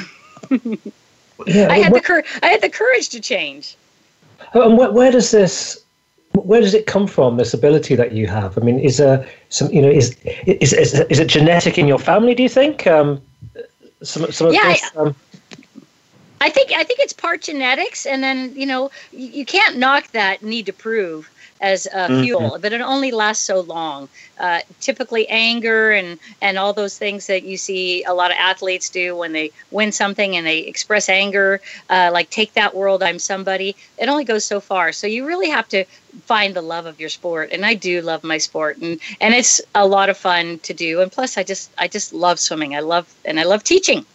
Yeah, 1.45 1.67
I 1.69 1.79
had 1.79 1.91
what, 1.91 2.01
the 2.01 2.07
cur- 2.07 2.23
I 2.41 2.47
had 2.47 2.61
the 2.61 2.69
courage 2.69 3.09
to 3.09 3.19
change. 3.19 3.75
Oh, 4.53 4.69
and 4.69 4.77
where, 4.77 4.89
where 4.89 5.11
does 5.11 5.31
this 5.31 5.83
where 6.43 6.61
does 6.61 6.73
it 6.73 6.85
come 6.85 7.07
from? 7.07 7.37
This 7.37 7.53
ability 7.53 7.95
that 7.95 8.11
you 8.11 8.27
have. 8.27 8.57
I 8.57 8.61
mean, 8.61 8.79
is 8.79 8.97
there 8.97 9.27
some 9.49 9.71
you 9.71 9.81
know 9.81 9.89
is 9.89 10.15
is 10.45 10.73
is, 10.73 10.99
is 11.09 11.19
it 11.19 11.27
genetic 11.27 11.77
in 11.77 11.87
your 11.87 11.99
family? 11.99 12.35
Do 12.35 12.43
you 12.43 12.49
think? 12.49 12.87
Um, 12.87 13.21
some 14.03 14.31
some 14.31 14.47
of 14.47 14.53
yeah, 14.53 14.69
this. 14.69 14.91
Um, 14.95 15.15
I 16.41 16.49
think 16.49 16.71
I 16.71 16.83
think 16.83 16.99
it's 16.99 17.13
part 17.13 17.41
genetics, 17.41 18.05
and 18.05 18.23
then 18.23 18.55
you 18.55 18.65
know 18.65 18.91
you, 19.11 19.27
you 19.27 19.45
can't 19.45 19.77
knock 19.77 20.11
that 20.11 20.43
need 20.43 20.65
to 20.67 20.73
prove 20.73 21.29
as 21.61 21.87
uh, 21.87 22.07
fuel, 22.21 22.41
mm-hmm. 22.41 22.61
but 22.61 22.73
it 22.73 22.81
only 22.81 23.11
lasts 23.11 23.45
so 23.45 23.61
long. 23.61 24.09
Uh, 24.39 24.59
typically, 24.81 25.27
anger 25.29 25.91
and 25.91 26.19
and 26.41 26.57
all 26.57 26.73
those 26.73 26.97
things 26.97 27.27
that 27.27 27.43
you 27.43 27.57
see 27.57 28.03
a 28.03 28.13
lot 28.13 28.31
of 28.31 28.37
athletes 28.37 28.89
do 28.89 29.15
when 29.15 29.31
they 29.31 29.51
win 29.71 29.91
something 29.91 30.35
and 30.35 30.45
they 30.45 30.59
express 30.59 31.07
anger, 31.07 31.61
uh, 31.89 32.09
like 32.11 32.29
"Take 32.29 32.53
that 32.53 32.75
world, 32.75 33.01
I'm 33.01 33.19
somebody." 33.19 33.75
It 33.97 34.09
only 34.09 34.25
goes 34.25 34.43
so 34.43 34.59
far. 34.59 34.91
So 34.91 35.07
you 35.07 35.25
really 35.25 35.49
have 35.49 35.67
to 35.69 35.85
find 36.25 36.53
the 36.53 36.61
love 36.61 36.85
of 36.85 36.99
your 36.99 37.09
sport, 37.09 37.49
and 37.51 37.65
I 37.65 37.73
do 37.73 38.01
love 38.01 38.23
my 38.23 38.37
sport, 38.37 38.77
and 38.77 38.99
and 39.21 39.33
it's 39.33 39.61
a 39.73 39.87
lot 39.87 40.09
of 40.09 40.17
fun 40.17 40.59
to 40.59 40.73
do. 40.73 41.01
And 41.01 41.11
plus, 41.11 41.37
I 41.37 41.43
just 41.43 41.71
I 41.77 41.87
just 41.87 42.13
love 42.13 42.39
swimming. 42.39 42.75
I 42.75 42.81
love 42.81 43.13
and 43.23 43.39
I 43.39 43.43
love 43.43 43.63
teaching. 43.63 44.05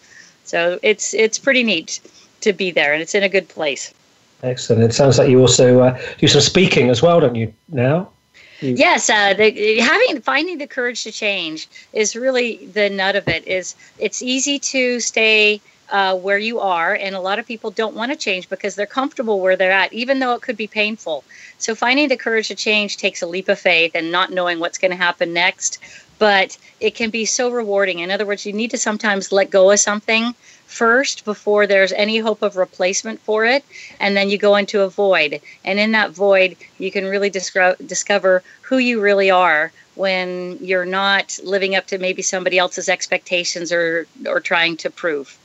So 0.44 0.78
it's 0.82 1.14
it's 1.14 1.38
pretty 1.38 1.62
neat 1.62 2.00
to 2.42 2.52
be 2.52 2.70
there, 2.70 2.92
and 2.92 3.00
it's 3.00 3.14
in 3.14 3.22
a 3.22 3.28
good 3.28 3.48
place. 3.48 3.94
Excellent. 4.42 4.82
It 4.82 4.94
sounds 4.94 5.18
like 5.18 5.28
you 5.28 5.40
also 5.40 5.80
uh, 5.80 6.00
do 6.18 6.26
some 6.26 6.40
speaking 6.40 6.88
as 6.88 7.02
well, 7.02 7.20
don't 7.20 7.34
you? 7.34 7.52
Now. 7.68 8.10
Yes, 8.60 9.08
uh, 9.08 9.32
the, 9.32 9.78
having 9.78 10.20
finding 10.20 10.58
the 10.58 10.66
courage 10.66 11.04
to 11.04 11.12
change 11.12 11.66
is 11.94 12.14
really 12.14 12.66
the 12.66 12.90
nut 12.90 13.16
of 13.16 13.26
it. 13.26 13.46
Is 13.46 13.74
it's 13.98 14.20
easy 14.20 14.58
to 14.58 15.00
stay 15.00 15.62
uh, 15.90 16.16
where 16.16 16.38
you 16.38 16.60
are, 16.60 16.94
and 16.94 17.14
a 17.14 17.20
lot 17.20 17.38
of 17.38 17.46
people 17.46 17.70
don't 17.70 17.94
want 17.94 18.12
to 18.12 18.18
change 18.18 18.48
because 18.48 18.74
they're 18.74 18.86
comfortable 18.86 19.40
where 19.40 19.56
they're 19.56 19.72
at, 19.72 19.92
even 19.92 20.18
though 20.18 20.34
it 20.34 20.42
could 20.42 20.58
be 20.58 20.66
painful. 20.66 21.24
So 21.58 21.74
finding 21.74 22.08
the 22.08 22.18
courage 22.18 22.48
to 22.48 22.54
change 22.54 22.98
takes 22.98 23.22
a 23.22 23.26
leap 23.26 23.48
of 23.48 23.58
faith 23.58 23.92
and 23.94 24.12
not 24.12 24.30
knowing 24.30 24.60
what's 24.60 24.78
going 24.78 24.90
to 24.90 24.96
happen 24.96 25.32
next. 25.32 25.78
But 26.18 26.58
it 26.80 26.94
can 26.94 27.08
be 27.08 27.24
so 27.24 27.50
rewarding. 27.50 28.00
In 28.00 28.10
other 28.10 28.26
words, 28.26 28.44
you 28.44 28.52
need 28.52 28.72
to 28.72 28.78
sometimes 28.78 29.32
let 29.32 29.48
go 29.48 29.70
of 29.70 29.80
something 29.80 30.34
first 30.70 31.24
before 31.24 31.66
there's 31.66 31.92
any 31.92 32.18
hope 32.18 32.42
of 32.42 32.56
replacement 32.56 33.20
for 33.20 33.44
it 33.44 33.64
and 33.98 34.16
then 34.16 34.30
you 34.30 34.38
go 34.38 34.54
into 34.56 34.82
a 34.82 34.88
void. 34.88 35.40
And 35.64 35.78
in 35.78 35.92
that 35.92 36.12
void 36.12 36.56
you 36.78 36.90
can 36.90 37.04
really 37.06 37.30
disco- 37.30 37.76
discover 37.86 38.42
who 38.62 38.78
you 38.78 39.00
really 39.00 39.30
are 39.30 39.72
when 39.96 40.58
you're 40.60 40.86
not 40.86 41.38
living 41.44 41.74
up 41.74 41.86
to 41.88 41.98
maybe 41.98 42.22
somebody 42.22 42.56
else's 42.56 42.88
expectations 42.88 43.72
or 43.72 44.06
or 44.26 44.40
trying 44.40 44.76
to 44.78 44.90
prove. 44.90 45.36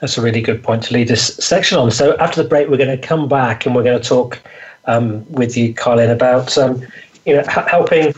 That's 0.00 0.16
a 0.16 0.22
really 0.22 0.40
good 0.40 0.62
point 0.62 0.82
to 0.84 0.94
lead 0.94 1.08
this 1.08 1.36
section 1.36 1.78
on. 1.78 1.90
So 1.90 2.16
after 2.16 2.42
the 2.42 2.48
break 2.48 2.68
we're 2.68 2.78
going 2.78 3.00
to 3.00 3.06
come 3.06 3.28
back 3.28 3.66
and 3.66 3.74
we're 3.74 3.84
going 3.84 4.00
to 4.00 4.08
talk 4.08 4.40
um, 4.86 5.30
with 5.30 5.56
you 5.56 5.74
Karlyn 5.74 6.10
about 6.10 6.56
um, 6.56 6.82
you 7.26 7.34
know 7.34 7.40
h- 7.40 7.68
helping 7.68 8.14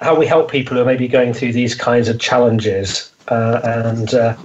how 0.00 0.18
we 0.18 0.26
help 0.26 0.50
people 0.50 0.76
who 0.76 0.82
are 0.82 0.86
maybe 0.86 1.08
going 1.08 1.34
through 1.34 1.52
these 1.52 1.74
kinds 1.74 2.08
of 2.08 2.18
challenges 2.18 3.10
uh, 3.28 3.60
and, 3.64 4.14
uh, 4.14 4.36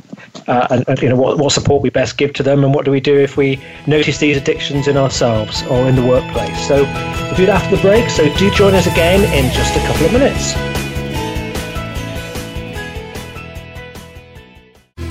uh, 0.48 0.68
and, 0.70 0.88
and, 0.88 1.02
you 1.02 1.10
know 1.10 1.16
what, 1.16 1.38
what 1.38 1.52
support 1.52 1.82
we 1.82 1.90
best 1.90 2.18
give 2.18 2.34
to 2.34 2.44
them 2.44 2.64
and 2.64 2.74
what 2.74 2.86
do 2.86 2.92
we 2.92 3.00
do 3.00 3.18
if 3.18 3.38
we 3.38 3.60
notice 3.88 4.20
these 4.20 4.38
addictions 4.38 4.88
in 4.88 4.98
ourselves 4.98 5.64
or 5.64 5.88
in 5.88 5.96
the 5.96 6.06
workplace 6.06 6.68
so 6.68 6.84
we'll 6.84 7.36
do 7.36 7.46
that 7.46 7.62
after 7.62 7.76
the 7.76 7.82
break 7.82 8.10
so 8.10 8.24
do 8.38 8.50
join 8.52 8.74
us 8.74 8.88
again 8.88 9.22
in 9.34 9.52
just 9.54 9.76
a 9.76 9.80
couple 9.88 10.06
of 10.06 10.14
minutes 10.14 10.54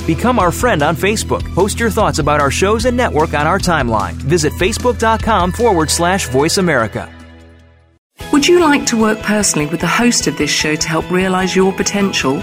Become 0.09 0.39
our 0.39 0.51
friend 0.51 0.83
on 0.83 0.97
Facebook. 0.97 1.45
Post 1.55 1.79
your 1.79 1.91
thoughts 1.91 2.19
about 2.19 2.41
our 2.41 2.51
shows 2.51 2.87
and 2.87 2.97
network 2.97 3.35
on 3.35 3.47
our 3.47 3.59
timeline. 3.59 4.15
Visit 4.15 4.55
facebook.com 4.55 5.53
forward 5.53 5.91
slash 5.91 6.31
voice 6.31 6.57
America. 6.57 7.15
Would 8.33 8.49
you 8.49 8.61
like 8.61 8.87
to 8.87 8.97
work 8.97 9.19
personally 9.19 9.67
with 9.67 9.81
the 9.81 9.87
host 9.87 10.27
of 10.27 10.39
this 10.39 10.49
show 10.49 10.75
to 10.75 10.89
help 10.89 11.11
realize 11.11 11.55
your 11.55 11.75
potential? 11.75 12.43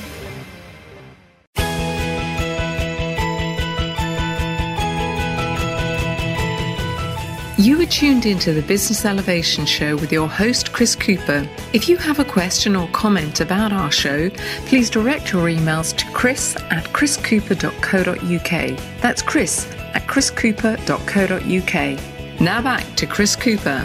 You 7.61 7.79
are 7.79 7.85
tuned 7.85 8.25
into 8.25 8.51
the 8.53 8.63
Business 8.63 9.05
Elevation 9.05 9.67
Show 9.67 9.95
with 9.95 10.11
your 10.11 10.27
host, 10.27 10.73
Chris 10.73 10.95
Cooper. 10.95 11.47
If 11.73 11.87
you 11.87 11.95
have 11.97 12.17
a 12.17 12.25
question 12.25 12.75
or 12.75 12.87
comment 12.87 13.39
about 13.39 13.71
our 13.71 13.91
show, 13.91 14.31
please 14.65 14.89
direct 14.89 15.31
your 15.31 15.45
emails 15.45 15.95
to 15.97 16.11
chris 16.11 16.55
at 16.71 16.85
chriscooper.co.uk. 16.85 18.79
That's 18.99 19.21
chris 19.21 19.71
at 19.93 20.07
chriscooper.co.uk. 20.07 22.41
Now 22.41 22.63
back 22.63 22.95
to 22.95 23.05
Chris 23.05 23.35
Cooper. 23.35 23.77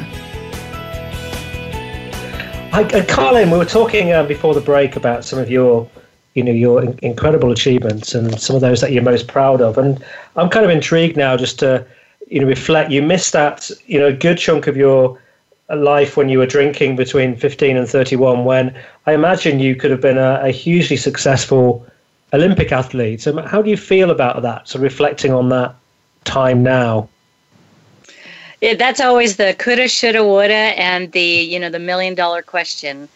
Hi, 2.73 2.83
uh, 2.83 3.05
Karlyn, 3.05 3.53
we 3.53 3.59
were 3.59 3.67
talking 3.67 4.11
uh, 4.11 4.25
before 4.25 4.55
the 4.55 4.63
break 4.63 4.97
about 4.97 5.23
some 5.23 5.39
of 5.39 5.51
your 5.51 5.87
you 6.33 6.43
know 6.43 6.53
your 6.53 6.83
in- 6.83 6.99
incredible 7.03 7.53
achievements 7.53 8.15
and 8.15 8.41
some 8.41 8.57
of 8.57 8.63
those 8.63 8.81
that 8.81 8.93
you're 8.93 9.03
most 9.03 9.27
proud 9.27 9.63
of 9.63 9.79
and 9.79 10.05
i'm 10.37 10.51
kind 10.51 10.67
of 10.67 10.71
intrigued 10.71 11.17
now 11.17 11.35
just 11.35 11.59
to 11.59 11.83
you 12.27 12.41
know 12.41 12.47
reflect 12.47 12.91
you 12.91 13.03
missed 13.03 13.33
that 13.33 13.71
you 13.87 13.99
know 13.99 14.07
a 14.07 14.13
good 14.13 14.39
chunk 14.39 14.67
of 14.67 14.77
your 14.77 15.19
life 15.75 16.17
when 16.17 16.29
you 16.29 16.39
were 16.39 16.47
drinking 16.47 16.95
between 16.97 17.35
15 17.37 17.77
and 17.77 17.89
31 17.89 18.45
when 18.45 18.77
i 19.07 19.13
imagine 19.13 19.59
you 19.59 19.75
could 19.75 19.91
have 19.91 20.01
been 20.01 20.19
a, 20.19 20.41
a 20.43 20.51
hugely 20.51 20.97
successful 20.97 21.87
olympic 22.33 22.73
athlete. 22.73 23.21
So 23.21 23.41
how 23.43 23.63
do 23.63 23.71
you 23.71 23.77
feel 23.77 24.11
about 24.11 24.43
that 24.43 24.69
so 24.69 24.79
reflecting 24.79 25.33
on 25.33 25.49
that 25.51 25.75
time 26.25 26.63
now? 26.63 27.09
Yeah, 28.61 28.75
that's 28.75 29.01
always 29.01 29.37
the 29.37 29.55
coulda 29.59 29.89
shoulda 29.89 30.25
woulda 30.25 30.65
and 30.81 31.13
the 31.13 31.21
you 31.21 31.59
know 31.61 31.71
the 31.71 31.79
million 31.79 32.15
dollar 32.15 32.43
question 32.43 33.09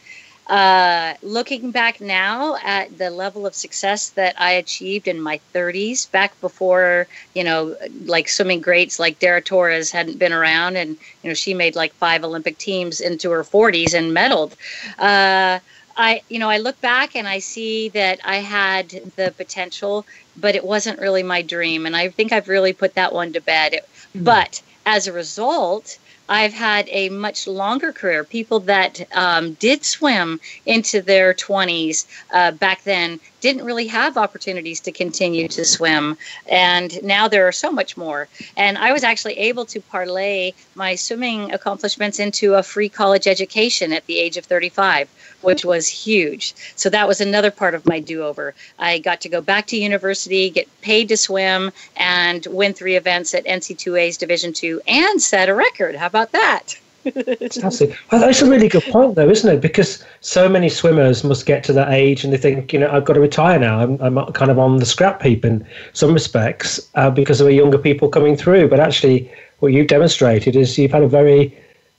uh, 0.47 1.15
looking 1.23 1.71
back 1.71 2.01
now 2.01 2.57
at 2.65 2.99
the 2.99 3.11
level 3.11 3.47
of 3.47 3.55
success 3.55 4.11
that 4.11 4.35
I 4.41 4.53
achieved 4.53 5.07
in 5.07 5.21
my 5.21 5.41
30s, 5.55 6.11
back 6.11 6.39
before 6.41 7.07
you 7.35 7.45
know, 7.45 7.77
like 8.05 8.29
swimming 8.29 8.61
greats 8.61 8.99
like 8.99 9.19
Dara 9.19 9.41
Torres 9.41 9.91
hadn't 9.91 10.19
been 10.19 10.33
around, 10.33 10.77
and 10.77 10.97
you 11.23 11.31
know 11.31 11.35
she 11.35 11.55
made 11.55 11.77
like 11.77 11.93
five 11.95 12.25
Olympic 12.25 12.59
teams 12.59 13.01
into 13.01 13.31
her 13.31 13.45
40s 13.45 13.95
and 13.95 14.13
medaled. 14.13 14.55
Uh, 14.99 15.61
I, 15.97 16.23
you 16.29 16.39
know, 16.39 16.49
I 16.49 16.59
look 16.59 16.81
back 16.81 17.15
and 17.15 17.29
I 17.29 17.41
see 17.41 17.91
that 17.91 18.21
I 18.25 18.37
had 18.37 18.89
the 19.17 19.35
potential, 19.37 20.07
but 20.37 20.55
it 20.55 20.65
wasn't 20.65 20.99
really 20.99 21.23
my 21.23 21.43
dream, 21.43 21.87
and 21.87 21.97
I 21.97 22.09
think 22.09 22.33
I've 22.33 22.49
really 22.49 22.73
put 22.73 22.95
that 22.95 23.13
one 23.13 23.33
to 23.35 23.41
bed. 23.41 23.75
Mm-hmm. 23.75 24.25
But 24.25 24.63
as 24.87 25.07
a 25.07 25.13
result, 25.13 25.99
I've 26.31 26.55
had 26.55 26.89
a 26.91 27.09
much 27.09 27.49
longer 27.49 27.93
career. 27.93 28.23
People 28.23 28.61
that 28.61 29.01
um, 29.15 29.55
did 29.55 29.85
swim 29.85 30.41
into 30.65 31.03
their 31.03 31.35
20s 31.35 32.07
uh, 32.33 32.53
back 32.53 32.85
then 32.85 33.19
didn't 33.41 33.65
really 33.65 33.87
have 33.87 34.17
opportunities 34.17 34.81
to 34.81 34.93
continue 34.93 35.49
to 35.49 35.65
swim. 35.65 36.17
And 36.49 37.03
now 37.03 37.29
there 37.29 37.47
are 37.49 37.53
so 37.53 37.73
much 37.73 37.97
more. 37.97 38.29
And 38.57 38.79
I 38.79 38.93
was 38.93 39.05
actually 39.05 39.39
able 39.39 39.65
to 39.67 39.81
parlay 39.81 40.53
my 40.75 40.95
swimming 40.95 41.53
accomplishments 41.53 42.19
into 42.19 42.55
a 42.55 42.63
free 42.63 42.89
college 42.89 43.27
education 43.27 43.93
at 43.93 44.07
the 44.07 44.19
age 44.19 44.37
of 44.37 44.45
35, 44.45 45.09
which 45.41 45.65
was 45.65 45.89
huge. 45.89 46.55
So 46.77 46.91
that 46.91 47.09
was 47.09 47.21
another 47.21 47.51
part 47.51 47.75
of 47.75 47.87
my 47.87 48.01
do 48.01 48.23
over. 48.23 48.55
I 48.79 48.99
got 48.99 49.21
to 49.23 49.29
go 49.29 49.41
back 49.41 49.67
to 49.69 49.77
university, 49.77 50.51
get 50.51 50.69
paid 50.81 51.09
to 51.09 51.17
swim, 51.17 51.73
and 51.97 52.47
win 52.47 52.75
three 52.75 52.97
events 52.97 53.35
at 53.35 53.45
NCAA's 53.45 54.17
Division 54.17 54.53
two 54.53 54.81
and 54.87 55.21
set 55.21 55.49
a 55.49 55.55
record. 55.55 55.97
How 55.97 56.07
about 56.07 56.33
that? 56.33 56.77
Fantastic. 57.03 57.97
Well, 58.11 58.21
that's 58.21 58.43
a 58.43 58.51
really 58.51 58.69
good 58.69 58.83
point, 58.85 59.15
though, 59.15 59.29
isn't 59.29 59.51
it? 59.51 59.61
Because 59.61 60.05
so 60.21 60.49
many 60.49 60.69
swimmers 60.69 61.25
must 61.25 61.47
get 61.47 61.65
to 61.65 61.73
that 61.73 61.93
age 61.93 62.25
and 62.25 62.33
they 62.33 62.37
think, 62.37 62.73
you 62.73 62.79
know, 62.79 62.91
I've 62.91 63.05
got 63.05 63.15
to 63.15 63.21
retire 63.21 63.59
now. 63.59 63.81
I'm, 63.81 64.01
I'm 64.01 64.33
kind 64.33 64.51
of 64.51 64.59
on 64.59 64.79
the 64.79 64.87
scrap 64.87 65.23
heap 65.23 65.45
in 65.45 65.67
some 65.93 66.13
respects 66.13 66.89
uh, 66.97 67.11
because 67.11 67.39
there 67.39 67.49
are 67.49 67.53
younger 67.53 67.79
people 67.79 68.09
coming 68.09 68.37
through. 68.37 68.69
But 68.69 68.81
actually, 68.81 69.31
what 69.61 69.73
you've 69.73 69.87
demonstrated 69.87 70.57
is 70.57 70.77
you've 70.77 70.93
had 70.93 71.03
a 71.03 71.09
very 71.09 71.57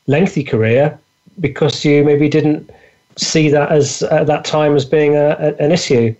lengthy 0.08 0.44
career 0.44 0.98
because 1.40 1.84
you 1.84 2.04
maybe 2.04 2.30
didn't 2.30 2.70
see 3.18 3.50
that 3.50 3.72
as 3.72 4.04
at 4.04 4.28
that 4.28 4.46
time 4.46 4.76
as 4.76 4.86
being 4.86 5.16
a, 5.16 5.30
a, 5.40 5.56
an 5.64 5.72
issue. 5.72 6.16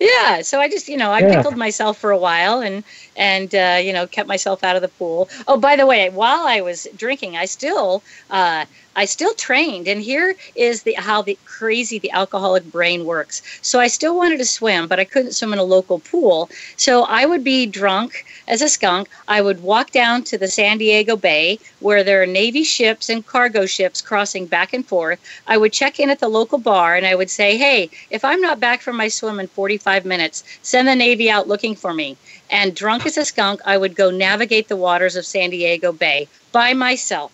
Yeah, 0.00 0.42
so 0.42 0.60
I 0.60 0.68
just, 0.68 0.88
you 0.88 0.96
know, 0.96 1.10
I 1.12 1.22
yeah. 1.22 1.28
pickled 1.28 1.56
myself 1.56 1.98
for 1.98 2.10
a 2.10 2.18
while 2.18 2.60
and 2.60 2.84
and 3.16 3.52
uh, 3.54 3.78
you 3.82 3.92
know 3.92 4.06
kept 4.06 4.28
myself 4.28 4.62
out 4.62 4.76
of 4.76 4.82
the 4.82 4.88
pool. 4.88 5.28
Oh, 5.46 5.58
by 5.58 5.76
the 5.76 5.86
way, 5.86 6.08
while 6.10 6.46
I 6.46 6.60
was 6.60 6.86
drinking, 6.96 7.36
I 7.36 7.46
still 7.46 8.04
uh, 8.30 8.64
I 8.96 9.04
still 9.04 9.34
trained, 9.34 9.86
and 9.88 10.02
here 10.02 10.36
is 10.54 10.82
the 10.82 10.94
how 10.94 11.22
the 11.22 11.38
crazy 11.44 11.98
the 11.98 12.10
alcoholic 12.10 12.64
brain 12.70 13.04
works. 13.04 13.42
So 13.62 13.80
I 13.80 13.88
still 13.88 14.16
wanted 14.16 14.38
to 14.38 14.44
swim, 14.44 14.86
but 14.86 15.00
I 15.00 15.04
couldn't 15.04 15.32
swim 15.32 15.52
in 15.52 15.58
a 15.58 15.64
local 15.64 15.98
pool. 15.98 16.48
So 16.76 17.04
I 17.04 17.26
would 17.26 17.44
be 17.44 17.66
drunk 17.66 18.24
as 18.46 18.62
a 18.62 18.68
skunk. 18.68 19.08
I 19.26 19.40
would 19.40 19.62
walk 19.62 19.90
down 19.90 20.24
to 20.24 20.38
the 20.38 20.48
San 20.48 20.78
Diego 20.78 21.16
Bay 21.16 21.58
where 21.80 22.02
there 22.02 22.22
are 22.22 22.26
Navy 22.26 22.64
ships 22.64 23.08
and 23.08 23.26
cargo 23.26 23.66
ships 23.66 24.00
crossing 24.00 24.46
back 24.46 24.72
and 24.72 24.86
forth. 24.86 25.18
I 25.46 25.56
would 25.58 25.72
check 25.72 26.00
in 26.00 26.10
at 26.10 26.20
the 26.20 26.28
local 26.28 26.58
bar 26.58 26.96
and 26.96 27.06
I 27.06 27.14
would 27.14 27.30
say, 27.30 27.56
"Hey, 27.56 27.90
if 28.10 28.24
I'm 28.24 28.40
not 28.40 28.60
back 28.60 28.80
from 28.80 28.96
my 28.96 29.08
swim 29.08 29.38
in 29.38 29.48
45 29.48 29.88
45 29.88 30.04
minutes, 30.04 30.44
send 30.62 30.86
the 30.86 30.94
Navy 30.94 31.30
out 31.30 31.48
looking 31.48 31.74
for 31.74 31.94
me. 31.94 32.16
And 32.50 32.74
drunk 32.74 33.06
as 33.06 33.16
a 33.16 33.24
skunk, 33.24 33.60
I 33.64 33.78
would 33.78 33.96
go 33.96 34.10
navigate 34.10 34.68
the 34.68 34.76
waters 34.76 35.16
of 35.16 35.24
San 35.24 35.50
Diego 35.50 35.92
Bay 35.92 36.28
by 36.52 36.74
myself. 36.74 37.32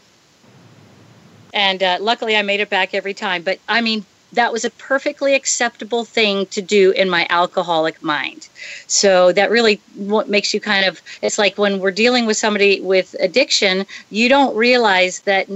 And 1.54 1.84
uh, 1.84 1.98
luckily, 2.00 2.36
I 2.36 2.42
made 2.42 2.60
it 2.60 2.68
back 2.68 2.94
every 2.94 3.14
time. 3.14 3.42
But 3.42 3.60
I 3.68 3.80
mean, 3.80 4.04
that 4.32 4.52
was 4.52 4.64
a 4.64 4.70
perfectly 4.70 5.34
acceptable 5.34 6.04
thing 6.04 6.46
to 6.46 6.60
do 6.60 6.90
in 6.90 7.08
my 7.08 7.26
alcoholic 7.30 8.02
mind. 8.02 8.48
So 8.88 9.32
that 9.32 9.50
really 9.50 9.80
what 9.94 10.28
makes 10.28 10.52
you 10.52 10.60
kind 10.60 10.84
of 10.84 11.00
it's 11.22 11.38
like 11.38 11.56
when 11.56 11.78
we're 11.78 11.92
dealing 11.92 12.26
with 12.26 12.36
somebody 12.36 12.80
with 12.80 13.14
addiction, 13.20 13.86
you 14.10 14.28
don't 14.28 14.56
realize 14.56 15.20
that 15.20 15.46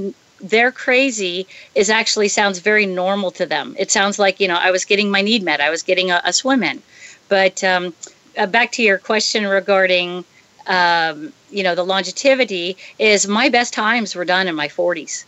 they're 0.41 0.71
crazy 0.71 1.49
is 1.75 1.91
actually 1.91 2.29
sounds 2.29 2.61
very 2.61 2.87
normal 2.87 3.33
to 3.33 3.45
them. 3.45 3.75
It 3.77 3.91
sounds 3.91 4.21
like, 4.21 4.39
you 4.39 4.47
know, 4.47 4.55
I 4.57 4.71
was 4.71 4.85
getting 4.85 5.11
my 5.11 5.21
need 5.21 5.43
met, 5.43 5.61
I 5.61 5.71
was 5.71 5.83
getting 5.83 6.13
a, 6.13 6.21
a 6.25 6.33
swim 6.33 6.63
in. 6.63 6.81
But 7.29 7.65
um, 7.65 7.93
uh, 8.39 8.47
back 8.47 8.71
to 8.73 8.83
your 8.83 8.99
question 8.99 9.49
regarding, 9.49 10.25
um, 10.69 11.33
you 11.51 11.65
know, 11.65 11.75
the 11.75 11.85
longevity 11.85 12.77
is 13.01 13.27
my 13.27 13.49
best 13.49 13.75
times 13.75 14.15
were 14.15 14.25
done 14.25 14.47
in 14.47 14.55
my 14.55 14.69
40s 14.69 15.25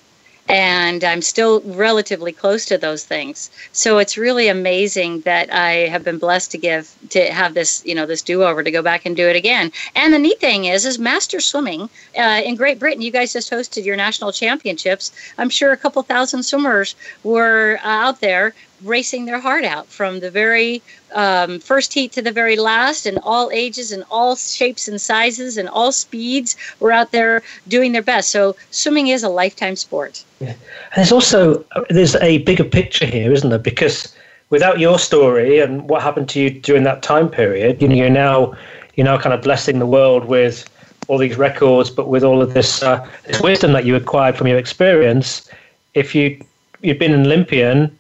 and 0.51 1.05
I'm 1.05 1.23
still 1.23 1.61
relatively 1.61 2.33
close 2.33 2.67
to 2.67 2.77
those 2.77 3.05
things. 3.05 3.51
So 3.73 3.99
it's 3.99 4.19
really 4.19 4.49
amazing 4.49 5.21
that 5.21 5.53
I 5.53 5.89
have 5.89 6.03
been 6.03 6.19
blessed 6.19 6.51
to 6.51 6.59
give 6.59 6.93
to 7.11 7.33
have 7.33 7.55
this, 7.55 7.85
you 7.87 7.95
know, 7.95 8.05
this 8.05 8.21
do 8.21 8.43
over 8.43 8.63
to 8.65 8.71
go 8.71 8.83
back 8.83 9.07
and 9.07 9.17
do 9.17 9.29
it 9.29 9.37
again. 9.37 9.71
And 9.95 10.13
the 10.13 10.19
neat 10.19 10.41
thing 10.41 10.65
is, 10.65 10.85
is 10.85 10.99
master 10.99 11.41
swimming 11.41 11.89
uh, 12.19 12.43
in 12.45 12.57
Great 12.57 12.81
Britain. 12.81 13.01
You 13.01 13.13
guys 13.13 13.33
just 13.33 13.53
hosted 13.53 13.85
your 13.85 13.97
national 13.97 14.33
championships. 14.33 15.13
I'm 15.39 15.51
sure 15.51 15.71
a 15.71 15.77
couple 15.77 16.03
thousand 16.03 16.43
swimmers 16.43 16.97
were 17.23 17.79
uh, 17.85 17.89
out 17.89 18.21
there 18.21 18.53
racing 18.83 19.27
their 19.27 19.41
heart 19.41 19.65
out 19.65 19.87
from 19.87 20.21
the 20.21 20.31
very 20.31 20.83
um, 21.15 21.59
first 21.59 21.93
heat 21.93 22.13
to 22.13 22.23
the 22.23 22.33
very 22.33 22.57
last, 22.57 23.07
and 23.07 23.19
all 23.23 23.51
ages 23.53 23.93
and 23.93 24.05
all 24.11 24.37
shapes 24.37 24.89
and 24.89 25.01
sizes 25.01 25.57
and 25.57 25.69
all 25.69 25.93
speeds 25.93 26.57
were 26.81 26.93
out 26.93 27.13
there 27.13 27.43
doing 27.69 27.93
their 27.93 28.03
best. 28.03 28.31
So 28.31 28.57
swimming 28.71 29.09
is 29.09 29.23
a 29.23 29.29
lifetime 29.29 29.77
sport. 29.77 30.25
Yeah. 30.41 30.49
And 30.49 30.97
there's 30.97 31.13
also 31.13 31.65
there's 31.89 32.17
a 32.17 32.39
bigger 32.39 32.65
picture 32.65 33.07
here, 33.07 33.33
isn't 33.33 33.51
there? 33.51 33.59
Because 33.59 34.15
without 34.51 34.81
your 34.81 34.99
story 34.99 35.61
and 35.61 35.89
what 35.89 36.03
happened 36.03 36.29
to 36.31 36.41
you 36.41 36.51
during 36.51 36.85
that 36.85 37.03
time 37.03 37.29
period, 37.29 37.81
you 37.81 37.89
know, 37.89 37.95
you're 37.95 38.11
now 38.11 38.55
you're 38.95 39.07
now 39.07 39.19
kind 39.19 39.35
of 39.35 39.43
blessing 39.43 39.79
the 39.79 39.87
world 39.87 40.25
with 40.27 40.69
all 41.09 41.19
these 41.19 41.37
records, 41.37 41.91
but 41.91 42.09
with 42.09 42.23
all 42.23 42.43
of 42.43 42.55
this 42.55 42.83
uh, 42.83 43.07
this 43.27 43.41
wisdom 43.41 43.73
that 43.73 43.85
you 43.85 43.97
acquired 43.97 44.37
from 44.37 44.47
your 44.47 44.59
experience. 44.59 45.49
If 45.95 46.15
you 46.15 46.41
you've 46.83 46.99
been 46.99 47.13
an 47.13 47.27
Olympian 47.27 47.99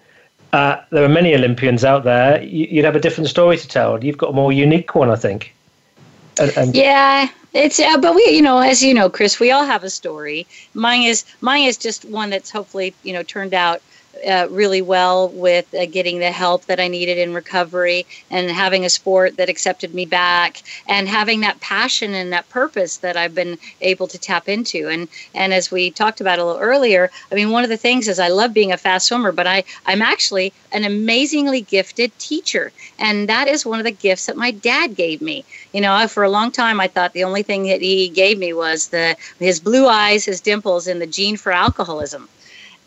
uh, 0.52 0.82
there 0.90 1.04
are 1.04 1.08
many 1.08 1.34
Olympians 1.34 1.84
out 1.84 2.04
there. 2.04 2.42
You'd 2.42 2.84
have 2.84 2.96
a 2.96 3.00
different 3.00 3.28
story 3.28 3.56
to 3.56 3.68
tell. 3.68 4.02
You've 4.02 4.18
got 4.18 4.30
a 4.30 4.32
more 4.32 4.52
unique 4.52 4.94
one, 4.94 5.10
I 5.10 5.16
think. 5.16 5.54
And, 6.40 6.56
and 6.56 6.74
yeah, 6.74 7.28
it's 7.52 7.78
uh, 7.78 7.98
but 7.98 8.14
we, 8.14 8.24
you 8.30 8.42
know, 8.42 8.58
as 8.58 8.82
you 8.82 8.94
know, 8.94 9.10
Chris, 9.10 9.38
we 9.38 9.50
all 9.50 9.64
have 9.64 9.84
a 9.84 9.90
story. 9.90 10.46
Mine 10.74 11.02
is 11.02 11.24
mine 11.40 11.64
is 11.64 11.76
just 11.76 12.04
one 12.04 12.30
that's 12.30 12.50
hopefully 12.50 12.94
you 13.02 13.12
know 13.12 13.22
turned 13.22 13.54
out 13.54 13.82
uh, 14.26 14.46
really 14.50 14.82
well 14.82 15.28
with 15.28 15.72
uh, 15.74 15.86
getting 15.86 16.18
the 16.18 16.30
help 16.30 16.64
that 16.66 16.80
I 16.80 16.88
needed 16.88 17.18
in 17.18 17.34
recovery 17.34 18.06
and 18.30 18.50
having 18.50 18.84
a 18.84 18.90
sport 18.90 19.36
that 19.36 19.48
accepted 19.48 19.94
me 19.94 20.06
back 20.06 20.62
and 20.88 21.08
having 21.08 21.40
that 21.40 21.60
passion 21.60 22.14
and 22.14 22.32
that 22.32 22.48
purpose 22.50 22.98
that 22.98 23.16
I've 23.16 23.34
been 23.34 23.58
able 23.80 24.06
to 24.08 24.18
tap 24.18 24.48
into. 24.48 24.88
And 24.88 25.08
and 25.34 25.54
as 25.54 25.70
we 25.70 25.90
talked 25.90 26.20
about 26.20 26.38
a 26.38 26.44
little 26.44 26.60
earlier, 26.60 27.10
I 27.30 27.34
mean, 27.34 27.50
one 27.50 27.64
of 27.64 27.70
the 27.70 27.76
things 27.76 28.08
is 28.08 28.18
I 28.18 28.28
love 28.28 28.52
being 28.52 28.72
a 28.72 28.76
fast 28.76 29.06
swimmer, 29.08 29.32
but 29.32 29.46
I 29.46 29.64
I'm 29.86 30.02
actually 30.02 30.52
an 30.72 30.84
amazingly 30.84 31.62
gifted 31.62 32.16
teacher, 32.18 32.72
and 32.98 33.28
that 33.28 33.48
is 33.48 33.66
one 33.66 33.78
of 33.78 33.84
the 33.84 33.90
gifts 33.90 34.26
that 34.26 34.36
my 34.36 34.50
dad 34.50 34.94
gave 34.96 35.20
me. 35.20 35.44
You 35.72 35.80
know, 35.80 36.06
for 36.08 36.24
a 36.24 36.30
long 36.30 36.50
time 36.50 36.80
I 36.80 36.88
thought 36.88 37.12
the 37.12 37.24
only 37.24 37.42
thing 37.42 37.64
that 37.64 37.80
he 37.80 38.08
gave 38.08 38.38
me 38.38 38.52
was 38.52 38.88
the 38.88 39.16
his 39.38 39.60
blue 39.60 39.86
eyes, 39.86 40.24
his 40.24 40.40
dimples, 40.40 40.86
and 40.86 41.00
the 41.00 41.06
gene 41.06 41.36
for 41.36 41.52
alcoholism 41.52 42.28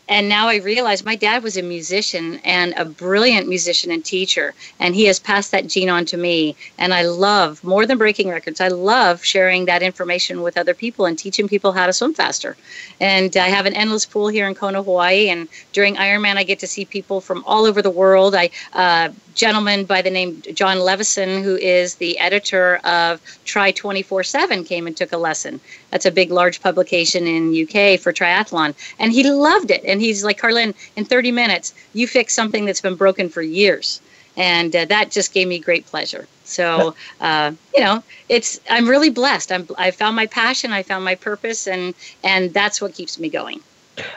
and 0.08 0.28
now 0.28 0.48
I 0.48 0.56
realize 0.56 1.04
my 1.04 1.16
dad 1.16 1.42
was 1.42 1.56
a 1.56 1.62
musician 1.62 2.40
and 2.44 2.74
a 2.76 2.84
brilliant 2.84 3.48
musician 3.48 3.90
and 3.90 4.04
teacher, 4.04 4.54
and 4.78 4.94
he 4.94 5.04
has 5.06 5.18
passed 5.18 5.50
that 5.52 5.66
gene 5.66 5.88
on 5.88 6.04
to 6.06 6.16
me. 6.16 6.56
And 6.78 6.92
I 6.92 7.02
love 7.02 7.64
more 7.64 7.86
than 7.86 7.96
breaking 7.98 8.28
records. 8.28 8.60
I 8.60 8.68
love 8.68 9.24
sharing 9.24 9.64
that 9.64 9.82
information 9.82 10.42
with 10.42 10.58
other 10.58 10.74
people 10.74 11.06
and 11.06 11.18
teaching 11.18 11.48
people 11.48 11.72
how 11.72 11.86
to 11.86 11.92
swim 11.92 12.12
faster. 12.12 12.56
And 13.00 13.34
I 13.36 13.48
have 13.48 13.66
an 13.66 13.74
endless 13.74 14.04
pool 14.04 14.28
here 14.28 14.46
in 14.46 14.54
Kona, 14.54 14.82
Hawaii, 14.82 15.28
and 15.28 15.48
during 15.72 15.96
Ironman, 15.96 16.36
I 16.36 16.44
get 16.44 16.58
to 16.60 16.66
see 16.66 16.84
people 16.84 17.20
from 17.20 17.42
all 17.46 17.64
over 17.64 17.80
the 17.80 17.90
world. 17.90 18.34
I 18.34 18.50
uh, 18.74 19.08
gentleman 19.34 19.84
by 19.84 20.02
the 20.02 20.10
name 20.10 20.42
John 20.54 20.78
Levison, 20.80 21.42
who 21.42 21.56
is 21.56 21.96
the 21.96 22.18
editor 22.18 22.76
of 22.84 23.20
Tri 23.44 23.72
24 23.72 24.24
7, 24.24 24.64
came 24.64 24.86
and 24.86 24.96
took 24.96 25.12
a 25.12 25.16
lesson. 25.16 25.60
That's 25.90 26.06
a 26.06 26.10
big, 26.10 26.30
large 26.30 26.60
publication 26.60 27.26
in 27.26 27.50
UK 27.50 28.00
for 28.00 28.12
triathlon. 28.12 28.74
And 28.98 29.12
he 29.12 29.28
loved 29.30 29.70
it. 29.70 29.84
And 29.84 30.00
he's 30.00 30.24
like, 30.24 30.40
Karlyn, 30.40 30.74
in 30.96 31.04
30 31.04 31.32
minutes, 31.32 31.74
you 31.92 32.06
fix 32.06 32.34
something 32.34 32.64
that's 32.64 32.80
been 32.80 32.96
broken 32.96 33.28
for 33.28 33.42
years. 33.42 34.00
And 34.36 34.74
uh, 34.74 34.84
that 34.86 35.10
just 35.10 35.32
gave 35.32 35.46
me 35.46 35.58
great 35.60 35.86
pleasure. 35.86 36.26
So, 36.44 36.94
uh, 37.20 37.52
you 37.74 37.84
know, 37.84 38.02
it's 38.28 38.60
I'm 38.68 38.88
really 38.88 39.10
blessed. 39.10 39.52
I'm 39.52 39.68
I 39.78 39.90
found 39.92 40.16
my 40.16 40.26
passion, 40.26 40.72
I 40.72 40.82
found 40.82 41.04
my 41.04 41.14
purpose, 41.14 41.68
and 41.68 41.94
and 42.24 42.52
that's 42.52 42.80
what 42.80 42.94
keeps 42.94 43.18
me 43.18 43.28
going. 43.28 43.60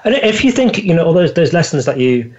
And 0.03 0.15
if 0.15 0.43
you 0.43 0.51
think, 0.51 0.80
you 0.80 0.93
know, 0.95 1.05
all 1.05 1.13
those 1.13 1.34
those 1.34 1.53
lessons 1.53 1.86
that 1.86 1.99
you 1.99 2.34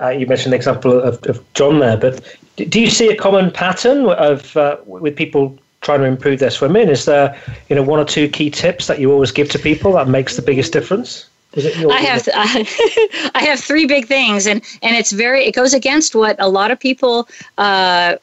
uh, 0.00 0.08
you 0.08 0.26
mentioned 0.26 0.52
the 0.52 0.56
example 0.56 1.00
of, 1.00 1.24
of 1.26 1.44
John 1.54 1.78
there, 1.78 1.96
but 1.96 2.22
do 2.56 2.80
you 2.80 2.90
see 2.90 3.08
a 3.08 3.16
common 3.16 3.50
pattern 3.50 4.06
of 4.06 4.56
uh, 4.56 4.76
with 4.86 5.16
people 5.16 5.58
trying 5.80 6.00
to 6.00 6.06
improve 6.06 6.40
their 6.40 6.50
swimming? 6.50 6.88
Is 6.88 7.04
there, 7.04 7.36
you 7.68 7.76
know, 7.76 7.82
one 7.82 8.00
or 8.00 8.04
two 8.04 8.28
key 8.28 8.50
tips 8.50 8.86
that 8.86 8.98
you 8.98 9.12
always 9.12 9.30
give 9.30 9.50
to 9.50 9.58
people 9.58 9.92
that 9.92 10.08
makes 10.08 10.36
the 10.36 10.42
biggest 10.42 10.72
difference? 10.72 11.26
Your, 11.56 11.92
I 11.92 12.00
have 12.00 12.28
I 13.34 13.44
have 13.44 13.60
three 13.60 13.86
big 13.86 14.06
things, 14.06 14.46
and 14.46 14.62
and 14.82 14.96
it's 14.96 15.12
very 15.12 15.44
it 15.44 15.54
goes 15.54 15.74
against 15.74 16.14
what 16.14 16.36
a 16.38 16.48
lot 16.48 16.70
of 16.70 16.80
people 16.80 17.28
uh, 17.58 18.16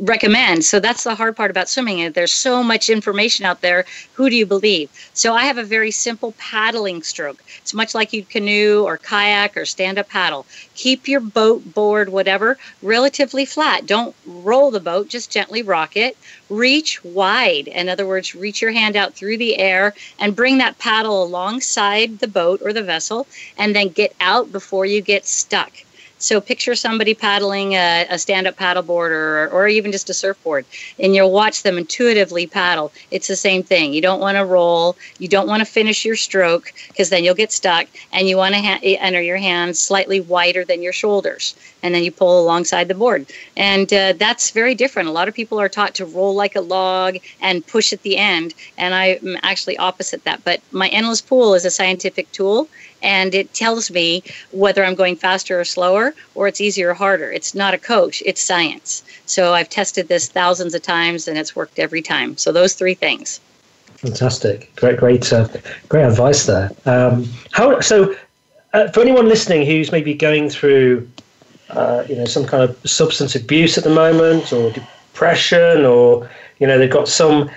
recommend. 0.00 0.64
So 0.64 0.80
that's 0.80 1.04
the 1.04 1.14
hard 1.14 1.36
part 1.36 1.50
about 1.50 1.68
swimming. 1.68 2.12
There's 2.12 2.32
so 2.32 2.62
much 2.62 2.88
information 2.88 3.44
out 3.44 3.60
there. 3.60 3.84
Who 4.14 4.30
do 4.30 4.36
you 4.36 4.46
believe? 4.46 4.90
So 5.14 5.34
I 5.34 5.44
have 5.44 5.58
a 5.58 5.64
very 5.64 5.90
simple 5.90 6.32
paddling 6.38 7.02
stroke. 7.02 7.42
It's 7.58 7.74
much 7.74 7.94
like 7.94 8.12
you 8.12 8.24
canoe 8.24 8.84
or 8.84 8.98
kayak 8.98 9.56
or 9.56 9.64
stand 9.64 9.98
up 9.98 10.08
paddle. 10.08 10.46
Keep 10.74 11.08
your 11.08 11.20
boat, 11.20 11.74
board, 11.74 12.10
whatever, 12.10 12.58
relatively 12.82 13.44
flat. 13.44 13.86
Don't 13.86 14.14
roll 14.26 14.70
the 14.70 14.80
boat, 14.80 15.08
just 15.08 15.30
gently 15.30 15.62
rock 15.62 15.96
it. 15.96 16.16
Reach 16.48 17.02
wide. 17.04 17.68
In 17.68 17.88
other 17.88 18.06
words, 18.06 18.34
reach 18.34 18.62
your 18.62 18.72
hand 18.72 18.96
out 18.96 19.14
through 19.14 19.38
the 19.38 19.58
air 19.58 19.94
and 20.18 20.36
bring 20.36 20.58
that 20.58 20.78
paddle 20.78 21.22
alongside 21.22 22.20
the 22.20 22.28
boat 22.28 22.62
or 22.68 22.74
the 22.74 22.84
vessel 22.84 23.26
and 23.58 23.76
then 23.76 23.88
get 23.88 24.14
out 24.20 24.52
before 24.52 24.86
you 24.86 25.02
get 25.02 25.26
stuck. 25.26 25.72
So 26.18 26.40
picture 26.40 26.74
somebody 26.74 27.14
paddling 27.14 27.74
a, 27.74 28.06
a 28.10 28.18
stand-up 28.18 28.56
paddleboard 28.56 29.10
or, 29.10 29.48
or 29.50 29.68
even 29.68 29.92
just 29.92 30.10
a 30.10 30.14
surfboard, 30.14 30.66
and 30.98 31.14
you'll 31.14 31.30
watch 31.30 31.62
them 31.62 31.78
intuitively 31.78 32.46
paddle. 32.46 32.92
It's 33.10 33.28
the 33.28 33.36
same 33.36 33.62
thing. 33.62 33.92
You 33.92 34.02
don't 34.02 34.20
want 34.20 34.36
to 34.36 34.44
roll. 34.44 34.96
You 35.18 35.28
don't 35.28 35.46
want 35.46 35.60
to 35.60 35.64
finish 35.64 36.04
your 36.04 36.16
stroke 36.16 36.72
because 36.88 37.10
then 37.10 37.22
you'll 37.22 37.34
get 37.34 37.52
stuck, 37.52 37.86
and 38.12 38.28
you 38.28 38.36
want 38.36 38.54
to 38.54 38.60
ha- 38.60 38.80
enter 38.82 39.22
your 39.22 39.36
hands 39.36 39.78
slightly 39.78 40.20
wider 40.20 40.64
than 40.64 40.82
your 40.82 40.92
shoulders, 40.92 41.54
and 41.82 41.94
then 41.94 42.02
you 42.02 42.10
pull 42.10 42.40
alongside 42.40 42.88
the 42.88 42.94
board. 42.94 43.26
And 43.56 43.92
uh, 43.92 44.14
that's 44.14 44.50
very 44.50 44.74
different. 44.74 45.08
A 45.08 45.12
lot 45.12 45.28
of 45.28 45.34
people 45.34 45.60
are 45.60 45.68
taught 45.68 45.94
to 45.96 46.04
roll 46.04 46.34
like 46.34 46.56
a 46.56 46.60
log 46.60 47.18
and 47.40 47.66
push 47.66 47.92
at 47.92 48.02
the 48.02 48.16
end, 48.16 48.54
and 48.76 48.94
I'm 48.94 49.36
actually 49.42 49.78
opposite 49.78 50.24
that. 50.24 50.42
But 50.44 50.60
my 50.72 50.88
endless 50.88 51.20
pool 51.20 51.54
is 51.54 51.64
a 51.64 51.70
scientific 51.70 52.30
tool 52.32 52.68
and 53.02 53.34
it 53.34 53.52
tells 53.54 53.90
me 53.90 54.22
whether 54.52 54.84
I'm 54.84 54.94
going 54.94 55.16
faster 55.16 55.58
or 55.60 55.64
slower 55.64 56.14
or 56.34 56.48
it's 56.48 56.60
easier 56.60 56.90
or 56.90 56.94
harder. 56.94 57.30
It's 57.30 57.54
not 57.54 57.74
a 57.74 57.78
coach, 57.78 58.22
it's 58.26 58.42
science. 58.42 59.02
So 59.26 59.54
I've 59.54 59.68
tested 59.68 60.08
this 60.08 60.28
thousands 60.28 60.74
of 60.74 60.82
times 60.82 61.28
and 61.28 61.38
it's 61.38 61.54
worked 61.54 61.78
every 61.78 62.02
time. 62.02 62.36
So 62.36 62.52
those 62.52 62.74
three 62.74 62.94
things. 62.94 63.40
Fantastic. 63.96 64.74
Great, 64.76 64.98
great, 64.98 65.32
uh, 65.32 65.48
great 65.88 66.04
advice 66.04 66.46
there. 66.46 66.70
Um, 66.86 67.26
how, 67.52 67.80
so 67.80 68.14
uh, 68.72 68.88
for 68.92 69.00
anyone 69.00 69.28
listening 69.28 69.66
who's 69.66 69.90
maybe 69.90 70.14
going 70.14 70.50
through 70.50 71.08
uh, 71.70 72.04
you 72.08 72.16
know, 72.16 72.24
some 72.24 72.46
kind 72.46 72.62
of 72.62 72.78
substance 72.88 73.34
abuse 73.34 73.76
at 73.76 73.84
the 73.84 73.90
moment 73.90 74.52
or 74.52 74.70
depression 74.70 75.84
or, 75.84 76.28
you 76.60 76.66
know, 76.66 76.78
they've 76.78 76.90
got 76.90 77.08
some, 77.08 77.50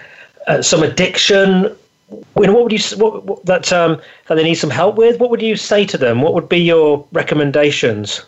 uh, 0.47 0.61
some 0.61 0.83
addiction 0.83 1.75
what 2.33 2.63
would 2.63 2.71
you 2.71 2.97
what, 2.97 3.23
what, 3.23 3.45
that 3.45 3.71
um, 3.71 4.01
that 4.27 4.35
they 4.35 4.43
need 4.43 4.55
some 4.55 4.69
help 4.69 4.95
with? 4.95 5.19
What 5.19 5.29
would 5.29 5.41
you 5.41 5.55
say 5.55 5.85
to 5.85 5.97
them? 5.97 6.21
What 6.21 6.33
would 6.33 6.49
be 6.49 6.59
your 6.59 7.05
recommendations? 7.11 8.21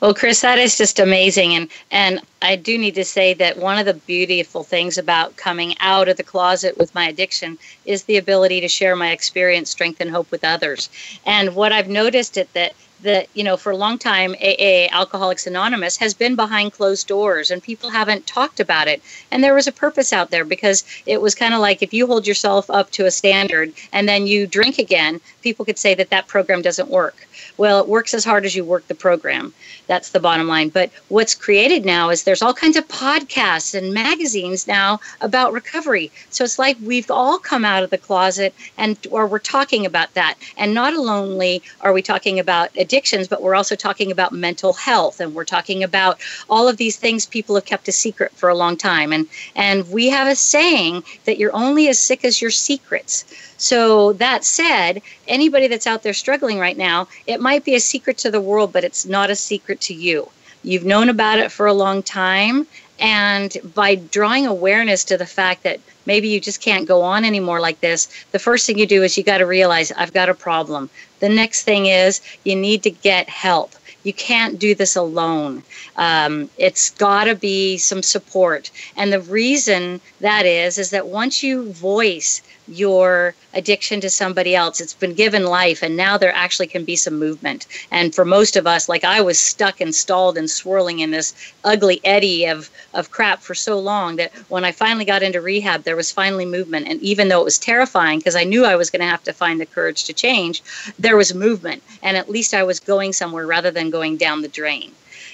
Well, 0.00 0.14
Chris, 0.14 0.40
that 0.40 0.58
is 0.58 0.76
just 0.76 0.98
amazing, 0.98 1.54
and 1.54 1.68
and 1.90 2.20
I 2.42 2.56
do 2.56 2.76
need 2.76 2.96
to 2.96 3.04
say 3.04 3.34
that 3.34 3.58
one 3.58 3.78
of 3.78 3.86
the 3.86 3.94
beautiful 3.94 4.64
things 4.64 4.98
about 4.98 5.36
coming 5.36 5.76
out 5.78 6.08
of 6.08 6.16
the 6.16 6.24
closet 6.24 6.76
with 6.76 6.94
my 6.94 7.06
addiction 7.06 7.56
is 7.84 8.02
the 8.02 8.16
ability 8.16 8.60
to 8.60 8.68
share 8.68 8.96
my 8.96 9.12
experience, 9.12 9.70
strength, 9.70 10.00
and 10.00 10.10
hope 10.10 10.30
with 10.32 10.44
others. 10.44 10.90
And 11.24 11.54
what 11.54 11.70
I've 11.70 11.88
noticed 11.88 12.36
is 12.36 12.48
that 12.54 12.74
that 13.02 13.28
you 13.34 13.44
know 13.44 13.56
for 13.56 13.72
a 13.72 13.76
long 13.76 13.98
time 13.98 14.34
aa 14.40 14.88
alcoholics 14.90 15.46
anonymous 15.46 15.96
has 15.96 16.14
been 16.14 16.36
behind 16.36 16.72
closed 16.72 17.06
doors 17.06 17.50
and 17.50 17.62
people 17.62 17.90
haven't 17.90 18.26
talked 18.26 18.60
about 18.60 18.88
it 18.88 19.02
and 19.30 19.42
there 19.42 19.54
was 19.54 19.66
a 19.66 19.72
purpose 19.72 20.12
out 20.12 20.30
there 20.30 20.44
because 20.44 20.84
it 21.06 21.20
was 21.20 21.34
kind 21.34 21.54
of 21.54 21.60
like 21.60 21.82
if 21.82 21.92
you 21.92 22.06
hold 22.06 22.26
yourself 22.26 22.68
up 22.70 22.90
to 22.90 23.06
a 23.06 23.10
standard 23.10 23.72
and 23.92 24.08
then 24.08 24.26
you 24.26 24.46
drink 24.46 24.78
again 24.78 25.20
people 25.42 25.64
could 25.64 25.78
say 25.78 25.94
that 25.94 26.10
that 26.10 26.28
program 26.28 26.62
doesn't 26.62 26.90
work 26.90 27.26
well, 27.56 27.80
it 27.80 27.88
works 27.88 28.14
as 28.14 28.24
hard 28.24 28.44
as 28.44 28.54
you 28.56 28.64
work 28.64 28.86
the 28.88 28.94
program. 28.94 29.52
That's 29.86 30.10
the 30.10 30.20
bottom 30.20 30.48
line. 30.48 30.68
But 30.68 30.90
what's 31.08 31.34
created 31.34 31.84
now 31.84 32.10
is 32.10 32.22
there's 32.22 32.42
all 32.42 32.54
kinds 32.54 32.76
of 32.76 32.88
podcasts 32.88 33.74
and 33.74 33.92
magazines 33.92 34.66
now 34.66 35.00
about 35.20 35.52
recovery. 35.52 36.10
So 36.30 36.44
it's 36.44 36.58
like 36.58 36.76
we've 36.82 37.10
all 37.10 37.38
come 37.38 37.64
out 37.64 37.82
of 37.82 37.90
the 37.90 37.98
closet 37.98 38.54
and 38.78 38.96
or 39.10 39.26
we're 39.26 39.38
talking 39.38 39.84
about 39.84 40.14
that. 40.14 40.34
And 40.56 40.74
not 40.74 40.94
only 40.94 41.62
are 41.82 41.92
we 41.92 42.02
talking 42.02 42.38
about 42.38 42.70
addictions, 42.92 43.26
but 43.26 43.40
we're 43.40 43.54
also 43.54 43.74
talking 43.74 44.10
about 44.10 44.32
mental 44.32 44.74
health 44.74 45.18
and 45.18 45.34
we're 45.34 45.46
talking 45.46 45.82
about 45.82 46.20
all 46.50 46.68
of 46.68 46.76
these 46.76 46.96
things 46.96 47.24
people 47.24 47.54
have 47.54 47.64
kept 47.64 47.88
a 47.88 47.92
secret 47.92 48.30
for 48.32 48.50
a 48.50 48.54
long 48.54 48.76
time. 48.76 49.12
And 49.12 49.26
and 49.56 49.90
we 49.90 50.10
have 50.10 50.28
a 50.28 50.36
saying 50.36 51.02
that 51.24 51.38
you're 51.38 51.56
only 51.56 51.88
as 51.88 51.98
sick 51.98 52.22
as 52.22 52.42
your 52.42 52.50
secrets. 52.50 53.24
So, 53.56 54.12
that 54.14 54.44
said, 54.44 55.00
anybody 55.26 55.68
that's 55.68 55.86
out 55.86 56.02
there 56.02 56.12
struggling 56.12 56.58
right 56.58 56.76
now, 56.76 57.08
it 57.26 57.40
might 57.40 57.64
be 57.64 57.74
a 57.74 57.80
secret 57.80 58.18
to 58.18 58.30
the 58.30 58.40
world, 58.40 58.72
but 58.72 58.84
it's 58.84 59.06
not 59.06 59.30
a 59.30 59.36
secret 59.36 59.80
to 59.82 59.94
you. 59.94 60.28
You've 60.62 60.84
known 60.84 61.08
about 61.08 61.38
it 61.38 61.50
for 61.50 61.66
a 61.66 61.72
long 61.72 62.02
time. 62.02 62.66
And 62.98 63.56
by 63.74 63.96
drawing 63.96 64.46
awareness 64.46 65.02
to 65.04 65.16
the 65.16 65.26
fact 65.26 65.62
that 65.62 65.80
maybe 66.06 66.28
you 66.28 66.40
just 66.40 66.60
can't 66.60 66.86
go 66.86 67.02
on 67.02 67.24
anymore 67.24 67.60
like 67.60 67.80
this, 67.80 68.08
the 68.32 68.38
first 68.38 68.66
thing 68.66 68.78
you 68.78 68.86
do 68.86 69.02
is 69.02 69.16
you 69.16 69.24
got 69.24 69.38
to 69.38 69.46
realize 69.46 69.90
I've 69.92 70.12
got 70.12 70.28
a 70.28 70.34
problem. 70.34 70.90
The 71.22 71.28
next 71.28 71.62
thing 71.62 71.86
is 71.86 72.20
you 72.42 72.56
need 72.56 72.82
to 72.82 72.90
get 72.90 73.28
help. 73.28 73.70
You 74.02 74.12
can't 74.12 74.58
do 74.58 74.74
this 74.74 74.96
alone. 74.96 75.62
Um, 75.94 76.50
it's 76.58 76.90
got 76.90 77.24
to 77.26 77.36
be 77.36 77.78
some 77.78 78.02
support. 78.02 78.72
And 78.96 79.12
the 79.12 79.20
reason 79.20 80.00
that 80.20 80.46
is, 80.46 80.78
is 80.78 80.90
that 80.90 81.06
once 81.06 81.40
you 81.40 81.70
voice 81.70 82.42
your 82.68 83.34
addiction 83.54 84.00
to 84.00 84.10
somebody 84.10 84.54
else. 84.54 84.80
It's 84.80 84.94
been 84.94 85.14
given 85.14 85.44
life, 85.44 85.82
and 85.82 85.96
now 85.96 86.16
there 86.16 86.34
actually 86.34 86.68
can 86.68 86.84
be 86.84 86.96
some 86.96 87.18
movement. 87.18 87.66
And 87.90 88.14
for 88.14 88.24
most 88.24 88.56
of 88.56 88.66
us, 88.66 88.88
like 88.88 89.04
I 89.04 89.20
was 89.20 89.38
stuck 89.38 89.80
and 89.80 89.94
stalled 89.94 90.38
and 90.38 90.48
swirling 90.48 91.00
in 91.00 91.10
this 91.10 91.34
ugly 91.64 92.00
eddy 92.04 92.46
of, 92.46 92.70
of 92.94 93.10
crap 93.10 93.40
for 93.40 93.54
so 93.54 93.78
long 93.78 94.16
that 94.16 94.32
when 94.48 94.64
I 94.64 94.72
finally 94.72 95.04
got 95.04 95.22
into 95.22 95.40
rehab, 95.40 95.82
there 95.82 95.96
was 95.96 96.10
finally 96.10 96.46
movement. 96.46 96.88
And 96.88 97.00
even 97.00 97.28
though 97.28 97.40
it 97.40 97.44
was 97.44 97.58
terrifying, 97.58 98.18
because 98.18 98.36
I 98.36 98.44
knew 98.44 98.64
I 98.64 98.76
was 98.76 98.90
going 98.90 99.00
to 99.00 99.06
have 99.06 99.24
to 99.24 99.32
find 99.32 99.60
the 99.60 99.66
courage 99.66 100.04
to 100.04 100.12
change, 100.12 100.62
there 100.98 101.16
was 101.16 101.34
movement. 101.34 101.82
And 102.02 102.16
at 102.16 102.30
least 102.30 102.54
I 102.54 102.62
was 102.62 102.80
going 102.80 103.12
somewhere 103.12 103.46
rather 103.46 103.70
than 103.70 103.90
going 103.90 104.16
down 104.16 104.42
the 104.42 104.48
drain. 104.48 104.92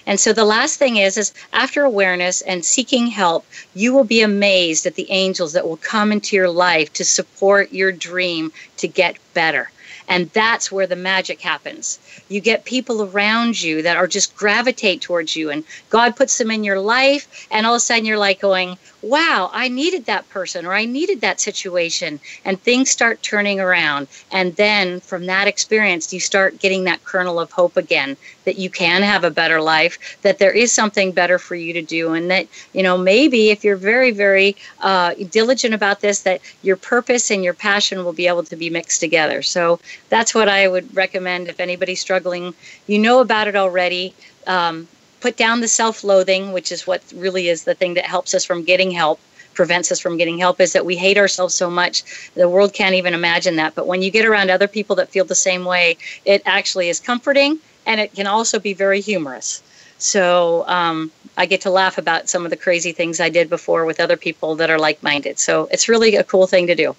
And 0.09 0.19
so 0.19 0.33
the 0.33 0.47
last 0.47 0.79
thing 0.79 0.97
is 0.97 1.19
is 1.19 1.35
after 1.53 1.85
awareness 1.85 2.41
and 2.41 2.65
seeking 2.65 3.09
help, 3.09 3.45
you 3.75 3.93
will 3.93 4.05
be 4.05 4.23
amazed 4.23 4.87
at 4.87 4.95
the 4.95 5.11
angels 5.11 5.53
that 5.53 5.69
will 5.69 5.77
come 5.77 6.13
into 6.13 6.35
your 6.35 6.49
life 6.49 6.91
to 6.95 7.05
support 7.05 7.73
your 7.73 7.93
dream 7.93 8.51
to 8.79 8.89
get 8.89 9.19
better. 9.35 9.71
And 10.09 10.31
that's 10.31 10.73
where 10.73 10.87
the 10.87 10.97
magic 10.97 11.43
happens. 11.43 11.99
You 12.31 12.41
get 12.41 12.65
people 12.65 13.03
around 13.03 13.63
you 13.63 13.83
that 13.83 13.99
are 13.99 14.07
just 14.07 14.35
gravitate 14.35 15.03
towards 15.03 15.37
you, 15.37 15.51
and 15.51 15.63
God 15.91 16.17
puts 16.17 16.39
them 16.39 16.51
in 16.51 16.65
your 16.65 16.81
life, 16.81 17.47
and 17.51 17.67
all 17.67 17.75
of 17.75 17.77
a 17.77 17.81
sudden 17.81 18.07
you're 18.07 18.17
like 18.17 18.41
going, 18.41 18.79
wow, 19.03 19.51
I 19.53 19.69
needed 19.69 20.07
that 20.07 20.29
person 20.29 20.67
or 20.67 20.73
I 20.73 20.85
needed 20.85 21.21
that 21.21 21.41
situation. 21.41 22.21
And 22.45 22.61
things 22.61 22.91
start 22.91 23.23
turning 23.23 23.61
around. 23.61 24.09
And 24.33 24.57
then 24.57 25.01
from 25.01 25.27
that 25.27 25.49
experience, 25.49 26.13
you 26.13 26.21
start 26.21 26.59
getting 26.59 26.85
that 26.85 27.05
kernel 27.05 27.39
of 27.39 27.53
hope 27.53 27.77
again 27.77 28.17
that 28.45 28.59
you 28.59 28.71
can 28.71 29.03
have 29.03 29.25
a 29.25 29.31
better 29.31 29.61
life, 29.61 30.19
that 30.23 30.39
there 30.39 30.53
is 30.53 30.73
something 30.73 31.13
better 31.13 31.39
for 31.39 31.55
you 31.55 31.73
to 31.75 31.83
do. 31.83 32.13
And 32.13 32.31
that, 32.31 32.47
you 32.73 32.83
know, 32.83 32.97
maybe 32.97 33.51
if 33.51 33.63
you're 33.63 33.77
very, 33.77 34.11
very 34.11 34.57
uh, 34.81 35.15
diligent 35.31 35.75
about 35.75 36.01
this, 36.01 36.21
that 36.23 36.41
your 36.63 36.77
purpose 36.77 37.31
and 37.31 37.45
your 37.45 37.55
passion 37.55 38.05
will 38.05 38.13
be 38.13 38.27
able 38.27 38.45
to 38.45 38.57
be 38.57 38.71
mixed 38.71 39.01
together. 39.01 39.43
So 39.43 39.81
that's 40.09 40.35
what 40.35 40.49
I 40.49 40.67
would 40.67 40.95
recommend 40.97 41.49
if 41.49 41.61
anybody's 41.61 42.01
struggling. 42.01 42.55
You 42.87 42.99
know 42.99 43.21
about 43.21 43.49
it 43.49 43.57
already. 43.57 44.15
Um, 44.47 44.89
put 45.21 45.37
down 45.37 45.61
the 45.61 45.69
self-loathing, 45.69 46.53
which 46.53 46.71
is 46.73 46.87
what 46.87 47.03
really 47.15 47.49
is 47.49 47.65
the 47.65 47.75
thing 47.75 47.95
that 47.95 48.05
helps 48.05 48.35
us 48.35 48.45
from 48.45 48.65
getting 48.65 48.91
help 48.91 49.21
prevents 49.59 49.91
us 49.91 49.99
from 49.99 50.17
getting 50.17 50.39
help 50.39 50.61
is 50.61 50.73
that 50.73 50.87
we 50.87 50.97
hate 50.97 51.19
ourselves 51.19 51.53
so 51.53 51.69
much. 51.69 52.31
The 52.35 52.49
world 52.49 52.73
can't 52.73 52.95
even 52.95 53.13
imagine 53.13 53.57
that. 53.57 53.75
But 53.75 53.89
when 53.89 54.03
you 54.03 54.11
get 54.19 54.25
around 54.25 54.51
other 54.51 54.69
people 54.69 54.95
that 54.97 55.09
feel 55.09 55.25
the 55.25 55.35
same 55.35 55.65
way 55.65 55.97
it 56.25 56.43
actually 56.47 56.89
is 56.89 57.01
comforting 57.01 57.59
and 57.85 58.01
it 58.01 58.15
can 58.15 58.29
also 58.29 58.61
be 58.61 58.73
very 58.73 59.01
humorous. 59.01 59.63
So 59.99 60.65
um, 60.69 61.11
i 61.37 61.45
get 61.45 61.61
to 61.63 61.71
laugh 61.71 61.99
about 61.99 62.29
some 62.29 62.45
of 62.47 62.51
the 62.51 62.57
crazy 62.57 62.93
things 62.93 63.19
i 63.21 63.29
did 63.39 63.47
before 63.51 63.85
with 63.85 63.99
other 63.99 64.17
people 64.17 64.55
that 64.61 64.71
are 64.71 64.79
like-minded. 64.79 65.41
So 65.41 65.69
it's 65.73 65.89
really 65.89 66.15
a 66.15 66.23
cool 66.23 66.47
thing 66.47 66.69
to 66.69 66.77
do. 66.85 66.95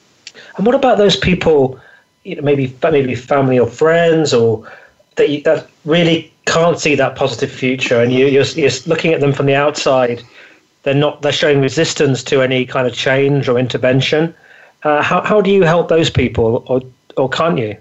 And 0.57 0.65
what 0.65 0.76
about 0.76 0.97
those 0.97 1.15
people 1.15 1.80
you 2.26 2.36
know 2.36 2.41
maybe 2.41 2.65
maybe 2.84 3.15
family 3.15 3.57
or 3.57 3.67
friends 3.84 4.34
or 4.34 4.70
that 5.15 5.30
you, 5.30 5.41
that 5.43 5.67
really 5.86 6.34
can't 6.50 6.80
see 6.80 6.95
that 6.95 7.16
positive 7.16 7.52
future, 7.52 8.02
and 8.02 8.12
you, 8.12 8.26
you're, 8.28 8.43
you're 8.43 8.72
looking 8.86 9.14
at 9.14 9.22
them 9.22 9.34
from 9.34 9.45
the 9.45 9.56
outside. 9.56 10.24
They're 10.84 10.93
not. 10.93 11.22
They're 11.22 11.32
showing 11.32 11.62
resistance 11.62 12.24
to 12.24 12.41
any 12.41 12.66
kind 12.66 12.88
of 12.88 12.93
change 12.93 13.47
or 13.50 13.60
intervention. 13.60 14.34
Uh, 14.84 15.02
how 15.02 15.22
how 15.22 15.41
do 15.41 15.52
you 15.52 15.64
help 15.64 15.89
those 15.89 16.10
people, 16.10 16.64
or 16.68 16.82
or 17.18 17.30
can't 17.30 17.60
you? 17.60 17.78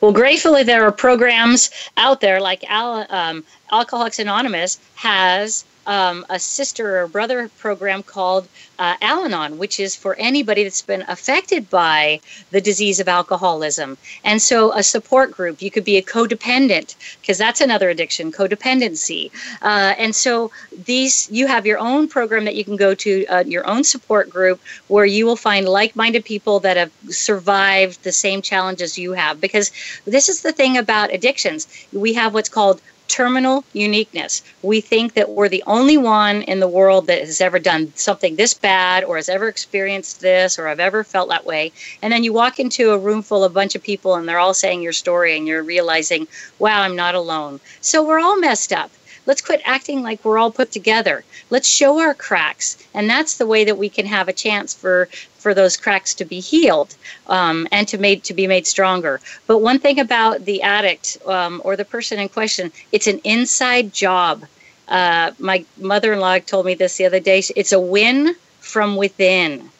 Well, 0.00 0.12
gratefully, 0.12 0.62
there 0.62 0.84
are 0.84 0.92
programs 0.92 1.70
out 1.96 2.20
there 2.20 2.40
like 2.40 2.64
Al, 2.68 3.06
um, 3.10 3.44
Alcoholics 3.72 4.18
Anonymous 4.18 4.78
has 4.96 5.64
um, 5.86 6.24
a 6.30 6.38
sister 6.38 7.00
or 7.00 7.06
brother 7.06 7.48
program 7.58 8.02
called 8.02 8.48
uh, 8.78 8.96
Al 9.00 9.24
Anon, 9.24 9.58
which 9.58 9.78
is 9.78 9.94
for 9.94 10.14
anybody 10.16 10.64
that's 10.64 10.82
been 10.82 11.04
affected 11.08 11.70
by 11.70 12.20
the 12.50 12.60
disease 12.60 13.00
of 13.00 13.08
alcoholism. 13.08 13.96
And 14.24 14.40
so, 14.42 14.72
a 14.72 14.82
support 14.82 15.32
group, 15.32 15.62
you 15.62 15.70
could 15.70 15.84
be 15.84 15.96
a 15.96 16.02
codependent, 16.02 16.96
because 17.20 17.38
that's 17.38 17.60
another 17.60 17.88
addiction, 17.90 18.32
codependency. 18.32 19.30
Uh, 19.62 19.94
and 19.98 20.14
so, 20.14 20.50
these 20.84 21.28
you 21.30 21.46
have 21.46 21.66
your 21.66 21.78
own 21.78 22.08
program 22.08 22.44
that 22.44 22.54
you 22.54 22.64
can 22.64 22.76
go 22.76 22.94
to, 22.94 23.26
uh, 23.26 23.44
your 23.46 23.66
own 23.66 23.84
support 23.84 24.28
group, 24.30 24.60
where 24.88 25.06
you 25.06 25.26
will 25.26 25.36
find 25.36 25.68
like 25.68 25.94
minded 25.94 26.24
people 26.24 26.60
that 26.60 26.76
have 26.76 26.90
survived 27.08 28.02
the 28.02 28.12
same 28.12 28.42
challenges 28.42 28.98
you 28.98 29.12
have. 29.12 29.40
Because 29.40 29.70
this 30.04 30.28
is 30.28 30.42
the 30.42 30.52
thing 30.52 30.76
about 30.76 31.12
addictions 31.12 31.66
we 31.92 32.12
have 32.14 32.34
what's 32.34 32.48
called 32.48 32.80
terminal 33.08 33.64
uniqueness. 33.72 34.42
We 34.62 34.80
think 34.80 35.14
that 35.14 35.30
we're 35.30 35.48
the 35.48 35.62
only 35.66 35.96
one 35.96 36.42
in 36.42 36.60
the 36.60 36.68
world 36.68 37.06
that 37.06 37.20
has 37.20 37.40
ever 37.40 37.58
done 37.58 37.92
something 37.94 38.36
this 38.36 38.54
bad 38.54 39.04
or 39.04 39.16
has 39.16 39.28
ever 39.28 39.48
experienced 39.48 40.20
this 40.20 40.58
or 40.58 40.68
have 40.68 40.80
ever 40.80 41.04
felt 41.04 41.28
that 41.28 41.46
way. 41.46 41.72
And 42.02 42.12
then 42.12 42.24
you 42.24 42.32
walk 42.32 42.58
into 42.58 42.92
a 42.92 42.98
room 42.98 43.22
full 43.22 43.44
of 43.44 43.52
a 43.52 43.54
bunch 43.54 43.74
of 43.74 43.82
people 43.82 44.14
and 44.14 44.28
they're 44.28 44.38
all 44.38 44.54
saying 44.54 44.82
your 44.82 44.92
story 44.92 45.36
and 45.36 45.46
you're 45.46 45.62
realizing, 45.62 46.26
wow, 46.58 46.82
I'm 46.82 46.96
not 46.96 47.14
alone. 47.14 47.60
So 47.80 48.06
we're 48.06 48.20
all 48.20 48.38
messed 48.38 48.72
up. 48.72 48.90
Let's 49.26 49.40
quit 49.40 49.62
acting 49.64 50.02
like 50.02 50.24
we're 50.24 50.38
all 50.38 50.50
put 50.50 50.70
together. 50.70 51.24
Let's 51.50 51.68
show 51.68 52.00
our 52.00 52.14
cracks. 52.14 52.76
And 52.94 53.08
that's 53.08 53.36
the 53.38 53.46
way 53.46 53.64
that 53.64 53.78
we 53.78 53.88
can 53.88 54.06
have 54.06 54.28
a 54.28 54.32
chance 54.32 54.74
for 54.74 55.08
for 55.38 55.54
those 55.54 55.76
cracks 55.76 56.14
to 56.14 56.24
be 56.24 56.40
healed 56.40 56.94
um, 57.26 57.68
and 57.70 57.86
to 57.88 57.98
made 57.98 58.24
to 58.24 58.34
be 58.34 58.46
made 58.46 58.66
stronger. 58.66 59.20
But 59.46 59.58
one 59.58 59.78
thing 59.78 60.00
about 60.00 60.44
the 60.44 60.62
addict 60.62 61.18
um, 61.26 61.60
or 61.64 61.76
the 61.76 61.84
person 61.84 62.18
in 62.18 62.28
question, 62.28 62.72
it's 62.92 63.06
an 63.06 63.20
inside 63.24 63.92
job. 63.92 64.44
Uh, 64.88 65.32
my 65.38 65.64
mother-in-law 65.78 66.38
told 66.40 66.66
me 66.66 66.74
this 66.74 66.96
the 66.96 67.06
other 67.06 67.20
day. 67.20 67.42
It's 67.56 67.72
a 67.72 67.80
win 67.80 68.34
from 68.60 68.96
within. 68.96 69.70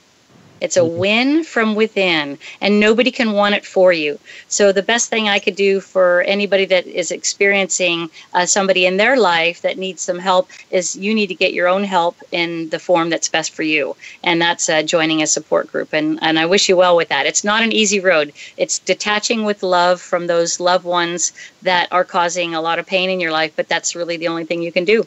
It's 0.64 0.78
a 0.78 0.80
mm-hmm. 0.80 0.96
win 0.96 1.44
from 1.44 1.74
within, 1.74 2.38
and 2.62 2.80
nobody 2.80 3.10
can 3.10 3.32
want 3.32 3.54
it 3.54 3.66
for 3.66 3.92
you. 3.92 4.18
So, 4.48 4.72
the 4.72 4.82
best 4.82 5.10
thing 5.10 5.28
I 5.28 5.38
could 5.38 5.56
do 5.56 5.78
for 5.78 6.22
anybody 6.22 6.64
that 6.64 6.86
is 6.86 7.10
experiencing 7.10 8.10
uh, 8.32 8.46
somebody 8.46 8.86
in 8.86 8.96
their 8.96 9.18
life 9.18 9.60
that 9.60 9.76
needs 9.76 10.00
some 10.00 10.18
help 10.18 10.48
is 10.70 10.96
you 10.96 11.14
need 11.14 11.26
to 11.26 11.34
get 11.34 11.52
your 11.52 11.68
own 11.68 11.84
help 11.84 12.16
in 12.32 12.70
the 12.70 12.78
form 12.78 13.10
that's 13.10 13.28
best 13.28 13.52
for 13.52 13.62
you. 13.62 13.94
And 14.22 14.40
that's 14.40 14.70
uh, 14.70 14.82
joining 14.82 15.20
a 15.20 15.26
support 15.26 15.70
group. 15.70 15.92
And, 15.92 16.18
and 16.22 16.38
I 16.38 16.46
wish 16.46 16.66
you 16.70 16.78
well 16.78 16.96
with 16.96 17.10
that. 17.10 17.26
It's 17.26 17.44
not 17.44 17.62
an 17.62 17.72
easy 17.72 18.00
road, 18.00 18.32
it's 18.56 18.78
detaching 18.78 19.44
with 19.44 19.62
love 19.62 20.00
from 20.00 20.28
those 20.28 20.60
loved 20.60 20.86
ones 20.86 21.32
that 21.60 21.88
are 21.92 22.04
causing 22.04 22.54
a 22.54 22.62
lot 22.62 22.78
of 22.78 22.86
pain 22.86 23.10
in 23.10 23.20
your 23.20 23.32
life, 23.32 23.52
but 23.54 23.68
that's 23.68 23.94
really 23.94 24.16
the 24.16 24.28
only 24.28 24.46
thing 24.46 24.62
you 24.62 24.72
can 24.72 24.86
do. 24.86 25.06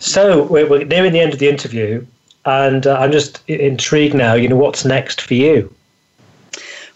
So, 0.00 0.42
we're, 0.42 0.68
we're 0.68 0.84
nearing 0.84 1.12
the 1.12 1.20
end 1.20 1.32
of 1.32 1.38
the 1.38 1.48
interview 1.48 2.04
and 2.48 2.86
uh, 2.86 2.96
I'm 2.98 3.12
just 3.12 3.40
intrigued 3.48 4.14
now. 4.14 4.34
You 4.34 4.48
know, 4.48 4.56
what's 4.56 4.84
next 4.84 5.20
for 5.20 5.34
you? 5.34 5.72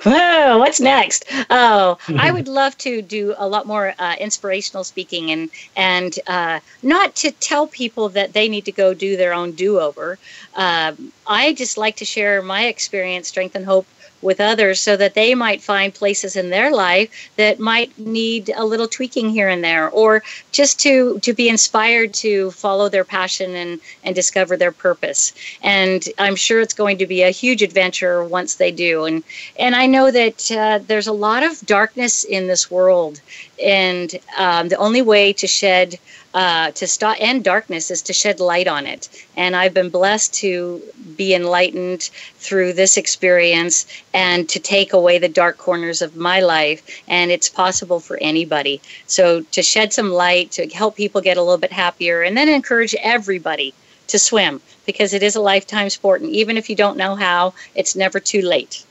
Well, 0.05 0.59
what's 0.59 0.81
next? 0.81 1.25
Oh, 1.49 1.97
I 2.19 2.31
would 2.33 2.49
love 2.49 2.77
to 2.79 3.03
do 3.03 3.35
a 3.39 3.47
lot 3.47 3.67
more 3.67 3.95
uh, 3.99 4.17
inspirational 4.19 4.85
speaking 4.85 5.31
and 5.31 5.51
and 5.77 6.19
uh, 6.27 6.61
not 6.83 7.15
to 7.17 7.31
tell 7.31 7.67
people 7.67 8.09
that 8.11 8.33
they 8.33 8.49
need 8.49 8.65
to 8.65 8.73
go 8.73 8.95
do 8.95 9.17
their 9.17 9.33
own 9.33 9.53
do 9.53 9.79
over. 9.79 10.19
Uh, 10.55 10.93
I 11.27 11.53
just 11.53 11.79
like 11.79 11.97
to 11.97 12.05
share 12.05 12.43
my 12.43 12.67
experience, 12.67 13.29
strength, 13.29 13.55
and 13.55 13.65
hope 13.65 13.87
with 14.23 14.41
others 14.41 14.81
so 14.81 14.97
that 14.97 15.15
they 15.15 15.35
might 15.35 15.63
find 15.63 15.93
places 15.95 16.37
in 16.37 16.51
their 16.51 16.71
life 16.73 17.31
that 17.37 17.59
might 17.59 17.97
need 17.99 18.51
a 18.57 18.65
little 18.65 18.89
tweaking 18.89 19.31
here 19.31 19.49
and 19.49 19.63
there 19.65 19.91
or 19.91 20.23
just 20.53 20.79
to 20.81 21.19
to 21.21 21.33
be 21.33 21.49
inspired 21.49 22.15
to 22.15 22.51
follow 22.53 22.89
their 22.89 23.05
passion 23.05 23.55
and 23.55 23.81
and 24.05 24.15
discover 24.15 24.57
their 24.57 24.73
purpose. 24.73 25.33
And 25.63 26.07
i'm 26.19 26.37
sure 26.37 26.61
it's 26.61 26.75
going 26.75 26.99
to 26.99 27.07
be 27.07 27.23
a 27.23 27.31
huge 27.31 27.63
adventure 27.63 28.25
once 28.25 28.55
they 28.55 28.71
do. 28.71 29.05
And 29.05 29.23
and 29.59 29.75
i 29.75 29.87
know 29.87 30.11
that 30.11 30.51
uh, 30.51 30.81
there's 30.87 31.09
a 31.09 31.13
lot 31.13 31.43
of 31.43 31.61
darkness 31.67 32.25
in 32.25 32.47
this 32.47 32.71
world. 32.71 33.21
And 33.63 34.15
um, 34.39 34.69
the 34.69 34.77
only 34.77 35.03
way 35.03 35.33
to 35.35 35.47
shed 35.47 35.99
uh, 36.35 36.71
to 36.73 36.87
stop 36.87 37.17
and 37.21 37.45
darkness 37.45 37.91
is 37.91 38.03
to 38.03 38.13
shed 38.13 38.41
light 38.41 38.69
on 38.69 38.87
it. 38.87 39.09
And 39.37 39.55
I've 39.55 39.75
been 39.75 39.91
blessed 39.91 40.35
to 40.35 40.81
be 41.17 41.35
enlightened 41.35 42.11
through 42.37 42.73
this 42.73 42.97
experience 42.97 43.87
and 44.15 44.49
to 44.49 44.59
take 44.59 44.93
away 44.93 45.19
the 45.19 45.29
dark 45.29 45.59
corners 45.59 46.03
of 46.03 46.17
my 46.17 46.41
life. 46.41 46.83
And 47.09 47.31
it's 47.31 47.49
possible 47.49 48.01
for 48.01 48.19
anybody. 48.21 48.81
So 49.07 49.43
to 49.53 49.63
shed 49.63 49.93
some 49.93 50.11
light, 50.11 50.51
to 50.53 50.67
help 50.69 50.97
people 50.97 51.21
get 51.21 51.37
a 51.37 51.43
little 51.43 51.59
bit 51.59 51.73
happier, 51.73 52.23
and 52.23 52.37
then 52.37 52.49
encourage 52.49 52.95
everybody 53.03 53.75
to 54.09 54.19
swim 54.19 54.61
because 54.87 55.15
it 55.15 55.23
is 55.23 55.37
a 55.37 55.41
lifetime 55.41 55.91
sport. 55.91 56.21
And 56.21 56.31
even 56.31 56.57
if 56.57 56.69
you 56.69 56.77
don't 56.77 56.97
know 56.97 57.15
how, 57.15 57.55
it's 57.75 57.95
never 57.97 58.21
too 58.21 58.43
late. 58.43 58.85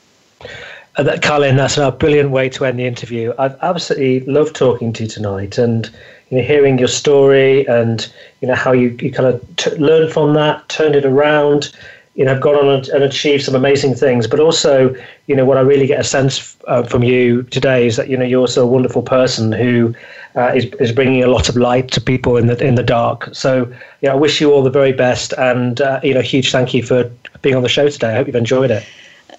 Uh, 0.96 1.02
that, 1.02 1.22
Karlyn, 1.22 1.56
that's 1.56 1.78
a 1.78 1.90
brilliant 1.90 2.30
way 2.30 2.48
to 2.50 2.64
end 2.66 2.78
the 2.78 2.86
interview. 2.86 3.32
I've 3.38 3.56
absolutely 3.62 4.20
loved 4.20 4.54
talking 4.54 4.92
to 4.94 5.04
you 5.04 5.08
tonight, 5.08 5.56
and 5.56 5.90
you 6.32 6.38
know, 6.38 6.44
hearing 6.44 6.78
your 6.78 6.88
story 6.88 7.66
and 7.66 8.10
you 8.40 8.48
know 8.48 8.54
how 8.54 8.72
you, 8.72 8.96
you 9.02 9.12
kind 9.12 9.28
of 9.28 9.56
t- 9.56 9.74
learned 9.76 10.10
from 10.10 10.32
that, 10.32 10.66
turned 10.70 10.96
it 10.96 11.04
around, 11.04 11.70
you 12.14 12.24
know, 12.24 12.32
have 12.32 12.40
gone 12.40 12.54
on 12.54 12.68
and, 12.68 12.88
and, 12.88 13.04
achieved 13.04 13.44
some 13.44 13.54
amazing 13.54 13.94
things. 13.94 14.26
But 14.26 14.40
also, 14.40 14.96
you 15.26 15.36
know, 15.36 15.44
what 15.44 15.58
I 15.58 15.60
really 15.60 15.86
get 15.86 16.00
a 16.00 16.04
sense 16.04 16.56
uh, 16.68 16.84
from 16.84 17.02
you 17.02 17.42
today 17.44 17.86
is 17.86 17.96
that 17.96 18.08
you 18.08 18.16
know 18.16 18.24
you're 18.24 18.40
also 18.40 18.62
a 18.62 18.66
wonderful 18.66 19.02
person 19.02 19.52
who 19.52 19.94
uh, 20.34 20.52
is 20.54 20.64
is 20.80 20.90
bringing 20.90 21.22
a 21.22 21.26
lot 21.26 21.50
of 21.50 21.56
light 21.56 21.90
to 21.90 22.00
people 22.00 22.38
in 22.38 22.46
the 22.46 22.56
in 22.66 22.76
the 22.76 22.82
dark. 22.82 23.28
So, 23.34 23.70
yeah, 24.00 24.12
I 24.12 24.16
wish 24.16 24.40
you 24.40 24.52
all 24.52 24.62
the 24.62 24.70
very 24.70 24.92
best, 24.94 25.34
and 25.34 25.82
uh, 25.82 26.00
you 26.02 26.14
know, 26.14 26.22
huge 26.22 26.50
thank 26.50 26.72
you 26.72 26.82
for 26.82 27.10
being 27.42 27.56
on 27.56 27.62
the 27.62 27.68
show 27.68 27.90
today. 27.90 28.12
I 28.12 28.14
hope 28.14 28.26
you've 28.26 28.36
enjoyed 28.36 28.70
it. 28.70 28.86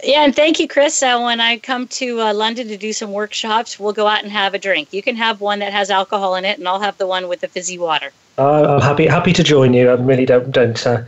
Yeah, 0.03 0.25
and 0.25 0.35
thank 0.35 0.59
you, 0.59 0.67
Chris. 0.67 1.01
Uh, 1.01 1.21
when 1.21 1.39
I 1.39 1.57
come 1.57 1.87
to 1.89 2.19
uh, 2.19 2.33
London 2.33 2.67
to 2.67 2.77
do 2.77 2.91
some 2.91 3.11
workshops, 3.11 3.79
we'll 3.79 3.93
go 3.93 4.05
out 4.05 4.21
and 4.23 4.31
have 4.31 4.53
a 4.53 4.59
drink. 4.59 4.91
You 4.91 5.01
can 5.01 5.15
have 5.15 5.39
one 5.39 5.59
that 5.59 5.71
has 5.71 5.89
alcohol 5.89 6.35
in 6.35 6.43
it, 6.43 6.59
and 6.59 6.67
I'll 6.67 6.81
have 6.81 6.97
the 6.97 7.07
one 7.07 7.29
with 7.29 7.39
the 7.39 7.47
fizzy 7.47 7.77
water. 7.77 8.11
Uh, 8.37 8.75
I'm 8.75 8.81
happy 8.81 9.05
happy 9.05 9.31
to 9.31 9.43
join 9.43 9.73
you. 9.73 9.89
I 9.89 9.93
really 9.93 10.25
don't 10.25 10.51
don't. 10.51 10.85
Uh, 10.85 11.03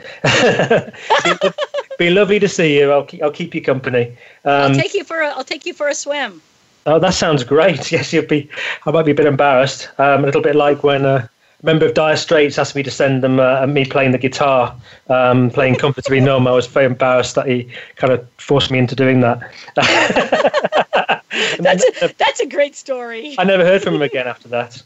be, 1.24 1.50
be, 1.98 2.10
lovely 2.10 2.40
to 2.40 2.48
see 2.48 2.78
you. 2.78 2.92
I'll 2.92 3.04
keep, 3.04 3.22
I'll 3.24 3.32
keep 3.32 3.56
you 3.56 3.62
company. 3.62 4.16
Um, 4.46 4.72
I'll 4.72 4.76
take 4.76 4.94
you 4.94 5.04
for 5.04 5.22
a, 5.22 5.30
I'll 5.30 5.44
take 5.44 5.66
you 5.66 5.74
for 5.74 5.88
a 5.88 5.96
swim. 5.96 6.42
Oh, 6.86 7.00
that 7.00 7.16
sounds 7.16 7.44
great. 7.44 7.92
Yes, 7.92 8.14
you'll 8.14 8.28
be. 8.28 8.48
I 8.86 8.92
might 8.92 9.06
be 9.06 9.12
a 9.12 9.16
bit 9.16 9.26
embarrassed. 9.26 9.90
Um, 9.98 10.24
a 10.24 10.28
little 10.28 10.42
bit 10.42 10.56
like 10.56 10.84
when 10.84 11.06
uh, 11.06 11.28
member 11.66 11.86
of 11.86 11.94
Dire 11.94 12.16
Straits 12.16 12.58
asked 12.58 12.76
me 12.76 12.84
to 12.84 12.92
send 12.92 13.24
them 13.24 13.40
uh, 13.40 13.66
me 13.68 13.86
playing 13.86 14.12
the 14.12 14.18
guitar, 14.18 14.76
um, 15.10 15.50
playing 15.50 15.76
Comfortably 15.76 16.20
Numb. 16.20 16.48
I 16.48 16.52
was 16.52 16.68
very 16.68 16.86
embarrassed 16.86 17.36
that 17.36 17.48
he 17.48 17.68
kind 17.96 18.14
of 18.14 18.28
forced 18.38 18.72
me 18.72 18.80
into 18.80 18.96
doing 18.96 19.22
that. 19.22 19.40
that's, 21.60 21.84
a, 22.02 22.14
that's 22.18 22.40
a 22.40 22.46
great 22.46 22.76
story. 22.76 23.36
I 23.38 23.44
never 23.44 23.66
heard 23.66 23.82
from 23.82 23.96
him 23.96 24.04
again 24.04 24.28
after 24.28 24.48
that. 24.50 24.82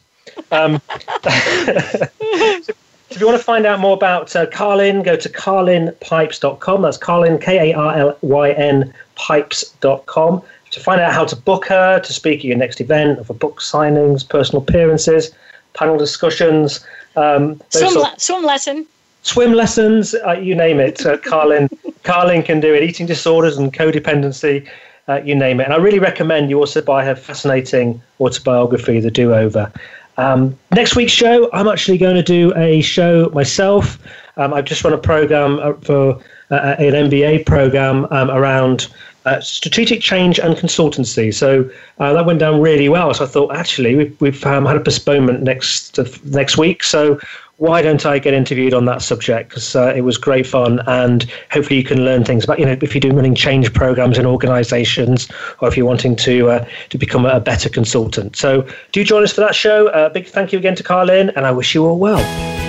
Um, 0.52 0.82
so 1.24 2.74
if 3.10 3.20
you 3.20 3.26
want 3.26 3.38
to 3.38 3.44
find 3.44 3.66
out 3.66 3.80
more 3.80 3.96
about 3.96 4.36
uh, 4.36 4.46
Karlyn, 4.48 5.04
go 5.04 5.16
to 5.16 5.30
karlynpipes.com. 5.30 6.82
That's 6.82 6.98
Carlin, 6.98 7.40
K 7.40 7.72
A 7.72 7.76
R 7.76 7.98
L 7.98 8.18
Y 8.22 8.52
N, 8.52 8.94
pipes.com. 9.16 10.42
To 10.72 10.80
find 10.80 11.02
out 11.02 11.14
how 11.14 11.26
to 11.26 11.36
book 11.36 11.66
her, 11.66 12.00
to 12.00 12.14
speak 12.14 12.40
at 12.40 12.46
your 12.46 12.58
next 12.58 12.80
event, 12.80 13.20
or 13.20 13.24
for 13.24 13.34
book 13.34 13.60
signings, 13.60 14.28
personal 14.28 14.62
appearances, 14.62 15.32
panel 15.80 15.98
discussions. 15.98 16.86
Um, 17.16 17.62
swim, 17.70 17.94
le- 17.94 18.14
swim 18.18 18.44
lesson. 18.44 18.86
Swim 19.24 19.54
lessons, 19.54 20.14
uh, 20.28 20.34
you 20.34 20.54
name 20.54 20.80
it. 20.80 21.06
Uh, 21.06 21.18
Karlyn, 21.18 21.70
Karlyn 22.04 22.44
can 22.46 22.60
do 22.60 22.74
it. 22.74 22.84
Eating 22.84 23.06
disorders 23.06 23.58
and 23.58 23.74
codependency, 23.74 24.68
uh, 25.08 25.22
you 25.24 25.36
name 25.36 25.62
it. 25.62 25.64
And 25.64 25.74
I 25.74 25.78
really 25.78 26.00
recommend 26.00 26.50
you 26.50 26.60
also 26.60 26.82
buy 26.82 27.06
her 27.06 27.16
fascinating 27.16 28.02
autobiography, 28.20 29.00
The 29.00 29.10
Do 29.10 29.34
Over. 29.34 29.72
Um, 30.18 30.58
next 30.76 30.98
week's 30.98 31.14
show, 31.14 31.50
I'm 31.54 31.70
actually 31.70 31.98
going 31.98 32.16
to 32.16 32.24
do 32.24 32.54
a 32.58 32.82
show 32.82 33.30
myself. 33.34 33.98
Um, 34.36 34.54
I've 34.54 34.66
just 34.66 34.84
run 34.84 34.94
a 34.94 34.98
program 34.98 35.60
uh, 35.60 35.74
for 35.76 36.22
uh, 36.52 36.76
an 36.78 37.10
MBA 37.10 37.46
program 37.46 38.06
um, 38.12 38.30
around 38.30 38.90
uh, 39.26 39.40
strategic 39.42 40.02
change 40.02 40.40
and 40.40 40.56
consultancy. 40.56 41.34
So 41.34 41.70
uh, 42.00 42.14
that 42.14 42.26
went 42.26 42.40
down 42.40 42.62
really 42.62 42.90
well. 42.90 43.14
So 43.14 43.26
I 43.26 43.28
thought, 43.28 43.56
actually, 43.56 43.96
we've, 43.96 44.22
we've 44.22 44.46
um, 44.46 44.66
had 44.66 44.78
a 44.78 44.80
postponement 44.80 45.44
next 45.44 46.00
next 46.26 46.58
week. 46.58 46.84
So 46.84 47.20
why 47.60 47.82
don't 47.82 48.06
I 48.06 48.20
get 48.20 48.34
interviewed 48.34 48.74
on 48.74 48.86
that 48.86 49.02
subject? 49.02 49.50
Because 49.50 49.76
uh, 49.76 49.94
it 49.94 50.02
was 50.02 50.18
great 50.18 50.48
fun, 50.48 50.80
and 50.88 51.30
hopefully 51.52 51.78
you 51.78 51.84
can 51.84 52.06
learn 52.06 52.24
things 52.24 52.46
about 52.46 52.58
you 52.58 52.66
know 52.66 52.78
if 52.82 52.96
you're 52.96 53.02
doing 53.02 53.16
running 53.16 53.36
change 53.36 53.74
programs 53.74 54.18
in 54.18 54.26
organisations, 54.26 55.30
or 55.60 55.68
if 55.68 55.76
you're 55.76 55.86
wanting 55.86 56.16
to 56.16 56.50
uh, 56.50 56.66
to 56.90 56.98
become 56.98 57.26
a 57.26 57.40
better 57.40 57.70
consultant. 57.70 58.38
So 58.38 58.66
do 58.94 59.04
join 59.04 59.24
us 59.24 59.34
for 59.34 59.42
that 59.42 59.56
show. 59.56 59.88
Uh, 59.88 60.10
big 60.10 60.28
thank 60.28 60.54
you 60.54 60.60
again 60.60 60.76
to 60.76 60.84
Karlyn, 60.84 61.34
and 61.36 61.46
I 61.46 61.52
wish 61.52 61.76
you 61.76 61.86
all 61.86 62.00
well. 62.00 62.69